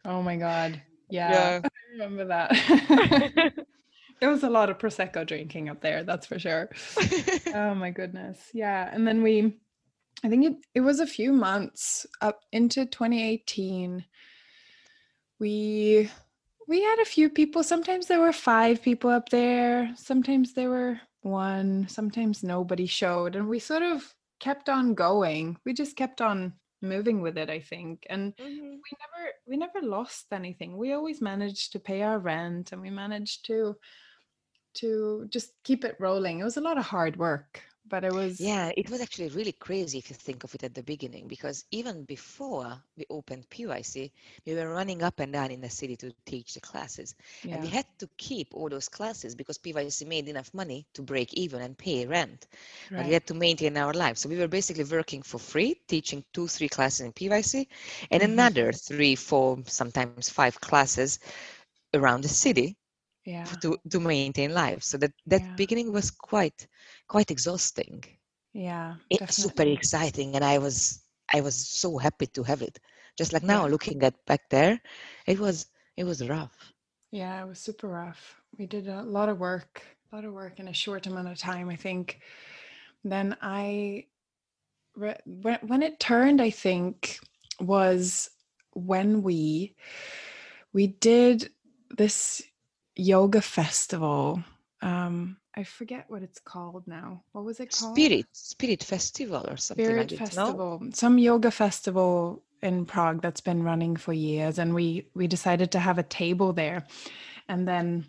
Oh 0.04 0.22
my 0.22 0.36
god. 0.36 0.80
Yeah. 1.08 1.30
Yeah. 1.30 1.60
I 1.64 1.92
remember 1.92 2.24
that. 2.26 2.50
there 4.20 4.30
was 4.30 4.42
a 4.42 4.50
lot 4.50 4.70
of 4.70 4.78
prosecco 4.78 5.26
drinking 5.26 5.68
up 5.68 5.80
there, 5.80 6.04
that's 6.04 6.26
for 6.26 6.38
sure. 6.38 6.70
oh 7.54 7.74
my 7.74 7.90
goodness. 7.90 8.38
Yeah. 8.52 8.88
And 8.92 9.06
then 9.06 9.22
we 9.22 9.58
I 10.22 10.28
think 10.28 10.44
it, 10.46 10.56
it 10.74 10.80
was 10.80 11.00
a 11.00 11.06
few 11.06 11.32
months 11.32 12.06
up 12.20 12.40
into 12.52 12.84
2018. 12.84 14.04
We 15.38 16.10
we 16.70 16.82
had 16.82 17.00
a 17.00 17.04
few 17.04 17.28
people. 17.28 17.64
Sometimes 17.64 18.06
there 18.06 18.20
were 18.20 18.32
five 18.32 18.80
people 18.80 19.10
up 19.10 19.28
there. 19.30 19.92
Sometimes 19.96 20.54
there 20.54 20.70
were 20.70 21.00
one. 21.22 21.88
Sometimes 21.88 22.44
nobody 22.44 22.86
showed. 22.86 23.34
And 23.34 23.48
we 23.48 23.58
sort 23.58 23.82
of 23.82 24.14
kept 24.38 24.68
on 24.68 24.94
going. 24.94 25.58
We 25.66 25.74
just 25.74 25.96
kept 25.96 26.20
on 26.20 26.54
moving 26.80 27.22
with 27.22 27.36
it, 27.36 27.50
I 27.50 27.58
think. 27.60 28.06
And 28.08 28.34
Mhm. 28.38 28.78
we 28.84 28.92
never 29.02 29.32
we 29.46 29.56
never 29.56 29.82
lost 29.82 30.32
anything 30.32 30.76
we 30.78 30.92
always 30.92 31.20
managed 31.20 31.72
to 31.72 31.80
pay 31.80 32.02
our 32.02 32.18
rent 32.20 32.72
and 32.72 32.80
we 32.80 32.90
managed 32.90 33.44
to 33.46 33.76
to 34.74 35.26
just 35.28 35.52
keep 35.64 35.84
it 35.84 35.96
rolling 35.98 36.40
it 36.40 36.44
was 36.44 36.56
a 36.56 36.60
lot 36.60 36.78
of 36.78 36.84
hard 36.86 37.16
work 37.16 37.62
but 37.88 38.04
it 38.04 38.12
was 38.12 38.48
Yeah, 38.48 38.72
it 38.76 38.90
was 38.90 39.00
actually 39.00 39.28
really 39.28 39.52
crazy 39.52 39.98
if 39.98 40.10
you 40.10 40.16
think 40.16 40.44
of 40.44 40.54
it 40.54 40.62
at 40.64 40.74
the 40.74 40.82
beginning 40.82 41.26
because 41.28 41.64
even 41.70 42.04
before 42.04 42.82
we 42.96 43.04
opened 43.10 43.48
PYC, 43.50 44.12
we 44.46 44.54
were 44.54 44.68
running 44.72 45.02
up 45.02 45.20
and 45.20 45.32
down 45.32 45.50
in 45.50 45.60
the 45.60 45.70
city 45.70 45.96
to 45.96 46.12
teach 46.24 46.54
the 46.54 46.60
classes. 46.60 47.14
And 47.44 47.60
we 47.62 47.68
had 47.68 47.84
to 47.98 48.08
keep 48.16 48.48
all 48.54 48.68
those 48.68 48.88
classes 48.88 49.34
because 49.34 49.58
PYC 49.58 50.04
made 50.04 50.28
enough 50.28 50.52
money 50.54 50.86
to 50.94 51.02
break 51.02 51.34
even 51.34 51.60
and 51.62 51.76
pay 51.78 52.06
rent. 52.06 52.46
But 52.94 53.06
we 53.06 53.12
had 53.12 53.26
to 53.28 53.34
maintain 53.34 53.76
our 53.76 53.92
lives. 53.94 54.20
So 54.20 54.28
we 54.28 54.38
were 54.38 54.48
basically 54.48 54.84
working 54.84 55.22
for 55.22 55.38
free, 55.38 55.76
teaching 55.88 56.24
two, 56.32 56.48
three 56.48 56.68
classes 56.68 57.00
in 57.06 57.12
PYC, 57.12 57.68
and 58.10 58.22
Mhm. 58.22 58.48
another 58.48 58.72
three, 58.72 59.14
four, 59.16 59.58
sometimes 59.66 60.18
five 60.18 60.48
classes 60.48 61.08
around 61.84 62.14
the 62.14 62.28
city 62.28 62.76
yeah 63.24 63.58
to, 63.62 63.78
to 63.90 64.00
maintain 64.00 64.46
life. 64.46 64.76
So 64.76 64.90
that 64.92 65.06
that 65.20 65.38
Yeah. 65.38 65.56
beginning 65.56 65.86
was 65.86 66.04
quite 66.10 66.66
quite 67.06 67.30
exhausting. 67.30 68.02
yeah 68.52 68.94
It 69.10 69.22
was 69.26 69.36
super 69.36 69.62
exciting, 69.62 70.34
and 70.36 70.44
I 70.44 70.58
was 70.58 71.04
I 71.32 71.40
was 71.40 71.54
so 71.68 71.98
happy 71.98 72.26
to 72.26 72.42
have 72.44 72.62
it. 72.62 72.78
Just 73.16 73.32
like 73.32 73.42
now, 73.44 73.66
looking 73.66 74.02
at 74.02 74.24
back 74.26 74.48
there, 74.50 74.80
it 75.26 75.38
was 75.38 75.66
it 75.96 76.04
was 76.04 76.28
rough. 76.28 76.72
yeah 77.10 77.42
it 77.42 77.48
was 77.48 77.58
super 77.58 77.88
rough 77.88 78.40
we 78.58 78.66
did 78.66 78.88
a 78.88 79.02
lot 79.02 79.28
of 79.28 79.38
work 79.38 79.82
a 80.12 80.16
lot 80.16 80.24
of 80.24 80.32
work 80.32 80.58
in 80.58 80.68
a 80.68 80.72
short 80.74 81.06
amount 81.06 81.28
of 81.28 81.38
time 81.38 81.68
i 81.68 81.76
think 81.76 82.20
then 83.04 83.36
i 83.42 84.04
when, 84.94 85.58
when 85.66 85.82
it 85.82 85.98
turned 86.00 86.40
i 86.40 86.50
think 86.50 87.18
was 87.60 88.30
when 88.74 89.22
we 89.22 89.74
we 90.72 90.86
did 90.86 91.50
this 91.96 92.42
yoga 92.96 93.40
festival 93.40 94.42
um 94.82 95.36
i 95.56 95.62
forget 95.64 96.04
what 96.08 96.22
it's 96.22 96.40
called 96.40 96.86
now 96.86 97.22
what 97.32 97.44
was 97.44 97.60
it 97.60 97.70
called 97.76 97.94
Spirit 97.96 98.26
Spirit 98.32 98.82
Festival 98.82 99.44
or 99.48 99.56
something 99.56 99.84
Spirit 99.84 100.10
like 100.12 100.18
that. 100.20 100.36
No? 100.36 100.44
Festival, 100.46 100.82
some 100.92 101.18
yoga 101.18 101.50
festival 101.50 102.42
in 102.62 102.84
Prague 102.84 103.22
that's 103.22 103.40
been 103.40 103.62
running 103.62 103.96
for 103.96 104.12
years, 104.12 104.58
and 104.58 104.74
we 104.74 105.06
we 105.14 105.26
decided 105.26 105.70
to 105.72 105.78
have 105.78 105.98
a 105.98 106.02
table 106.02 106.52
there, 106.52 106.86
and 107.48 107.66
then 107.66 108.06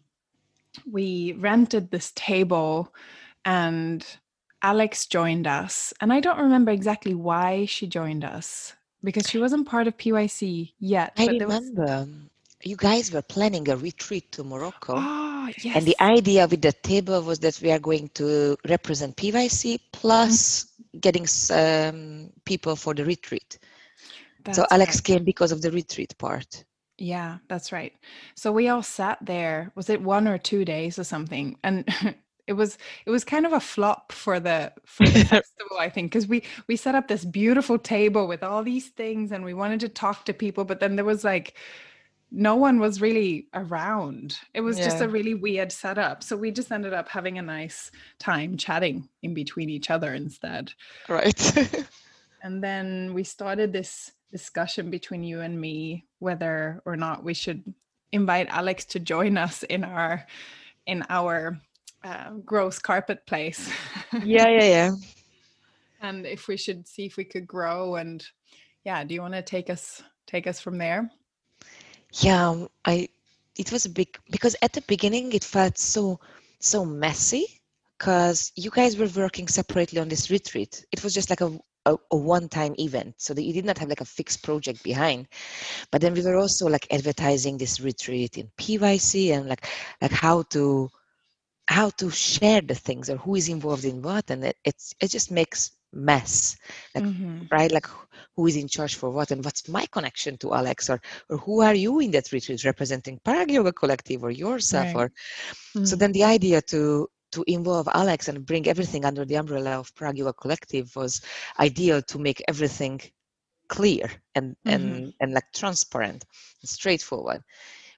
we 0.89 1.33
rented 1.33 1.89
this 1.91 2.11
table, 2.15 2.93
and 3.45 4.05
Alex 4.61 5.05
joined 5.05 5.47
us, 5.47 5.93
and 6.01 6.11
I 6.11 6.19
don't 6.19 6.39
remember 6.39 6.71
exactly 6.71 7.13
why 7.13 7.65
she 7.65 7.87
joined 7.87 8.23
us 8.25 8.73
because 9.03 9.27
she 9.29 9.37
wasn't 9.39 9.67
part 9.67 9.87
of 9.87 9.97
PYC 9.97 10.73
yet. 10.79 11.13
I 11.17 11.27
but 11.27 11.39
there 11.39 11.47
was- 11.47 11.69
remember. 11.75 12.07
You 12.63 12.75
guys 12.75 13.11
were 13.11 13.21
planning 13.21 13.67
a 13.69 13.75
retreat 13.75 14.31
to 14.33 14.43
Morocco. 14.43 14.95
Oh, 14.97 15.49
yes. 15.61 15.75
And 15.75 15.85
the 15.85 15.99
idea 16.01 16.47
with 16.47 16.61
the 16.61 16.71
table 16.71 17.21
was 17.21 17.39
that 17.39 17.59
we 17.61 17.71
are 17.71 17.79
going 17.79 18.09
to 18.15 18.57
represent 18.67 19.17
PYC 19.17 19.79
plus 19.91 20.65
mm-hmm. 20.65 20.99
getting 20.99 21.27
some 21.27 22.31
people 22.45 22.75
for 22.75 22.93
the 22.93 23.05
retreat. 23.05 23.59
so 24.51 24.65
Alex 24.71 24.97
right. 24.97 25.03
came 25.03 25.23
because 25.23 25.51
of 25.51 25.61
the 25.61 25.71
retreat 25.71 26.17
part. 26.17 26.63
Yeah, 26.97 27.37
that's 27.47 27.71
right. 27.71 27.93
So 28.35 28.51
we 28.51 28.69
all 28.69 28.83
sat 28.83 29.17
there. 29.21 29.71
Was 29.75 29.89
it 29.89 30.01
one 30.01 30.27
or 30.27 30.37
two 30.37 30.63
days 30.65 30.99
or 30.99 31.03
something? 31.03 31.57
And 31.63 31.87
it 32.47 32.53
was 32.53 32.77
it 33.05 33.09
was 33.09 33.23
kind 33.23 33.45
of 33.45 33.53
a 33.53 33.59
flop 33.59 34.11
for 34.11 34.39
the 34.39 34.73
for 34.85 35.07
the 35.07 35.25
festival, 35.35 35.77
I 35.79 35.89
think, 35.89 36.11
because 36.11 36.27
we 36.27 36.43
we 36.67 36.75
set 36.75 36.95
up 36.95 37.07
this 37.07 37.25
beautiful 37.25 37.79
table 37.79 38.27
with 38.27 38.43
all 38.43 38.63
these 38.63 38.89
things, 38.89 39.31
and 39.31 39.43
we 39.43 39.53
wanted 39.53 39.79
to 39.79 39.89
talk 39.89 40.25
to 40.25 40.33
people, 40.33 40.63
but 40.63 40.79
then 40.79 40.95
there 40.95 41.05
was 41.05 41.23
like 41.23 41.55
no 42.31 42.55
one 42.55 42.79
was 42.79 43.01
really 43.01 43.47
around. 43.53 44.39
It 44.53 44.61
was 44.61 44.77
just 44.77 45.01
a 45.01 45.07
really 45.07 45.33
weird 45.33 45.71
setup. 45.71 46.23
So 46.23 46.37
we 46.37 46.51
just 46.51 46.71
ended 46.71 46.93
up 46.93 47.09
having 47.09 47.37
a 47.37 47.41
nice 47.41 47.91
time 48.19 48.55
chatting 48.55 49.09
in 49.21 49.33
between 49.33 49.69
each 49.69 49.89
other 49.89 50.13
instead. 50.13 50.71
Right. 51.09 51.53
And 52.41 52.63
then 52.63 53.13
we 53.13 53.23
started 53.23 53.71
this 53.71 54.11
discussion 54.31 54.89
between 54.89 55.23
you 55.23 55.41
and 55.41 55.59
me 55.59 56.05
whether 56.19 56.81
or 56.85 56.95
not 56.95 57.23
we 57.23 57.33
should 57.33 57.73
invite 58.11 58.47
Alex 58.49 58.85
to 58.85 58.99
join 58.99 59.37
us 59.37 59.63
in 59.63 59.83
our 59.83 60.25
in 60.87 61.05
our 61.09 61.59
uh, 62.03 62.31
gross 62.43 62.79
carpet 62.79 63.25
place. 63.27 63.71
yeah, 64.23 64.47
yeah, 64.47 64.63
yeah. 64.63 64.91
and 66.01 66.25
if 66.25 66.47
we 66.47 66.57
should 66.57 66.87
see 66.87 67.05
if 67.05 67.17
we 67.17 67.23
could 67.23 67.45
grow 67.45 67.95
and 67.95 68.25
yeah, 68.83 69.03
do 69.03 69.13
you 69.13 69.21
want 69.21 69.35
to 69.35 69.43
take 69.43 69.69
us 69.69 70.01
take 70.25 70.47
us 70.47 70.59
from 70.59 70.77
there? 70.77 71.11
Yeah, 72.11 72.49
um, 72.49 72.69
I 72.85 73.09
it 73.57 73.71
was 73.71 73.85
a 73.85 73.89
big 73.89 74.17
because 74.29 74.55
at 74.61 74.73
the 74.73 74.81
beginning 74.81 75.31
it 75.33 75.43
felt 75.43 75.77
so 75.77 76.19
so 76.59 76.85
messy 76.85 77.45
because 77.97 78.51
you 78.55 78.69
guys 78.69 78.97
were 78.97 79.09
working 79.15 79.47
separately 79.47 79.99
on 79.99 80.09
this 80.09 80.29
retreat. 80.29 80.85
It 80.91 81.03
was 81.03 81.13
just 81.13 81.29
like 81.29 81.41
a 81.41 81.57
a, 81.85 81.95
a 82.11 82.17
one-time 82.17 82.75
event, 82.77 83.15
so 83.17 83.33
that 83.33 83.41
you 83.43 83.53
did 83.53 83.65
not 83.65 83.77
have 83.79 83.89
like 83.89 84.01
a 84.01 84.05
fixed 84.05 84.43
project 84.43 84.83
behind. 84.83 85.27
But 85.91 86.01
then 86.01 86.13
we 86.13 86.21
were 86.21 86.37
also 86.37 86.67
like 86.67 86.87
advertising 86.91 87.57
this 87.57 87.79
retreat 87.79 88.37
in 88.37 88.51
PYC 88.57 89.31
and 89.31 89.47
like 89.47 89.67
like 90.01 90.11
how 90.11 90.43
to 90.53 90.89
how 91.71 91.89
to 92.01 92.11
share 92.11 92.61
the 92.61 92.75
things 92.75 93.09
or 93.09 93.17
who 93.17 93.35
is 93.35 93.49
involved 93.49 93.85
in 93.85 94.01
what, 94.01 94.29
and 94.31 94.43
it 94.45 94.57
it's 94.65 94.93
it 95.01 95.09
just 95.11 95.31
makes 95.31 95.71
mess 95.93 96.57
Like, 96.95 97.07
Mhm. 97.07 97.49
right? 97.51 97.71
Like 97.71 97.87
who 98.35 98.47
is 98.47 98.57
in 98.57 98.67
charge 98.67 98.95
for 98.95 99.09
what 99.11 99.31
and 99.31 99.43
what's 99.45 99.67
my 99.69 99.85
connection 99.91 100.37
to 100.39 100.53
Alex 100.53 100.89
or 100.89 101.01
or 101.29 101.37
who 101.37 101.61
are 101.61 101.75
you 101.75 101.99
in 101.99 102.11
that 102.11 102.31
retreat 102.33 102.63
representing 102.65 103.19
Prague 103.23 103.51
Yoga 103.51 103.73
Collective 103.73 104.23
or 104.23 104.31
yourself 104.31 104.95
Right. 104.95 105.01
or 105.01 105.11
so 105.83 105.95
Mm. 105.95 105.97
then 105.97 106.11
the 106.13 106.23
idea 106.23 106.61
to 106.61 107.07
to 107.31 107.43
involve 107.47 107.87
Alex 107.93 108.27
and 108.27 108.45
bring 108.45 108.67
everything 108.67 109.05
under 109.05 109.25
the 109.25 109.35
umbrella 109.35 109.79
of 109.79 109.93
Prague 109.95 110.17
Yoga 110.17 110.33
Collective 110.33 110.95
was 110.95 111.21
ideal 111.59 112.01
to 112.03 112.19
make 112.19 112.41
everything 112.47 112.99
clear 113.67 114.09
and 114.35 114.55
and 114.67 115.13
and 115.19 115.33
like 115.33 115.45
transparent 115.53 116.25
and 116.61 116.69
straightforward. 116.69 117.41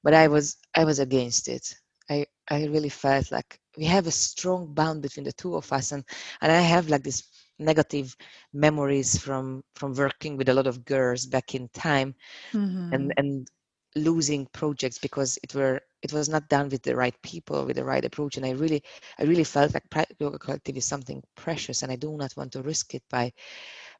But 0.03 0.13
I 0.13 0.27
was 0.27 0.57
I 0.75 0.85
was 0.85 0.99
against 0.99 1.47
it. 1.49 1.75
I 2.09 2.25
I 2.49 2.65
really 2.65 2.89
felt 2.89 3.31
like 3.31 3.59
we 3.77 3.85
have 3.85 4.07
a 4.07 4.11
strong 4.11 4.73
bond 4.73 5.01
between 5.01 5.25
the 5.25 5.33
two 5.33 5.55
of 5.55 5.71
us 5.71 5.91
and 5.91 6.03
and 6.41 6.51
I 6.51 6.61
have 6.61 6.89
like 6.89 7.03
this 7.03 7.23
negative 7.59 8.15
memories 8.53 9.17
from 9.17 9.63
from 9.75 9.93
working 9.93 10.37
with 10.37 10.49
a 10.49 10.53
lot 10.53 10.67
of 10.67 10.85
girls 10.85 11.25
back 11.25 11.55
in 11.55 11.69
time 11.69 12.15
Mhm. 12.53 12.91
and 12.91 13.13
and 13.17 13.47
losing 13.95 14.47
projects 14.53 14.99
because 14.99 15.37
it 15.43 15.53
were 15.55 15.79
it 16.01 16.13
was 16.13 16.29
not 16.29 16.49
done 16.49 16.69
with 16.69 16.83
the 16.83 16.95
right 16.95 17.15
people 17.23 17.65
with 17.65 17.75
the 17.75 17.83
right 17.83 18.03
approach 18.05 18.37
and 18.37 18.45
i 18.45 18.51
really 18.51 18.81
i 19.19 19.23
really 19.23 19.43
felt 19.43 19.73
like 19.73 19.83
yoga 20.19 20.37
collective 20.39 20.77
is 20.77 20.85
something 20.85 21.21
precious 21.35 21.81
and 21.83 21.91
i 21.91 21.95
do 21.95 22.15
not 22.17 22.33
want 22.37 22.51
to 22.51 22.61
risk 22.61 22.93
it 22.95 23.03
by 23.09 23.31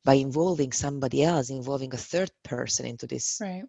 by 0.05 0.13
involving 0.13 0.71
somebody 0.71 1.24
else 1.24 1.49
involving 1.49 1.93
a 1.93 1.97
third 1.97 2.32
person 2.43 2.86
into 2.86 3.07
this 3.07 3.41
right. 3.41 3.65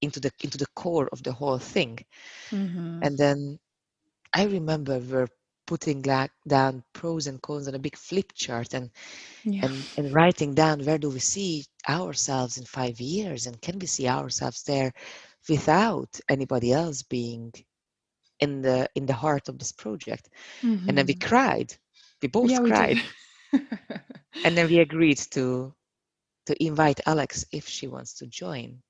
into 0.00 0.20
the 0.20 0.30
into 0.42 0.58
the 0.58 0.66
core 0.74 1.08
of 1.12 1.22
the 1.22 1.32
whole 1.32 1.58
thing 1.58 1.98
Mhm. 2.52 3.02
and 3.02 3.18
then 3.18 3.58
i 4.36 4.44
remember 4.44 4.98
we're 5.00 5.28
putting 5.66 6.02
like 6.02 6.32
down 6.48 6.84
pros 6.94 7.26
and 7.26 7.42
cons 7.42 7.68
on 7.68 7.74
a 7.74 7.80
big 7.80 7.96
flip 7.96 8.32
chart 8.34 8.74
and 8.74 8.90
yeah. 9.44 9.62
and, 9.62 9.86
and 9.96 10.14
writing 10.14 10.54
down 10.54 10.80
where 10.84 10.98
do 10.98 11.10
we 11.10 11.20
see 11.20 11.64
ourselves 11.88 12.58
in 12.58 12.64
five 12.64 13.00
years 13.00 13.46
and 13.46 13.60
can 13.62 13.78
we 13.78 13.86
see 13.86 14.08
ourselves 14.08 14.62
there 14.64 14.92
without 15.48 16.20
anybody 16.28 16.72
else 16.72 17.02
being 17.02 17.52
in 18.40 18.62
the 18.62 18.88
in 18.96 19.06
the 19.06 19.14
heart 19.14 19.48
of 19.48 19.58
this 19.58 19.72
project 19.72 20.28
and 20.88 20.98
then 20.98 21.06
we 21.06 21.14
Mhm. 21.14 21.20
cried 21.28 21.72
we 22.22 22.28
both 22.28 22.52
yeah, 22.52 22.60
cried 22.62 23.00
did. 23.00 23.04
and 24.44 24.56
then 24.56 24.68
we 24.68 24.78
agreed 24.78 25.18
to 25.32 25.74
to 26.46 26.64
invite 26.64 27.00
alex 27.06 27.44
if 27.52 27.68
she 27.68 27.86
wants 27.88 28.14
to 28.14 28.26
join 28.26 28.82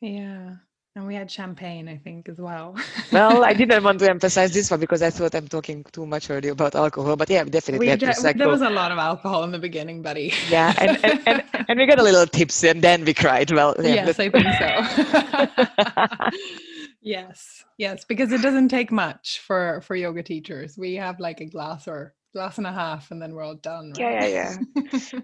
yeah. 0.00 0.56
And 0.98 1.06
we 1.06 1.14
had 1.14 1.30
champagne, 1.30 1.88
I 1.88 1.96
think, 1.96 2.28
as 2.28 2.38
well. 2.38 2.74
well 3.12 3.44
i 3.44 3.52
didn't 3.54 3.84
want 3.84 4.00
to 4.00 4.10
emphasize 4.10 4.52
this 4.52 4.68
one 4.70 4.80
because 4.80 5.00
i 5.00 5.10
thought 5.10 5.32
i'm 5.34 5.46
talking 5.46 5.84
too 5.92 6.04
much 6.04 6.28
already 6.28 6.48
about 6.48 6.74
alcohol 6.74 7.14
but 7.16 7.30
yeah 7.30 7.44
definitely 7.44 7.88
we 7.88 7.96
dra- 7.96 8.34
there 8.34 8.48
was 8.48 8.62
a 8.62 8.68
lot 8.68 8.90
of 8.90 8.98
alcohol 8.98 9.44
in 9.44 9.52
the 9.52 9.58
beginning, 9.58 10.02
buddy. 10.02 10.32
yeah 10.50 10.74
and, 10.78 10.98
and, 11.04 11.22
and, 11.26 11.44
and 11.68 11.78
we 11.78 11.86
got 11.86 12.00
a 12.00 12.02
little 12.02 12.26
tipsy 12.26 12.68
and 12.68 12.82
then 12.82 13.04
we 13.04 13.14
cried 13.14 13.50
well 13.52 13.74
yeah, 13.78 14.06
yes, 14.06 14.18
I 14.18 14.28
think 14.28 14.46
so. 14.58 16.30
yes, 17.00 17.64
yes, 17.78 18.04
because 18.04 18.32
it 18.32 18.42
doesn't 18.42 18.68
take 18.68 18.90
much 18.90 19.38
for 19.46 19.80
for 19.82 19.94
yoga 19.94 20.22
teachers. 20.22 20.76
We 20.76 20.96
have 20.96 21.20
like 21.20 21.40
a 21.40 21.46
glass 21.46 21.86
or 21.86 22.14
glass 22.34 22.58
and 22.58 22.66
a 22.66 22.72
half, 22.72 23.12
and 23.12 23.22
then 23.22 23.34
we're 23.34 23.44
all 23.44 23.54
done. 23.54 23.92
Yeah, 23.96 24.26
yeah, 24.26 24.58
yeah. 24.82 25.20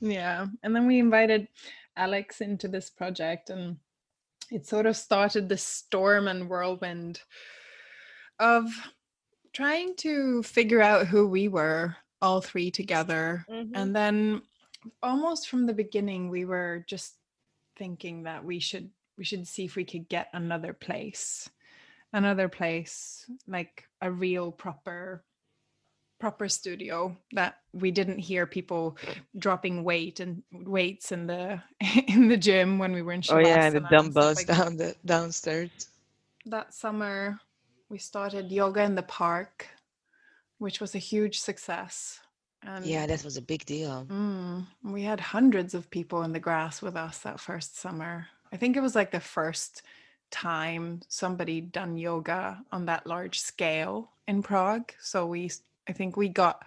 yeah, 0.00 0.46
and 0.62 0.74
then 0.74 0.86
we 0.86 0.98
invited 0.98 1.48
Alex 1.96 2.40
into 2.40 2.68
this 2.68 2.90
project, 2.90 3.50
and 3.50 3.76
it 4.50 4.66
sort 4.66 4.86
of 4.86 4.96
started 4.96 5.48
this 5.48 5.62
storm 5.62 6.28
and 6.28 6.48
whirlwind 6.48 7.20
of 8.38 8.66
trying 9.52 9.94
to 9.96 10.42
figure 10.42 10.82
out 10.82 11.06
who 11.06 11.28
we 11.28 11.48
were 11.48 11.96
all 12.20 12.40
three 12.40 12.70
together 12.70 13.44
Mm-hmm. 13.50 13.74
and 13.74 13.94
then 13.94 14.42
almost 15.02 15.48
from 15.48 15.66
the 15.66 15.72
beginning 15.72 16.28
we 16.28 16.44
were 16.44 16.84
just 16.88 17.14
thinking 17.76 18.24
that 18.24 18.44
we 18.44 18.58
should 18.58 18.90
we 19.16 19.24
should 19.24 19.46
see 19.46 19.64
if 19.64 19.76
we 19.76 19.84
could 19.84 20.08
get 20.08 20.28
another 20.32 20.72
place 20.72 21.48
another 22.12 22.48
place 22.48 23.24
like 23.46 23.84
a 24.00 24.10
real 24.10 24.52
proper 24.52 25.24
proper 26.24 26.48
studio 26.48 26.96
that 27.38 27.52
we 27.82 27.90
didn't 27.90 28.18
hear 28.30 28.46
people 28.46 28.96
dropping 29.44 29.84
weight 29.84 30.20
and 30.24 30.42
weights 30.76 31.12
in 31.12 31.26
the 31.26 31.60
in 32.14 32.28
the 32.28 32.36
gym 32.48 32.78
when 32.78 32.92
we 32.96 33.02
were 33.02 33.12
in 33.12 33.22
Oh 33.28 33.38
yeah, 33.38 33.66
and 33.66 33.74
the 33.76 33.80
Shavasana 33.80 33.90
dumbbells 33.94 34.36
like 34.36 34.46
down 34.46 34.76
the 34.82 34.90
downstairs. 35.04 35.70
that 36.54 36.72
summer 36.72 37.38
we 37.92 37.98
started 37.98 38.50
yoga 38.50 38.82
in 38.88 38.94
the 38.94 39.02
park 39.24 39.68
which 40.64 40.80
was 40.80 40.94
a 40.94 40.98
huge 41.12 41.36
success 41.40 42.20
and 42.62 42.82
Yeah, 42.92 43.06
that 43.06 43.22
was 43.24 43.36
a 43.36 43.42
big 43.42 43.62
deal. 43.66 44.06
mm, 44.10 44.66
we 44.82 45.02
had 45.10 45.20
hundreds 45.20 45.74
of 45.74 45.90
people 45.90 46.22
in 46.26 46.32
the 46.32 46.40
grass 46.48 46.80
with 46.80 46.96
us 46.96 47.18
that 47.24 47.38
first 47.48 47.70
summer 47.84 48.12
i 48.54 48.56
think 48.56 48.76
it 48.76 48.82
was 48.86 48.94
like 48.94 49.10
the 49.12 49.20
first 49.38 49.82
time 50.30 51.00
somebody 51.08 51.60
done 51.60 51.98
yoga 51.98 52.64
on 52.72 52.86
that 52.86 53.06
large 53.06 53.38
scale 53.40 53.96
in 54.30 54.42
prague 54.42 54.88
so 55.12 55.18
we 55.34 55.50
i 55.88 55.92
think 55.92 56.16
we 56.16 56.28
got 56.28 56.64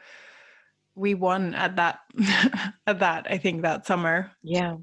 we 0.96 1.14
won 1.14 1.54
at 1.54 1.76
that 1.76 2.00
at 2.88 3.00
that 3.00 3.28
i 3.30 3.38
think 3.38 3.62
that 3.62 3.86
summer 3.86 4.32
Yeah, 4.42 4.78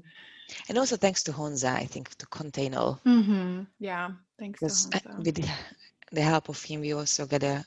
and 0.69 0.77
also 0.77 0.95
thanks 0.95 1.23
to 1.23 1.31
Honza, 1.31 1.73
I 1.73 1.85
think 1.85 2.15
to 2.17 2.25
contain 2.27 2.75
all 2.75 2.99
mm-hmm. 3.05 3.63
yeah 3.79 4.11
thanks 4.39 4.59
because 4.59 4.89
uh, 4.93 4.99
with 5.17 5.35
the, 5.35 5.49
the 6.11 6.21
help 6.21 6.49
of 6.49 6.61
him, 6.63 6.81
we 6.81 6.93
also 6.93 7.25
get 7.25 7.43
a 7.43 7.65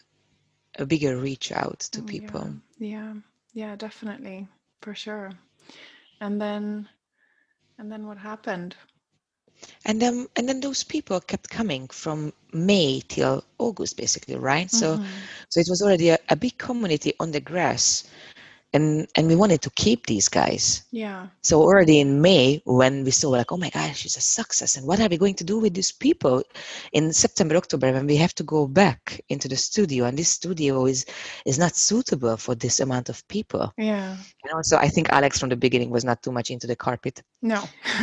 a 0.78 0.86
bigger 0.86 1.16
reach 1.16 1.52
out 1.52 1.80
to 1.80 2.00
Oh, 2.00 2.04
people. 2.04 2.54
Yeah, 2.78 2.88
yeah, 2.88 3.14
yeah, 3.52 3.76
definitely, 3.76 4.46
for 4.80 4.94
sure. 4.94 5.32
And 6.20 6.40
then, 6.40 6.88
and 7.78 7.90
then 7.90 8.06
what 8.06 8.18
happened? 8.18 8.76
And 9.84 10.00
then 10.00 10.26
and 10.36 10.48
then 10.48 10.60
those 10.60 10.82
people 10.84 11.20
kept 11.20 11.48
coming 11.50 11.88
from 11.88 12.32
May 12.52 13.02
till 13.08 13.44
August, 13.58 13.96
basically, 13.96 14.36
right? 14.36 14.70
So 14.70 14.98
Mhm. 14.98 15.28
so 15.48 15.60
it 15.60 15.66
was 15.68 15.82
already 15.82 16.10
a, 16.10 16.18
a 16.28 16.36
big 16.36 16.58
community 16.58 17.14
on 17.20 17.32
the 17.32 17.40
grass, 17.40 18.04
and 18.72 19.08
and 19.16 19.26
we 19.28 19.34
wanted 19.36 19.62
to 19.62 19.70
keep 19.70 20.06
these 20.06 20.28
guys. 20.28 20.82
yeah, 20.92 21.28
So 21.42 21.60
already 21.62 22.00
in 22.00 22.20
May, 22.20 22.60
when 22.64 23.04
we 23.04 23.10
saw 23.10 23.30
like, 23.30 23.50
oh 23.52 23.56
my 23.56 23.70
gosh, 23.70 23.98
she's 24.00 24.16
a 24.16 24.20
success, 24.20 24.76
and 24.76 24.86
what 24.86 25.00
are 25.00 25.08
we 25.08 25.16
going 25.16 25.34
to 25.36 25.44
do 25.44 25.58
with 25.58 25.74
these 25.74 25.92
people 25.92 26.42
in 26.92 27.12
September, 27.12 27.56
October, 27.56 27.92
when 27.92 28.06
we 28.06 28.16
have 28.16 28.34
to 28.34 28.42
go 28.44 28.66
back 28.66 29.20
into 29.28 29.48
the 29.48 29.56
studio, 29.56 30.04
and 30.04 30.18
this 30.18 30.28
studio 30.28 30.86
is 30.86 31.06
is 31.46 31.58
not 31.58 31.76
suitable 31.76 32.36
for 32.36 32.54
this 32.54 32.80
amount 32.80 33.08
of 33.08 33.26
people. 33.28 33.72
yeah, 33.78 34.16
You 34.44 34.50
know, 34.52 34.60
so 34.62 34.76
I 34.76 34.88
think 34.88 35.08
Alex 35.10 35.38
from 35.38 35.48
the 35.50 35.56
beginning 35.56 35.90
was 35.90 36.04
not 36.04 36.22
too 36.22 36.32
much 36.32 36.50
into 36.50 36.66
the 36.66 36.76
carpet. 36.76 37.22
no, 37.42 37.62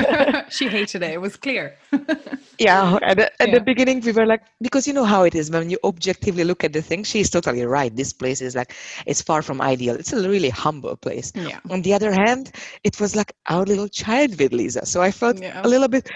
she 0.50 0.68
hated 0.68 1.02
it. 1.02 1.12
It 1.12 1.20
was 1.20 1.36
clear. 1.36 1.76
yeah 2.58 2.98
at, 3.02 3.16
the, 3.16 3.42
at 3.42 3.48
Yeah. 3.48 3.54
the 3.54 3.60
beginning 3.60 4.00
we 4.00 4.12
were 4.12 4.26
like 4.26 4.42
because 4.60 4.86
you 4.86 4.92
know 4.92 5.04
how 5.04 5.22
it 5.24 5.34
is 5.34 5.50
when 5.50 5.70
you 5.70 5.78
objectively 5.84 6.44
look 6.44 6.64
at 6.64 6.72
the 6.72 6.82
thing 6.82 7.02
she's 7.04 7.30
totally 7.30 7.64
right 7.64 7.94
this 7.94 8.12
place 8.12 8.40
is 8.40 8.54
like 8.54 8.72
it's 9.06 9.22
far 9.22 9.42
from 9.42 9.60
ideal 9.60 9.94
it's 9.96 10.12
a 10.12 10.28
really 10.28 10.50
humble 10.50 10.96
place 10.96 11.32
Yeah. 11.34 11.60
on 11.70 11.82
the 11.82 11.92
other 11.94 12.12
hand 12.12 12.52
it 12.84 13.00
was 13.00 13.16
like 13.16 13.32
our 13.48 13.64
little 13.64 13.88
child 13.88 14.38
with 14.38 14.52
lisa 14.52 14.84
so 14.86 15.02
i 15.02 15.10
felt 15.10 15.40
Yeah. 15.40 15.60
a 15.64 15.68
little 15.68 15.88
bit 15.88 16.08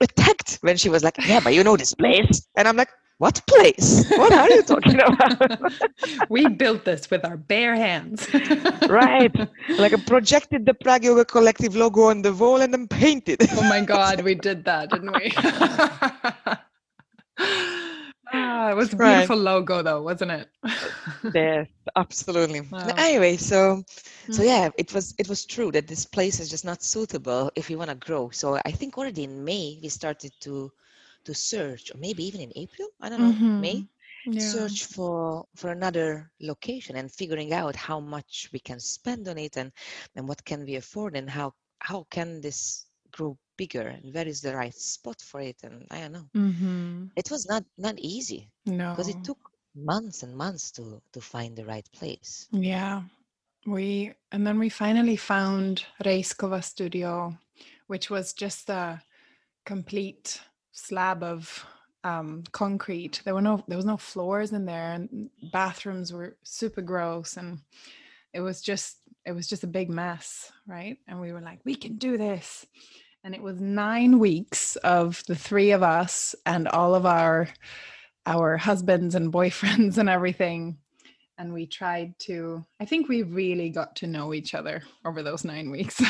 attacked 0.00 0.58
when 0.62 0.76
she 0.76 0.88
was 0.88 1.02
like 1.04 1.16
yeah 1.26 1.40
but 1.40 1.54
you 1.54 1.62
know 1.64 1.76
this 1.76 1.94
place 1.94 2.46
and 2.56 2.66
i'm 2.68 2.76
like 2.76 2.90
what 3.18 3.40
place 3.46 4.04
what 4.14 4.32
are 4.34 4.50
you 4.50 4.62
talking 4.62 4.98
about 5.00 5.60
we 6.28 6.48
built 6.48 6.84
this 6.84 7.10
with 7.10 7.24
our 7.24 7.36
bare 7.36 7.74
hands. 7.76 8.28
right 8.88 9.34
like 9.78 9.92
i 9.92 9.96
projected 9.96 10.66
the 10.66 10.74
prague 10.74 11.04
yoga 11.04 11.24
collective 11.24 11.74
logo 11.76 12.02
on 12.04 12.22
the 12.22 12.32
wall 12.32 12.60
and 12.60 12.72
then 12.72 12.86
painted 12.88 13.40
Oh 13.52 13.62
my 13.62 13.80
God, 13.80 14.20
we 14.22 14.34
did 14.34 14.64
that, 14.64 14.90
didn't 14.90 15.12
we? 15.12 15.32
ah, 18.32 18.70
it 18.70 18.74
was 18.76 18.92
a 18.92 18.96
Right. 18.96 18.96
beautiful 18.96 19.36
logo, 19.36 19.82
though, 19.82 20.02
wasn't 20.02 20.30
it? 20.32 20.48
Yes, 21.34 21.68
absolutely. 21.96 22.62
Wow. 22.70 22.94
Anyway, 22.96 23.36
so 23.36 23.82
so 24.30 24.42
Mm. 24.42 24.46
yeah, 24.46 24.70
it 24.78 24.92
was 24.94 25.14
it 25.18 25.28
was 25.28 25.44
true 25.44 25.70
that 25.72 25.86
this 25.88 26.04
place 26.06 26.40
is 26.40 26.48
just 26.50 26.64
not 26.64 26.82
suitable 26.82 27.50
if 27.56 27.70
you 27.70 27.78
want 27.78 27.90
to 27.90 27.96
grow. 27.96 28.30
So 28.30 28.58
I 28.64 28.70
think 28.72 28.96
already 28.98 29.24
in 29.24 29.44
May 29.44 29.78
we 29.82 29.88
started 29.88 30.32
to 30.40 30.70
to 31.24 31.34
search, 31.34 31.90
or 31.92 31.98
maybe 31.98 32.24
even 32.24 32.40
in 32.40 32.52
April. 32.56 32.88
I 33.00 33.08
don't 33.08 33.20
know, 33.20 33.36
May 33.56 33.84
Mhm. 33.84 33.88
Yeah. 34.26 34.50
search 34.52 34.84
for 34.86 35.46
for 35.56 35.70
another 35.70 36.30
location 36.40 36.96
and 36.96 37.10
figuring 37.12 37.52
out 37.52 37.76
how 37.76 38.00
much 38.00 38.48
we 38.52 38.58
can 38.60 38.80
spend 38.80 39.28
on 39.28 39.38
it 39.38 39.56
and 39.56 39.72
and 40.16 40.28
what 40.28 40.44
can 40.44 40.64
we 40.64 40.76
afford 40.76 41.16
and 41.16 41.30
how 41.30 41.54
how 41.80 42.04
can 42.10 42.40
this 42.40 42.86
grow 43.12 43.38
bigger 43.56 43.88
and 43.88 44.14
where 44.14 44.26
is 44.28 44.40
the 44.40 44.54
right 44.56 44.74
spot 44.74 45.20
for 45.22 45.40
it 45.40 45.56
and 45.62 45.86
I 45.90 46.00
don't 46.00 46.12
know. 46.12 46.30
Mhm. 46.34 47.10
It 47.16 47.30
was 47.30 47.46
not 47.46 47.64
not 47.78 47.98
easy 47.98 48.50
No. 48.66 48.90
because 48.90 49.08
it 49.08 49.22
took 49.24 49.38
months 49.74 50.22
and 50.22 50.36
months 50.36 50.70
to 50.72 51.02
to 51.12 51.20
find 51.20 51.56
the 51.56 51.64
right 51.66 51.88
place. 51.92 52.48
Yeah. 52.52 53.02
We 53.66 54.14
and 54.32 54.46
then 54.46 54.58
we 54.58 54.68
finally 54.68 55.16
found 55.16 55.86
Rejskova 56.04 56.62
Studio, 56.64 57.38
which 57.86 58.10
was 58.10 58.32
just 58.32 58.68
a 58.70 59.02
complete 59.64 60.40
slab 60.74 61.22
of 61.22 61.64
um, 62.04 62.44
concrete. 62.52 63.22
There 63.24 63.34
were 63.34 63.40
no 63.40 63.64
there 63.66 63.78
was 63.78 63.86
no 63.86 63.96
floors 63.96 64.52
in 64.52 64.66
there 64.66 64.92
and 64.92 65.30
bathrooms 65.52 66.12
were 66.12 66.36
super 66.42 66.82
gross 66.82 67.36
and 67.38 67.60
it 68.34 68.40
was 68.40 68.60
just 68.60 68.98
it 69.24 69.32
was 69.32 69.46
just 69.48 69.64
a 69.64 69.68
big 69.68 69.88
mess, 69.88 70.52
right? 70.66 70.98
And 71.08 71.20
we 71.20 71.32
were 71.32 71.40
like, 71.40 71.60
we 71.64 71.74
can 71.74 71.96
do 71.96 72.18
this. 72.18 72.66
And 73.22 73.34
it 73.34 73.40
was 73.40 73.58
nine 73.58 74.18
weeks 74.18 74.76
of 74.76 75.22
the 75.26 75.34
three 75.34 75.70
of 75.70 75.82
us 75.82 76.34
and 76.44 76.68
all 76.68 76.94
of 76.94 77.06
our 77.06 77.48
our 78.26 78.58
husbands 78.58 79.14
and 79.14 79.32
boyfriends 79.32 79.96
and 79.96 80.08
everything 80.08 80.78
and 81.36 81.52
we 81.52 81.66
tried 81.66 82.16
to 82.18 82.64
i 82.80 82.84
think 82.84 83.08
we 83.08 83.22
really 83.22 83.68
got 83.68 83.96
to 83.96 84.06
know 84.06 84.32
each 84.32 84.54
other 84.54 84.82
over 85.04 85.22
those 85.22 85.44
nine 85.44 85.68
weeks 85.70 86.00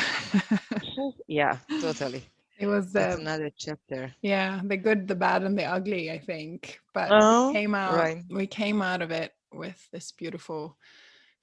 Yeah, 1.27 1.57
totally. 1.81 2.23
It 2.59 2.67
was 2.67 2.95
That's 2.95 3.15
uh, 3.15 3.17
another 3.17 3.49
chapter. 3.57 4.13
yeah 4.21 4.61
the 4.63 4.77
good 4.77 5.07
the 5.07 5.15
bad 5.15 5.43
and 5.43 5.57
the 5.57 5.65
ugly 5.65 6.11
i 6.11 6.19
think 6.19 6.79
but 6.93 7.09
Oh, 7.11 7.49
we 7.49 7.59
came 7.59 7.75
out 7.75 7.93
right. 7.95 8.23
we 8.29 8.47
came 8.47 8.81
out 8.81 9.01
of 9.01 9.11
it 9.11 9.33
with 9.53 9.87
this 9.91 10.11
beautiful 10.11 10.77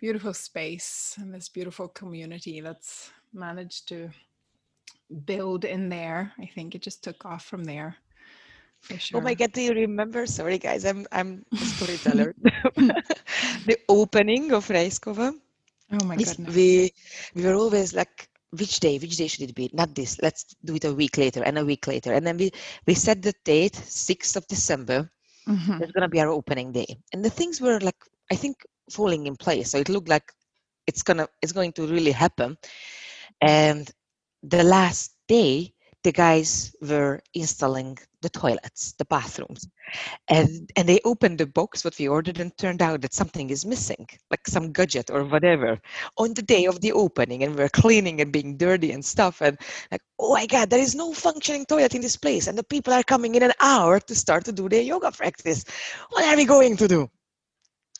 beautiful 0.00 0.34
space 0.34 1.16
and 1.20 1.32
this 1.34 1.48
beautiful 1.48 1.88
community 1.88 2.60
that's 2.60 3.10
managed 3.32 3.88
to 3.88 4.10
build 5.26 5.64
in 5.64 5.88
there 5.88 6.32
i 6.40 6.46
think 6.46 6.74
it 6.74 6.82
just 6.82 7.04
took 7.04 7.24
off 7.24 7.44
from 7.44 7.64
there 7.64 7.96
sure 8.98 9.18
Oh 9.18 9.20
my 9.20 9.34
God, 9.34 9.52
do 9.52 9.60
you 9.62 9.72
remember? 9.72 10.26
Sorry, 10.26 10.58
guys, 10.58 10.84
I'm 10.84 11.06
I'm 11.12 11.44
a 11.60 11.64
storyteller. 11.64 12.34
the 13.66 13.78
opening 13.88 14.52
of 14.52 14.68
Rejskova. 14.68 15.32
oh 15.92 16.04
my 16.04 16.16
goodness 16.16 16.54
we 16.54 16.92
we 17.34 17.44
were 17.44 17.54
always 17.54 17.94
like, 17.94 18.28
which 18.58 18.80
day? 18.80 18.98
Which 18.98 19.16
day 19.16 19.28
should 19.28 19.48
it 19.48 19.54
be? 19.54 19.70
Not 19.72 19.94
this. 19.94 20.20
Let's 20.22 20.44
do 20.64 20.76
it 20.76 20.84
a 20.84 20.94
week 20.94 21.18
later 21.18 21.42
and 21.42 21.58
a 21.58 21.64
week 21.64 21.86
later. 21.86 22.12
And 22.12 22.26
then 22.26 22.36
we 22.38 22.50
we 22.86 22.94
set 22.94 23.22
the 23.22 23.34
date, 23.44 23.76
sixth 23.76 24.36
of 24.36 24.46
December. 24.48 25.10
Mhm. 25.48 25.78
That's 25.78 25.92
gonna 25.92 26.08
be 26.08 26.20
our 26.20 26.28
opening 26.30 26.72
day. 26.72 26.98
And 27.12 27.24
the 27.24 27.30
things 27.30 27.60
were 27.60 27.78
like, 27.80 27.96
I 28.30 28.36
think, 28.36 28.56
falling 28.90 29.26
in 29.26 29.36
place. 29.36 29.70
So 29.70 29.78
it 29.78 29.88
looked 29.88 30.08
like 30.08 30.32
it's 30.86 31.02
gonna 31.02 31.28
it's 31.42 31.52
going 31.52 31.72
to 31.74 31.86
really 31.86 32.12
happen. 32.12 32.56
And 33.40 33.90
the 34.42 34.62
last 34.64 35.16
day, 35.28 35.74
the 36.04 36.12
guys 36.12 36.74
were 36.80 37.20
installing 37.34 37.98
the 38.22 38.30
toilets, 38.30 38.92
the 38.98 39.04
bathrooms, 39.04 39.68
and 40.28 40.70
and 40.76 40.88
they 40.88 41.00
opened 41.04 41.38
the 41.38 41.46
box 41.46 41.84
what 41.84 41.98
we 41.98 42.08
ordered 42.08 42.38
and 42.40 42.56
turned 42.56 42.82
out 42.82 43.00
that 43.02 43.14
something 43.14 43.50
is 43.50 43.64
missing, 43.64 44.06
like 44.30 44.46
some 44.46 44.72
gadget 44.72 45.10
or 45.10 45.24
whatever, 45.24 45.78
on 46.18 46.34
the 46.34 46.42
day 46.42 46.66
of 46.66 46.80
the 46.80 46.92
opening, 46.92 47.42
and 47.42 47.56
we're 47.56 47.68
cleaning 47.68 48.20
and 48.20 48.32
being 48.32 48.56
dirty 48.56 48.92
and 48.92 49.04
stuff, 49.04 49.40
and 49.40 49.58
like, 49.90 50.02
oh 50.18 50.34
my 50.34 50.46
god, 50.46 50.70
there 50.70 50.80
is 50.80 50.94
no 50.94 51.12
functioning 51.12 51.64
toilet 51.66 51.94
in 51.94 52.00
this 52.02 52.16
place, 52.16 52.46
and 52.46 52.58
the 52.58 52.64
people 52.64 52.92
are 52.92 53.02
coming 53.04 53.34
in 53.34 53.42
an 53.42 53.52
hour 53.60 54.00
to 54.00 54.14
start 54.14 54.44
to 54.44 54.52
do 54.52 54.68
their 54.68 54.82
yoga 54.82 55.10
practice. 55.12 55.64
What 56.10 56.24
are 56.24 56.36
we 56.36 56.44
going 56.44 56.76
to 56.78 56.88
do? 56.88 57.08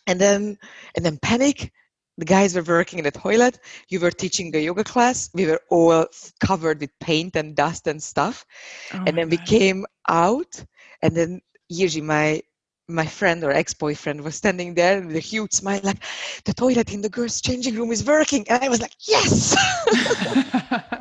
And 0.06 0.20
then 0.20 0.58
and 0.96 1.04
then 1.04 1.18
panic. 1.22 1.72
The 2.18 2.24
guys 2.26 2.54
were 2.54 2.62
working 2.62 2.98
in 2.98 3.04
the 3.04 3.10
toilet. 3.10 3.58
You 3.88 3.98
were 4.00 4.10
teaching 4.10 4.50
the 4.50 4.60
yoga 4.60 4.84
class. 4.84 5.30
We 5.34 5.46
were 5.46 5.60
all 5.70 6.06
covered 6.40 6.80
with 6.80 6.90
paint 7.00 7.36
and 7.36 7.56
dust 7.56 7.86
and 7.86 8.02
stuff 8.02 8.44
Oh 8.92 9.06
and 9.06 9.16
then 9.16 9.28
we 9.28 9.38
came 9.38 9.86
out 10.08 10.64
and 11.02 11.16
then 11.16 11.40
Jiří, 11.72 12.02
my 12.02 12.42
my 12.88 13.06
friend 13.06 13.42
or 13.44 13.52
ex-boyfriend 13.52 14.20
was 14.20 14.34
standing 14.34 14.74
there 14.74 15.00
with 15.00 15.16
a 15.16 15.20
huge 15.20 15.52
smile 15.52 15.80
like 15.84 16.02
the 16.44 16.52
toilet 16.52 16.92
in 16.92 17.00
the 17.00 17.08
girls 17.08 17.40
changing 17.40 17.76
room 17.76 17.92
is 17.92 18.04
working 18.04 18.44
and 18.48 18.62
i 18.62 18.68
was 18.68 18.82
like 18.82 18.92
yes 19.06 19.56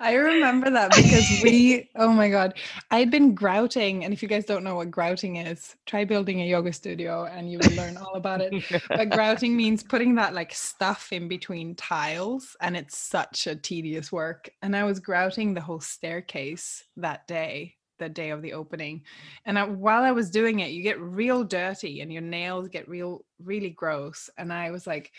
I 0.00 0.14
remember 0.14 0.70
that 0.70 0.94
because 0.94 1.30
we, 1.30 1.88
oh 1.96 2.12
my 2.12 2.28
God, 2.28 2.54
I'd 2.90 3.10
been 3.10 3.34
grouting. 3.34 4.04
And 4.04 4.12
if 4.12 4.22
you 4.22 4.28
guys 4.28 4.44
don't 4.44 4.64
know 4.64 4.76
what 4.76 4.90
grouting 4.90 5.36
is, 5.36 5.76
try 5.86 6.04
building 6.04 6.42
a 6.42 6.46
yoga 6.46 6.72
studio 6.72 7.24
and 7.24 7.50
you 7.50 7.60
will 7.60 7.72
learn 7.72 7.96
all 7.96 8.14
about 8.14 8.40
it. 8.40 8.56
But 8.94 9.10
grouting 9.12 9.56
means 9.56 9.82
putting 9.82 10.14
that 10.16 10.34
like 10.34 10.52
stuff 10.52 11.12
in 11.12 11.28
between 11.28 11.74
tiles. 11.74 12.56
And 12.60 12.76
it's 12.76 12.98
such 12.98 13.46
a 13.46 13.56
tedious 13.56 14.12
work. 14.12 14.50
And 14.62 14.76
I 14.76 14.84
was 14.84 15.00
grouting 15.00 15.54
the 15.54 15.62
whole 15.62 15.80
staircase 15.80 16.84
that 16.96 17.26
day, 17.26 17.76
the 17.98 18.08
day 18.08 18.30
of 18.30 18.42
the 18.42 18.52
opening. 18.52 19.02
And 19.44 19.58
I, 19.58 19.64
while 19.64 20.02
I 20.02 20.12
was 20.12 20.30
doing 20.30 20.60
it, 20.60 20.70
you 20.70 20.82
get 20.82 21.00
real 21.00 21.44
dirty 21.44 22.00
and 22.00 22.12
your 22.12 22.22
nails 22.22 22.68
get 22.68 22.88
real, 22.88 23.24
really 23.42 23.70
gross. 23.70 24.28
And 24.38 24.52
I 24.52 24.70
was 24.70 24.86
like, 24.86 25.12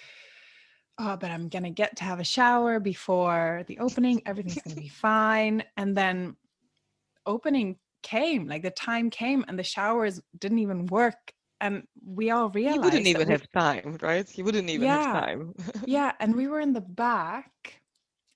oh, 0.98 1.18
but 1.18 1.32
I'm 1.32 1.50
gonna 1.50 1.70
get 1.72 1.98
to 1.98 2.04
have 2.04 2.20
a 2.20 2.24
shower 2.24 2.80
before 2.80 3.64
the 3.68 3.80
opening. 3.80 4.22
Everything's 4.26 4.62
gonna 4.62 4.76
be 4.76 4.88
fine. 5.10 5.64
And 5.78 5.96
then 5.96 6.36
opening 7.26 7.78
came, 8.04 8.48
like 8.48 8.62
the 8.62 8.72
time 8.72 9.10
came, 9.10 9.44
and 9.48 9.58
the 9.58 9.64
showers 9.64 10.22
didn't 10.40 10.60
even 10.60 10.86
work. 10.88 11.16
And 11.62 11.84
we 12.06 12.32
all 12.32 12.50
realized 12.50 12.74
he 12.74 12.80
wouldn't 12.80 13.08
even 13.08 13.28
we- 13.28 13.32
have 13.34 13.52
time 13.52 13.98
right 14.02 14.30
he 14.30 14.44
wouldn't 14.44 14.70
even 14.70 14.86
Yeah. 14.86 15.02
have 15.14 15.24
time 15.26 15.54
yeah, 15.86 16.12
and 16.20 16.36
we 16.36 16.48
were 16.48 16.60
in 16.60 16.74
the 16.74 16.82
back 16.82 17.82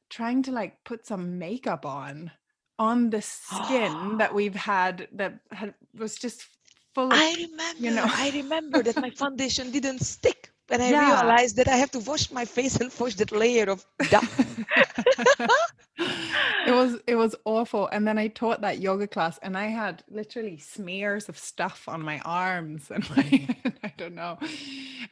trying 0.09 0.41
to 0.43 0.51
like 0.51 0.83
put 0.85 1.05
some 1.05 1.37
makeup 1.37 1.85
on 1.85 2.31
on 2.79 3.11
the 3.11 3.21
skin 3.21 4.17
that 4.19 4.33
we've 4.33 4.55
had 4.55 5.07
that 5.13 5.39
had 5.51 5.75
was 5.97 6.17
just 6.17 6.47
full 6.95 7.13
of 7.13 7.25
i 7.25 7.35
remember 7.49 7.83
you 7.83 7.91
know. 7.91 8.07
i 8.13 8.31
remember 8.31 8.83
that 8.83 8.97
my 8.97 9.11
foundation 9.11 9.71
didn't 9.71 9.99
stick 9.99 10.51
and 10.69 10.81
i 10.83 10.91
Yeah. 10.91 10.93
realized 10.93 11.57
that 11.57 11.67
i 11.69 11.77
have 11.77 11.91
to 11.91 11.99
wash 11.99 12.31
my 12.31 12.45
face 12.45 12.77
and 12.77 12.91
wash 12.99 13.15
that 13.15 13.31
layer 13.31 13.69
of 13.69 13.85
dust 14.09 14.59
it 16.65 16.71
was 16.71 16.99
it 17.07 17.15
was 17.15 17.35
awful 17.45 17.87
and 17.87 18.07
then 18.07 18.17
i 18.17 18.27
taught 18.27 18.61
that 18.61 18.79
yoga 18.79 19.07
class 19.07 19.39
and 19.43 19.57
i 19.57 19.67
had 19.67 20.03
literally 20.09 20.57
smears 20.57 21.29
of 21.29 21.37
stuff 21.37 21.87
on 21.89 22.01
my 22.01 22.19
arms 22.25 22.91
and 22.91 23.09
my 23.11 23.47
i 23.83 23.93
don't 23.97 24.15
know 24.15 24.37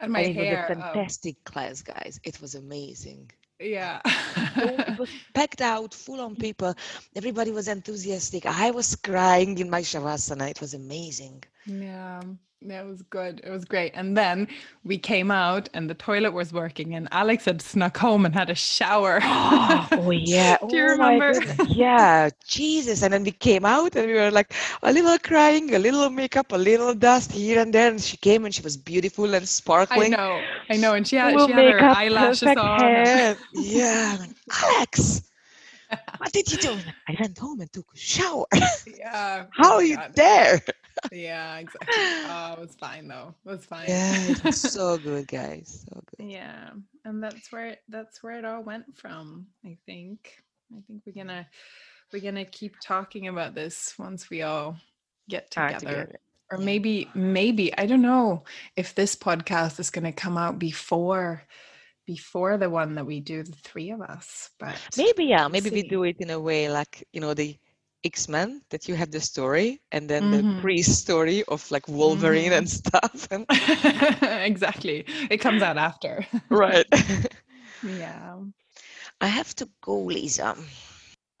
and 0.00 0.12
my 0.12 0.22
and 0.22 0.26
it 0.26 0.36
hair 0.36 0.36
was 0.36 0.50
a 0.52 0.58
oh, 0.82 1.06
fantastic 1.06 1.42
class 1.44 1.82
guys 1.82 2.20
it 2.24 2.40
was 2.40 2.54
amazing 2.54 3.30
yeah 3.60 4.00
it 4.56 4.98
was 4.98 5.10
packed 5.34 5.60
out, 5.60 5.94
full 5.94 6.20
on 6.20 6.36
people. 6.36 6.74
Everybody 7.14 7.50
was 7.52 7.68
enthusiastic. 7.68 8.46
I 8.46 8.70
was 8.70 8.96
crying 8.96 9.58
in 9.58 9.70
my 9.70 9.82
shavasana. 9.82 10.50
It 10.50 10.60
was 10.60 10.74
amazing. 10.74 11.44
yeah 11.66 12.22
yeah, 12.60 12.82
it 12.82 12.86
was 12.86 13.02
good. 13.02 13.40
It 13.44 13.50
was 13.50 13.64
great. 13.64 13.92
And 13.94 14.16
then 14.16 14.48
we 14.84 14.98
came 14.98 15.30
out 15.30 15.68
and 15.74 15.88
the 15.88 15.94
toilet 15.94 16.32
was 16.32 16.52
working 16.52 16.94
and 16.94 17.08
Alex 17.12 17.44
had 17.44 17.62
snuck 17.62 17.96
home 17.96 18.26
and 18.26 18.34
had 18.34 18.50
a 18.50 18.54
shower. 18.54 19.20
oh 19.24 20.10
yeah. 20.10 20.56
Do 20.68 20.76
you 20.76 20.84
Oh, 21.00 21.18
remember? 21.18 21.32
Yeah, 21.68 22.30
Jesus. 22.46 23.02
And 23.02 23.12
then 23.12 23.22
we 23.24 23.30
came 23.32 23.64
out 23.64 23.94
and 23.96 24.06
we 24.06 24.14
were 24.14 24.30
like 24.30 24.54
a 24.82 24.92
little 24.92 25.18
crying, 25.18 25.74
a 25.74 25.78
little 25.78 26.10
makeup, 26.10 26.52
a 26.52 26.56
little 26.56 26.94
dust 26.94 27.32
here 27.32 27.60
and 27.60 27.72
there. 27.72 27.90
And 27.90 28.00
she 28.00 28.16
came 28.16 28.44
and 28.44 28.54
she 28.54 28.62
was 28.62 28.76
beautiful 28.76 29.34
and 29.34 29.48
sparkling. 29.48 30.14
I 30.14 30.16
know. 30.16 30.46
I 30.70 30.76
know. 30.76 30.94
And 30.94 31.06
she 31.06 31.16
had, 31.16 31.40
she 31.40 31.52
had 31.52 31.68
her 31.68 31.86
eyelashes 31.88 32.56
on. 32.56 33.04
hair. 33.04 33.36
Yeah. 33.52 34.16
Like, 34.20 34.30
Alex, 34.62 35.22
what 36.18 36.32
did 36.32 36.50
you 36.52 36.58
do? 36.58 36.76
I 37.08 37.16
went 37.18 37.38
home 37.38 37.60
and 37.60 37.72
took 37.72 37.86
a 37.94 37.98
shower. 37.98 38.46
Yeah. 38.86 39.46
How 39.52 39.72
oh 39.72 39.76
are 39.76 39.82
you 39.82 39.96
God. 39.96 40.14
there? 40.14 40.60
Yeah, 41.12 41.58
exactly. 41.58 41.94
Oh, 41.96 42.54
it 42.54 42.58
was 42.60 42.74
fine 42.74 43.08
though. 43.08 43.34
It 43.46 43.48
was 43.50 43.64
fine. 43.64 43.86
Yeah, 43.88 44.14
it 44.30 44.44
was 44.44 44.60
so 44.60 44.98
good, 45.08 45.28
guys. 45.28 45.86
So 45.88 46.02
good. 46.16 46.26
Yeah, 46.30 46.70
and 47.04 47.22
that's 47.22 47.50
where 47.52 47.66
it, 47.66 47.82
that's 47.88 48.22
where 48.22 48.38
it 48.38 48.44
all 48.44 48.62
went 48.62 48.96
from. 48.96 49.46
I 49.64 49.78
think. 49.86 50.34
I 50.76 50.80
think 50.86 51.02
we're 51.06 51.12
gonna 51.12 51.46
we're 52.12 52.20
gonna 52.22 52.44
keep 52.44 52.76
talking 52.80 53.28
about 53.28 53.54
this 53.54 53.94
once 53.98 54.28
we 54.28 54.42
all 54.42 54.76
get 55.28 55.50
together. 55.50 55.78
together. 55.78 56.20
Or 56.50 56.58
Yeah. 56.58 56.64
maybe 56.64 57.08
maybe 57.14 57.76
I 57.78 57.86
don't 57.86 58.02
know 58.02 58.44
if 58.76 58.94
this 58.94 59.14
podcast 59.16 59.78
is 59.78 59.90
gonna 59.90 60.12
come 60.12 60.36
out 60.36 60.58
before 60.58 61.42
before 62.08 62.56
the 62.58 62.70
one 62.72 62.96
that 62.96 63.06
we 63.06 63.20
do 63.20 63.44
the 63.44 63.58
three 63.68 63.92
of 63.92 64.00
us. 64.00 64.50
But 64.58 64.80
Maybe, 64.96 65.26
yeah, 65.26 65.48
maybe 65.48 65.70
we 65.70 65.84
do 65.84 66.04
it 66.04 66.16
in 66.20 66.30
a 66.30 66.40
way 66.40 66.68
like, 66.70 67.04
you 67.12 67.20
know, 67.20 67.34
the 67.34 67.56
X-Men 68.04 68.62
that 68.70 68.88
you 68.88 68.96
have 68.96 69.10
the 69.12 69.20
story 69.20 69.80
and 69.92 70.08
then 70.08 70.30
Mhm. 70.30 70.32
the 70.32 70.44
pre-story 70.60 71.44
of 71.48 71.70
like 71.70 71.88
Wolverine 71.88 72.52
Mhm. 72.52 72.58
and 72.58 72.68
stuff. 72.80 73.28
And 73.30 73.46
exactly. 74.52 75.04
It 75.30 75.38
comes 75.38 75.62
out 75.62 75.78
after. 75.78 76.26
right. 76.50 76.86
yeah. 77.82 78.36
I 79.20 79.26
have 79.28 79.54
to 79.56 79.68
go, 79.82 80.00
Lisa. 80.04 80.56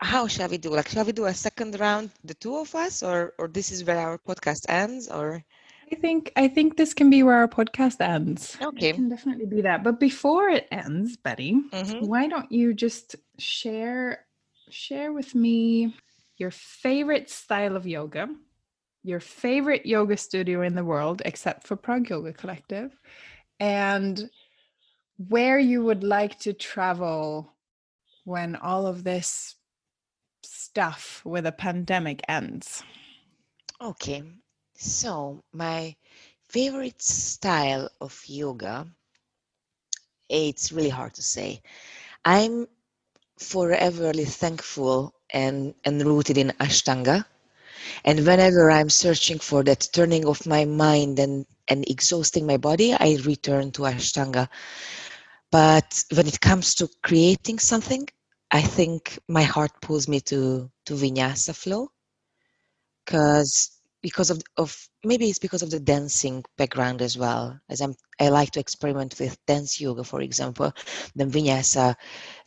How 0.00 0.26
shall 0.28 0.48
we 0.48 0.58
do? 0.58 0.70
Like, 0.70 0.88
shall 0.88 1.04
we 1.04 1.12
do 1.12 1.26
a 1.26 1.34
second 1.34 1.78
round, 1.80 2.10
the 2.24 2.34
two 2.34 2.56
of 2.56 2.74
us, 2.74 3.02
or 3.02 3.34
or 3.38 3.48
this 3.48 3.70
is 3.72 3.84
where 3.84 3.98
our 3.98 4.18
podcast 4.18 4.64
ends, 4.68 5.08
or 5.08 5.44
I 5.90 5.94
think 5.94 6.32
I 6.36 6.48
think 6.48 6.76
this 6.76 6.92
can 6.94 7.08
be 7.10 7.22
where 7.22 7.36
our 7.36 7.48
podcast 7.48 8.00
ends. 8.00 8.56
Okay. 8.60 8.90
It 8.90 8.94
can 8.94 9.08
definitely 9.08 9.46
be 9.46 9.62
that. 9.62 9.82
But 9.82 9.98
before 9.98 10.48
it 10.48 10.68
ends, 10.70 11.16
Betti, 11.16 11.62
Mhm. 11.70 12.06
why 12.06 12.28
don't 12.28 12.50
you 12.52 12.74
just 12.74 13.16
share 13.38 14.26
share 14.70 15.12
with 15.12 15.34
me 15.34 15.96
your 16.36 16.50
favorite 16.50 17.30
style 17.30 17.74
of 17.74 17.86
yoga, 17.86 18.28
your 19.02 19.20
favorite 19.20 19.86
yoga 19.86 20.16
studio 20.16 20.62
in 20.62 20.74
the 20.74 20.84
world, 20.84 21.22
except 21.24 21.66
for 21.66 21.74
Prague 21.74 22.10
Yoga 22.10 22.34
Collective, 22.34 22.94
and 23.58 24.30
where 25.16 25.58
you 25.58 25.82
would 25.82 26.04
like 26.04 26.38
to 26.40 26.52
travel 26.52 27.56
when 28.24 28.56
all 28.56 28.86
of 28.86 29.04
this 29.04 29.56
stuff 30.42 31.22
with 31.24 31.46
a 31.46 31.52
pandemic 31.52 32.20
ends. 32.28 32.82
Okay, 33.80 34.22
so 34.78 35.42
my 35.52 35.96
favorite 36.48 37.02
style 37.02 37.90
of 38.00 38.22
yoga, 38.26 38.86
it's 40.28 40.72
really 40.72 40.88
hard 40.90 41.14
to 41.14 41.22
say. 41.22 41.62
I'm 42.24 42.66
foreverly 43.38 44.24
thankful 44.24 45.14
and, 45.32 45.74
and 45.84 46.02
rooted 46.04 46.38
in 46.38 46.50
Ashtanga. 46.60 47.24
And 48.04 48.26
whenever 48.26 48.70
I'm 48.70 48.90
searching 48.90 49.38
for 49.38 49.62
that 49.64 49.88
turning 49.92 50.26
of 50.26 50.46
my 50.46 50.64
mind 50.64 51.18
and, 51.18 51.46
and 51.68 51.88
exhausting 51.88 52.46
my 52.46 52.56
body, 52.58 52.94
I 52.94 53.18
return 53.24 53.72
to 53.72 53.82
Ashtanga. 53.82 54.48
But 55.50 56.04
when 56.12 56.26
it 56.26 56.40
comes 56.40 56.74
to 56.76 56.88
creating 57.02 57.58
something, 57.58 58.08
I 58.50 58.62
think 58.62 59.18
my 59.28 59.42
heart 59.42 59.72
pulls 59.82 60.08
me 60.08 60.20
to, 60.22 60.70
to 60.86 60.94
Vinyasa 60.94 61.54
flow 61.54 61.90
because 63.04 63.77
because 64.02 64.30
of 64.30 64.42
of 64.56 64.76
maybe 65.04 65.28
it's 65.28 65.38
because 65.38 65.62
of 65.62 65.70
the 65.70 65.80
dancing 65.80 66.44
background 66.56 67.02
as 67.02 67.18
well. 67.18 67.58
As 67.68 67.80
i'm 67.80 67.94
i 68.20 68.28
like 68.28 68.50
to 68.52 68.60
experiment 68.60 69.16
with 69.18 69.38
dance 69.46 69.80
yoga 69.80 70.04
for 70.04 70.20
example. 70.20 70.72
Then 71.14 71.30
vinyasa 71.30 71.96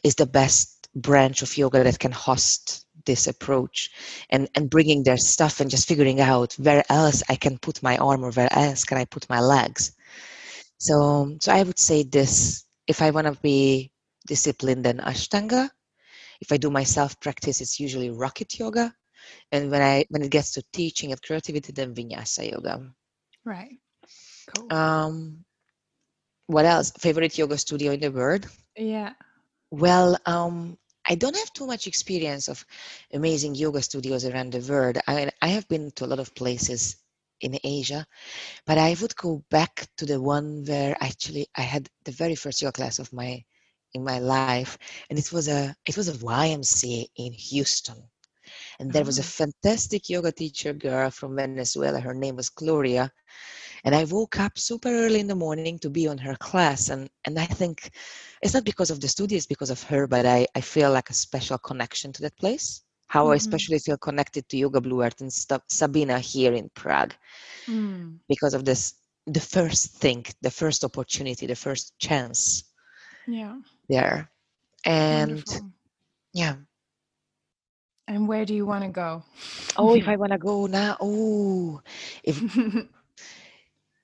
is 0.03 0.15
the 0.15 0.25
best 0.25 0.89
branch 0.95 1.41
of 1.41 1.57
yoga 1.57 1.83
that 1.83 1.99
can 1.99 2.11
host 2.11 2.85
this 3.05 3.27
approach. 3.27 3.91
And 4.29 4.49
and 4.55 4.69
bringing 4.69 5.03
their 5.03 5.17
stuff 5.17 5.59
and 5.59 5.69
just 5.69 5.87
figuring 5.87 6.21
out 6.21 6.53
where 6.53 6.83
else 6.89 7.23
i 7.29 7.35
can 7.35 7.57
put 7.57 7.83
my 7.83 7.97
arm 7.97 8.23
or 8.23 8.31
where 8.31 8.53
else 8.53 8.83
can 8.85 8.97
i 8.97 9.05
put 9.05 9.29
my 9.29 9.39
legs. 9.41 9.91
So 10.77 11.37
so 11.41 11.51
i 11.51 11.63
would 11.63 11.79
say 11.79 12.03
this 12.03 12.65
if 12.87 13.01
i 13.01 13.11
want 13.11 13.27
to 13.27 13.37
be 13.41 13.91
disciplined 14.27 14.85
then 14.85 14.99
ashtanga 14.99 15.69
if 16.41 16.51
i 16.51 16.57
do 16.57 16.69
my 16.69 16.83
self 16.83 17.19
practice 17.19 17.61
it's 17.61 17.79
usually 17.79 18.09
rocket 18.09 18.59
yoga 18.59 18.93
and 19.51 19.69
when 19.71 19.81
i 19.81 20.05
when 20.09 20.21
it 20.23 20.31
gets 20.31 20.51
to 20.53 20.63
teaching 20.73 21.11
and 21.11 21.21
creativity 21.21 21.71
then 21.73 21.93
vinyasa 21.93 22.49
yoga 22.51 22.93
Right. 23.45 23.79
Cool. 24.47 24.71
um 24.71 25.43
what 26.47 26.65
else 26.65 26.91
favorite 26.99 27.37
yoga 27.37 27.57
studio 27.57 27.91
in 27.91 27.99
the 27.99 28.11
world 28.11 28.47
yeah. 28.77 29.13
well 29.71 30.17
um 30.25 30.77
i 31.07 31.15
don't 31.15 31.35
have 31.37 31.51
too 31.53 31.65
much 31.67 31.87
experience 31.87 32.47
of 32.49 32.65
amazing 33.13 33.55
yoga 33.55 33.81
studios 33.81 34.25
around 34.25 34.51
the 34.51 34.65
world 34.71 34.97
i 35.07 35.15
mean 35.15 35.29
i 35.41 35.47
have 35.47 35.67
been 35.67 35.91
to 35.91 36.05
a 36.05 36.07
lot 36.11 36.19
of 36.19 36.35
places 36.35 36.95
in 37.41 37.57
asia 37.63 38.05
but 38.65 38.77
i 38.77 38.95
would 39.01 39.15
go 39.15 39.43
back 39.49 39.87
to 39.97 40.05
the 40.05 40.19
one 40.21 40.63
where 40.65 40.95
actually 41.01 41.47
i 41.55 41.61
had 41.61 41.89
the 42.05 42.11
very 42.11 42.35
first 42.35 42.61
yoga 42.61 42.73
class 42.73 42.99
of 42.99 43.13
my 43.13 43.43
in 43.93 44.03
my 44.03 44.19
life 44.19 44.71
and 45.03 45.13
it 45.13 45.25
was 45.25 45.41
a 45.41 45.69
it 45.79 45.91
was 45.91 46.01
a 46.01 46.09
ymca 46.13 47.05
in 47.17 47.33
houston 47.33 47.97
and 48.81 48.93
there 48.93 49.05
was 49.05 49.19
a 49.19 49.23
Oh. 49.23 49.37
fantastic 49.41 50.09
yoga 50.09 50.33
teacher 50.33 50.73
girl 50.73 51.11
from 51.11 51.37
Venezuela. 51.37 52.01
Her 52.01 52.15
name 52.15 52.37
was 52.37 52.49
Gloria. 52.49 53.11
And 53.85 53.95
I 53.95 54.05
woke 54.05 54.39
up 54.41 54.59
super 54.59 54.89
early 54.89 55.21
in 55.21 55.27
the 55.27 55.35
morning 55.35 55.79
to 55.79 55.89
be 55.89 56.07
on 56.07 56.17
her 56.19 56.35
class. 56.35 56.89
And, 56.89 57.09
and 57.25 57.39
I 57.39 57.45
think 57.45 57.91
it's 58.41 58.53
not 58.53 58.65
because 58.65 58.91
of 58.91 58.99
the 59.01 59.07
studio, 59.07 59.37
it's 59.37 59.47
because 59.47 59.69
of 59.71 59.83
her, 59.83 60.07
but 60.07 60.25
I, 60.25 60.47
I 60.55 60.61
feel 60.61 60.91
like 60.91 61.09
a 61.09 61.13
special 61.13 61.57
connection 61.59 62.11
to 62.13 62.21
that 62.23 62.37
place. 62.37 62.81
How 63.07 63.31
I 63.31 63.35
Mhm. 63.35 63.37
especially 63.37 63.79
feel 63.79 63.97
connected 63.97 64.47
to 64.49 64.57
Yoga 64.57 64.81
Blue 64.81 65.03
Earth 65.03 65.21
and 65.21 65.31
stuff, 65.33 65.63
Sabina 65.69 66.19
here 66.19 66.53
in 66.53 66.69
Prague 66.75 67.13
Mm. 67.67 68.19
because 68.27 68.53
of 68.53 68.65
this 68.65 68.95
the 69.27 69.39
first 69.39 69.93
thing, 69.97 70.25
the 70.41 70.51
first 70.51 70.83
opportunity, 70.83 71.45
the 71.47 71.55
first 71.55 71.93
chance 71.99 72.63
Yeah. 73.27 73.59
there. 73.89 74.31
And 74.85 75.43
Wonderful. 75.43 75.73
yeah. 76.33 76.55
And 78.11 78.27
where 78.29 78.45
do 78.45 78.53
you 78.55 78.67
want 78.67 78.83
to 78.85 78.91
go? 78.91 79.23
Oh, 79.77 79.95
if 79.95 80.07
I 80.09 80.17
wanna 80.17 80.39
go 80.39 80.67
now, 80.67 80.97
oh, 81.01 81.81
if 82.23 82.43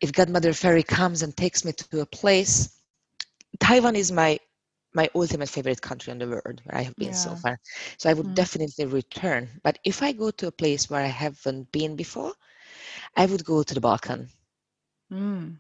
if 0.02 0.14
Godmother 0.14 0.54
Fairy 0.54 0.84
comes 0.84 1.24
and 1.24 1.36
takes 1.38 1.66
me 1.66 1.74
to 1.74 1.96
a 1.96 2.00
place, 2.00 2.70
Taiwan 3.60 3.92
is 3.96 4.12
my 4.12 4.40
my 4.94 5.10
ultimate 5.16 5.50
favorite 5.50 5.82
country 5.82 6.12
in 6.12 6.20
the 6.20 6.28
world 6.28 6.62
where 6.64 6.78
I 6.78 6.82
have 6.84 6.98
been 6.98 7.14
so 7.14 7.36
far. 7.36 7.60
So 7.98 8.10
I 8.10 8.14
would 8.14 8.34
Mm. 8.34 8.36
definitely 8.36 8.86
return. 8.86 9.62
But 9.64 9.80
if 9.84 10.02
I 10.04 10.14
go 10.14 10.32
to 10.32 10.48
a 10.48 10.52
place 10.52 10.90
where 10.90 11.02
I 11.04 11.08
haven't 11.08 11.72
been 11.72 11.96
before, 11.96 12.34
I 13.16 13.26
would 13.26 13.46
go 13.46 13.64
to 13.64 13.74
the 13.76 13.82
Balkan 13.82 14.30
Mm. 15.12 15.58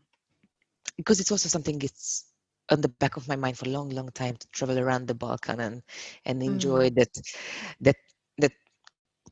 because 0.97 1.19
it's 1.19 1.31
also 1.31 1.49
something 1.49 1.81
it's 1.81 2.25
on 2.71 2.81
the 2.81 2.89
back 2.89 3.17
of 3.17 3.27
my 3.27 3.35
mind 3.35 3.57
for 3.57 3.67
a 3.67 3.71
long, 3.71 3.89
long 3.89 4.09
time 4.09 4.35
to 4.37 4.47
travel 4.51 4.79
around 4.79 5.07
the 5.07 5.15
Balkan 5.15 5.59
and 5.59 5.83
and 6.25 6.43
enjoy 6.43 6.89
that 6.91 7.13
that 7.81 7.95
that 7.95 7.95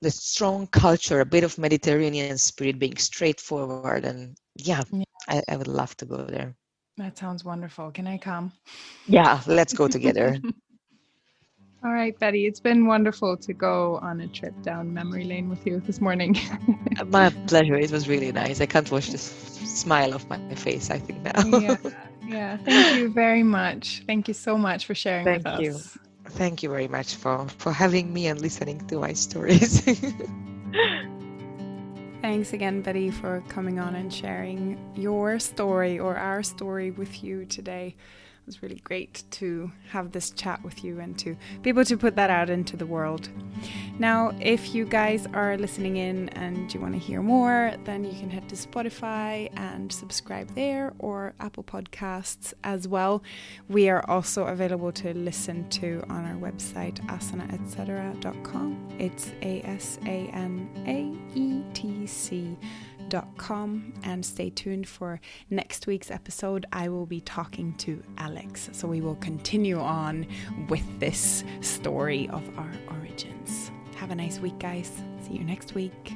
the 0.01 0.11
strong 0.11 0.67
culture, 0.67 1.21
a 1.21 1.25
bit 1.25 1.43
of 1.43 1.57
Mediterranean 1.57 2.37
spirit, 2.37 2.79
being 2.79 2.97
straightforward 2.97 4.05
and 4.05 4.37
yeah, 4.55 4.81
Yeah. 4.91 5.03
I, 5.27 5.41
I 5.49 5.57
would 5.57 5.67
love 5.67 5.95
to 5.97 6.05
go 6.05 6.17
there. 6.17 6.55
That 6.97 7.17
sounds 7.17 7.43
wonderful. 7.43 7.91
Can 7.91 8.07
I 8.07 8.17
come? 8.17 8.51
Yeah, 9.07 9.41
let's 9.47 9.73
go 9.73 9.87
together. 9.87 10.37
All 11.83 11.91
right, 11.91 12.17
Betti. 12.19 12.47
It's 12.47 12.59
been 12.59 12.87
wonderful 12.87 13.37
to 13.37 13.53
go 13.53 13.97
on 14.01 14.21
a 14.21 14.27
trip 14.27 14.53
down 14.63 14.93
memory 14.93 15.23
lane 15.25 15.49
with 15.49 15.65
you 15.65 15.79
this 15.79 16.01
morning. 16.01 16.35
My 17.07 17.29
pleasure. 17.47 17.75
It 17.75 17.91
was 17.91 18.07
really 18.07 18.31
nice. 18.31 18.61
I 18.61 18.65
can't 18.65 18.89
wash 18.91 19.09
this 19.11 19.23
smile 19.23 20.13
off 20.13 20.27
my 20.29 20.39
face, 20.55 20.89
I 20.89 20.99
think 20.99 21.21
now. 21.23 21.43
yeah, 21.43 21.75
yeah. 22.27 22.57
Thank 22.57 22.93
you 22.93 23.09
very 23.09 23.43
much. 23.43 24.03
Thank 24.07 24.27
you 24.27 24.33
so 24.33 24.57
much 24.57 24.85
for 24.85 24.95
sharing 24.95 25.33
with 25.33 25.45
Thank 25.45 25.59
you. 25.59 25.83
Thank 26.29 26.63
you 26.63 26.69
very 26.69 26.87
much 26.87 27.15
for, 27.15 27.47
for 27.57 27.71
having 27.71 28.13
me 28.13 28.27
and 28.27 28.41
listening 28.41 28.85
to 28.87 28.99
my 28.99 29.13
stories. 29.13 29.81
Thanks 32.21 32.53
again, 32.53 32.81
Betti, 32.83 33.13
for 33.13 33.43
coming 33.49 33.79
on 33.79 33.95
and 33.95 34.11
sharing 34.11 34.79
your 34.95 35.39
story 35.39 35.99
or 35.99 36.17
our 36.17 36.41
story 36.41 36.91
with 36.91 37.23
you 37.23 37.45
today. 37.45 37.95
Was 38.45 38.61
really 38.61 38.81
great 38.83 39.23
to 39.31 39.71
have 39.89 40.11
this 40.11 40.29
chat 40.29 40.63
with 40.63 40.83
you 40.83 40.99
and 40.99 41.17
to 41.17 41.35
be 41.63 41.69
able 41.69 41.83
to 41.85 41.97
put 41.97 42.15
that 42.15 42.29
out 42.29 42.47
into 42.47 42.77
the 42.77 42.85
world. 42.85 43.27
Now, 43.97 44.35
if 44.39 44.75
you 44.75 44.85
guys 44.85 45.25
are 45.33 45.57
listening 45.57 45.97
in 45.97 46.29
and 46.29 46.71
you 46.71 46.79
want 46.79 46.93
to 46.93 46.99
hear 46.99 47.23
more, 47.23 47.73
then 47.85 48.03
you 48.03 48.11
can 48.11 48.29
head 48.29 48.47
to 48.49 48.55
Spotify 48.55 49.49
and 49.57 49.91
subscribe 49.91 50.53
there 50.53 50.93
or 50.99 51.33
Apple 51.39 51.63
Podcasts 51.63 52.53
as 52.63 52.87
well. 52.87 53.23
We 53.67 53.89
are 53.89 54.07
also 54.07 54.45
available 54.45 54.91
to 54.91 55.15
listen 55.15 55.67
to 55.69 56.03
on 56.07 56.25
our 56.25 56.35
website 56.35 57.03
asanaetc.com. 57.07 58.89
It's 58.99 59.31
A 59.41 59.61
S 59.63 59.97
A 60.05 60.29
N 60.33 60.69
A 60.85 61.35
E 61.35 61.63
T 61.73 62.05
C 62.05 62.55
com 63.37 63.93
and 64.03 64.25
stay 64.25 64.49
tuned 64.49 64.87
for 64.87 65.19
next 65.49 65.87
week's 65.87 66.11
episode. 66.11 66.65
I 66.71 66.89
will 66.89 67.05
be 67.05 67.21
talking 67.21 67.73
to 67.77 68.03
Alex, 68.17 68.69
so 68.73 68.87
we 68.87 69.01
will 69.01 69.15
continue 69.15 69.79
on 69.79 70.27
with 70.69 70.99
this 70.99 71.43
story 71.61 72.27
of 72.29 72.43
our 72.57 72.71
origins. 72.89 73.71
Have 73.95 74.11
a 74.11 74.15
nice 74.15 74.39
week, 74.39 74.59
guys. 74.59 74.91
See 75.21 75.33
you 75.33 75.43
next 75.43 75.73
week. 75.73 76.13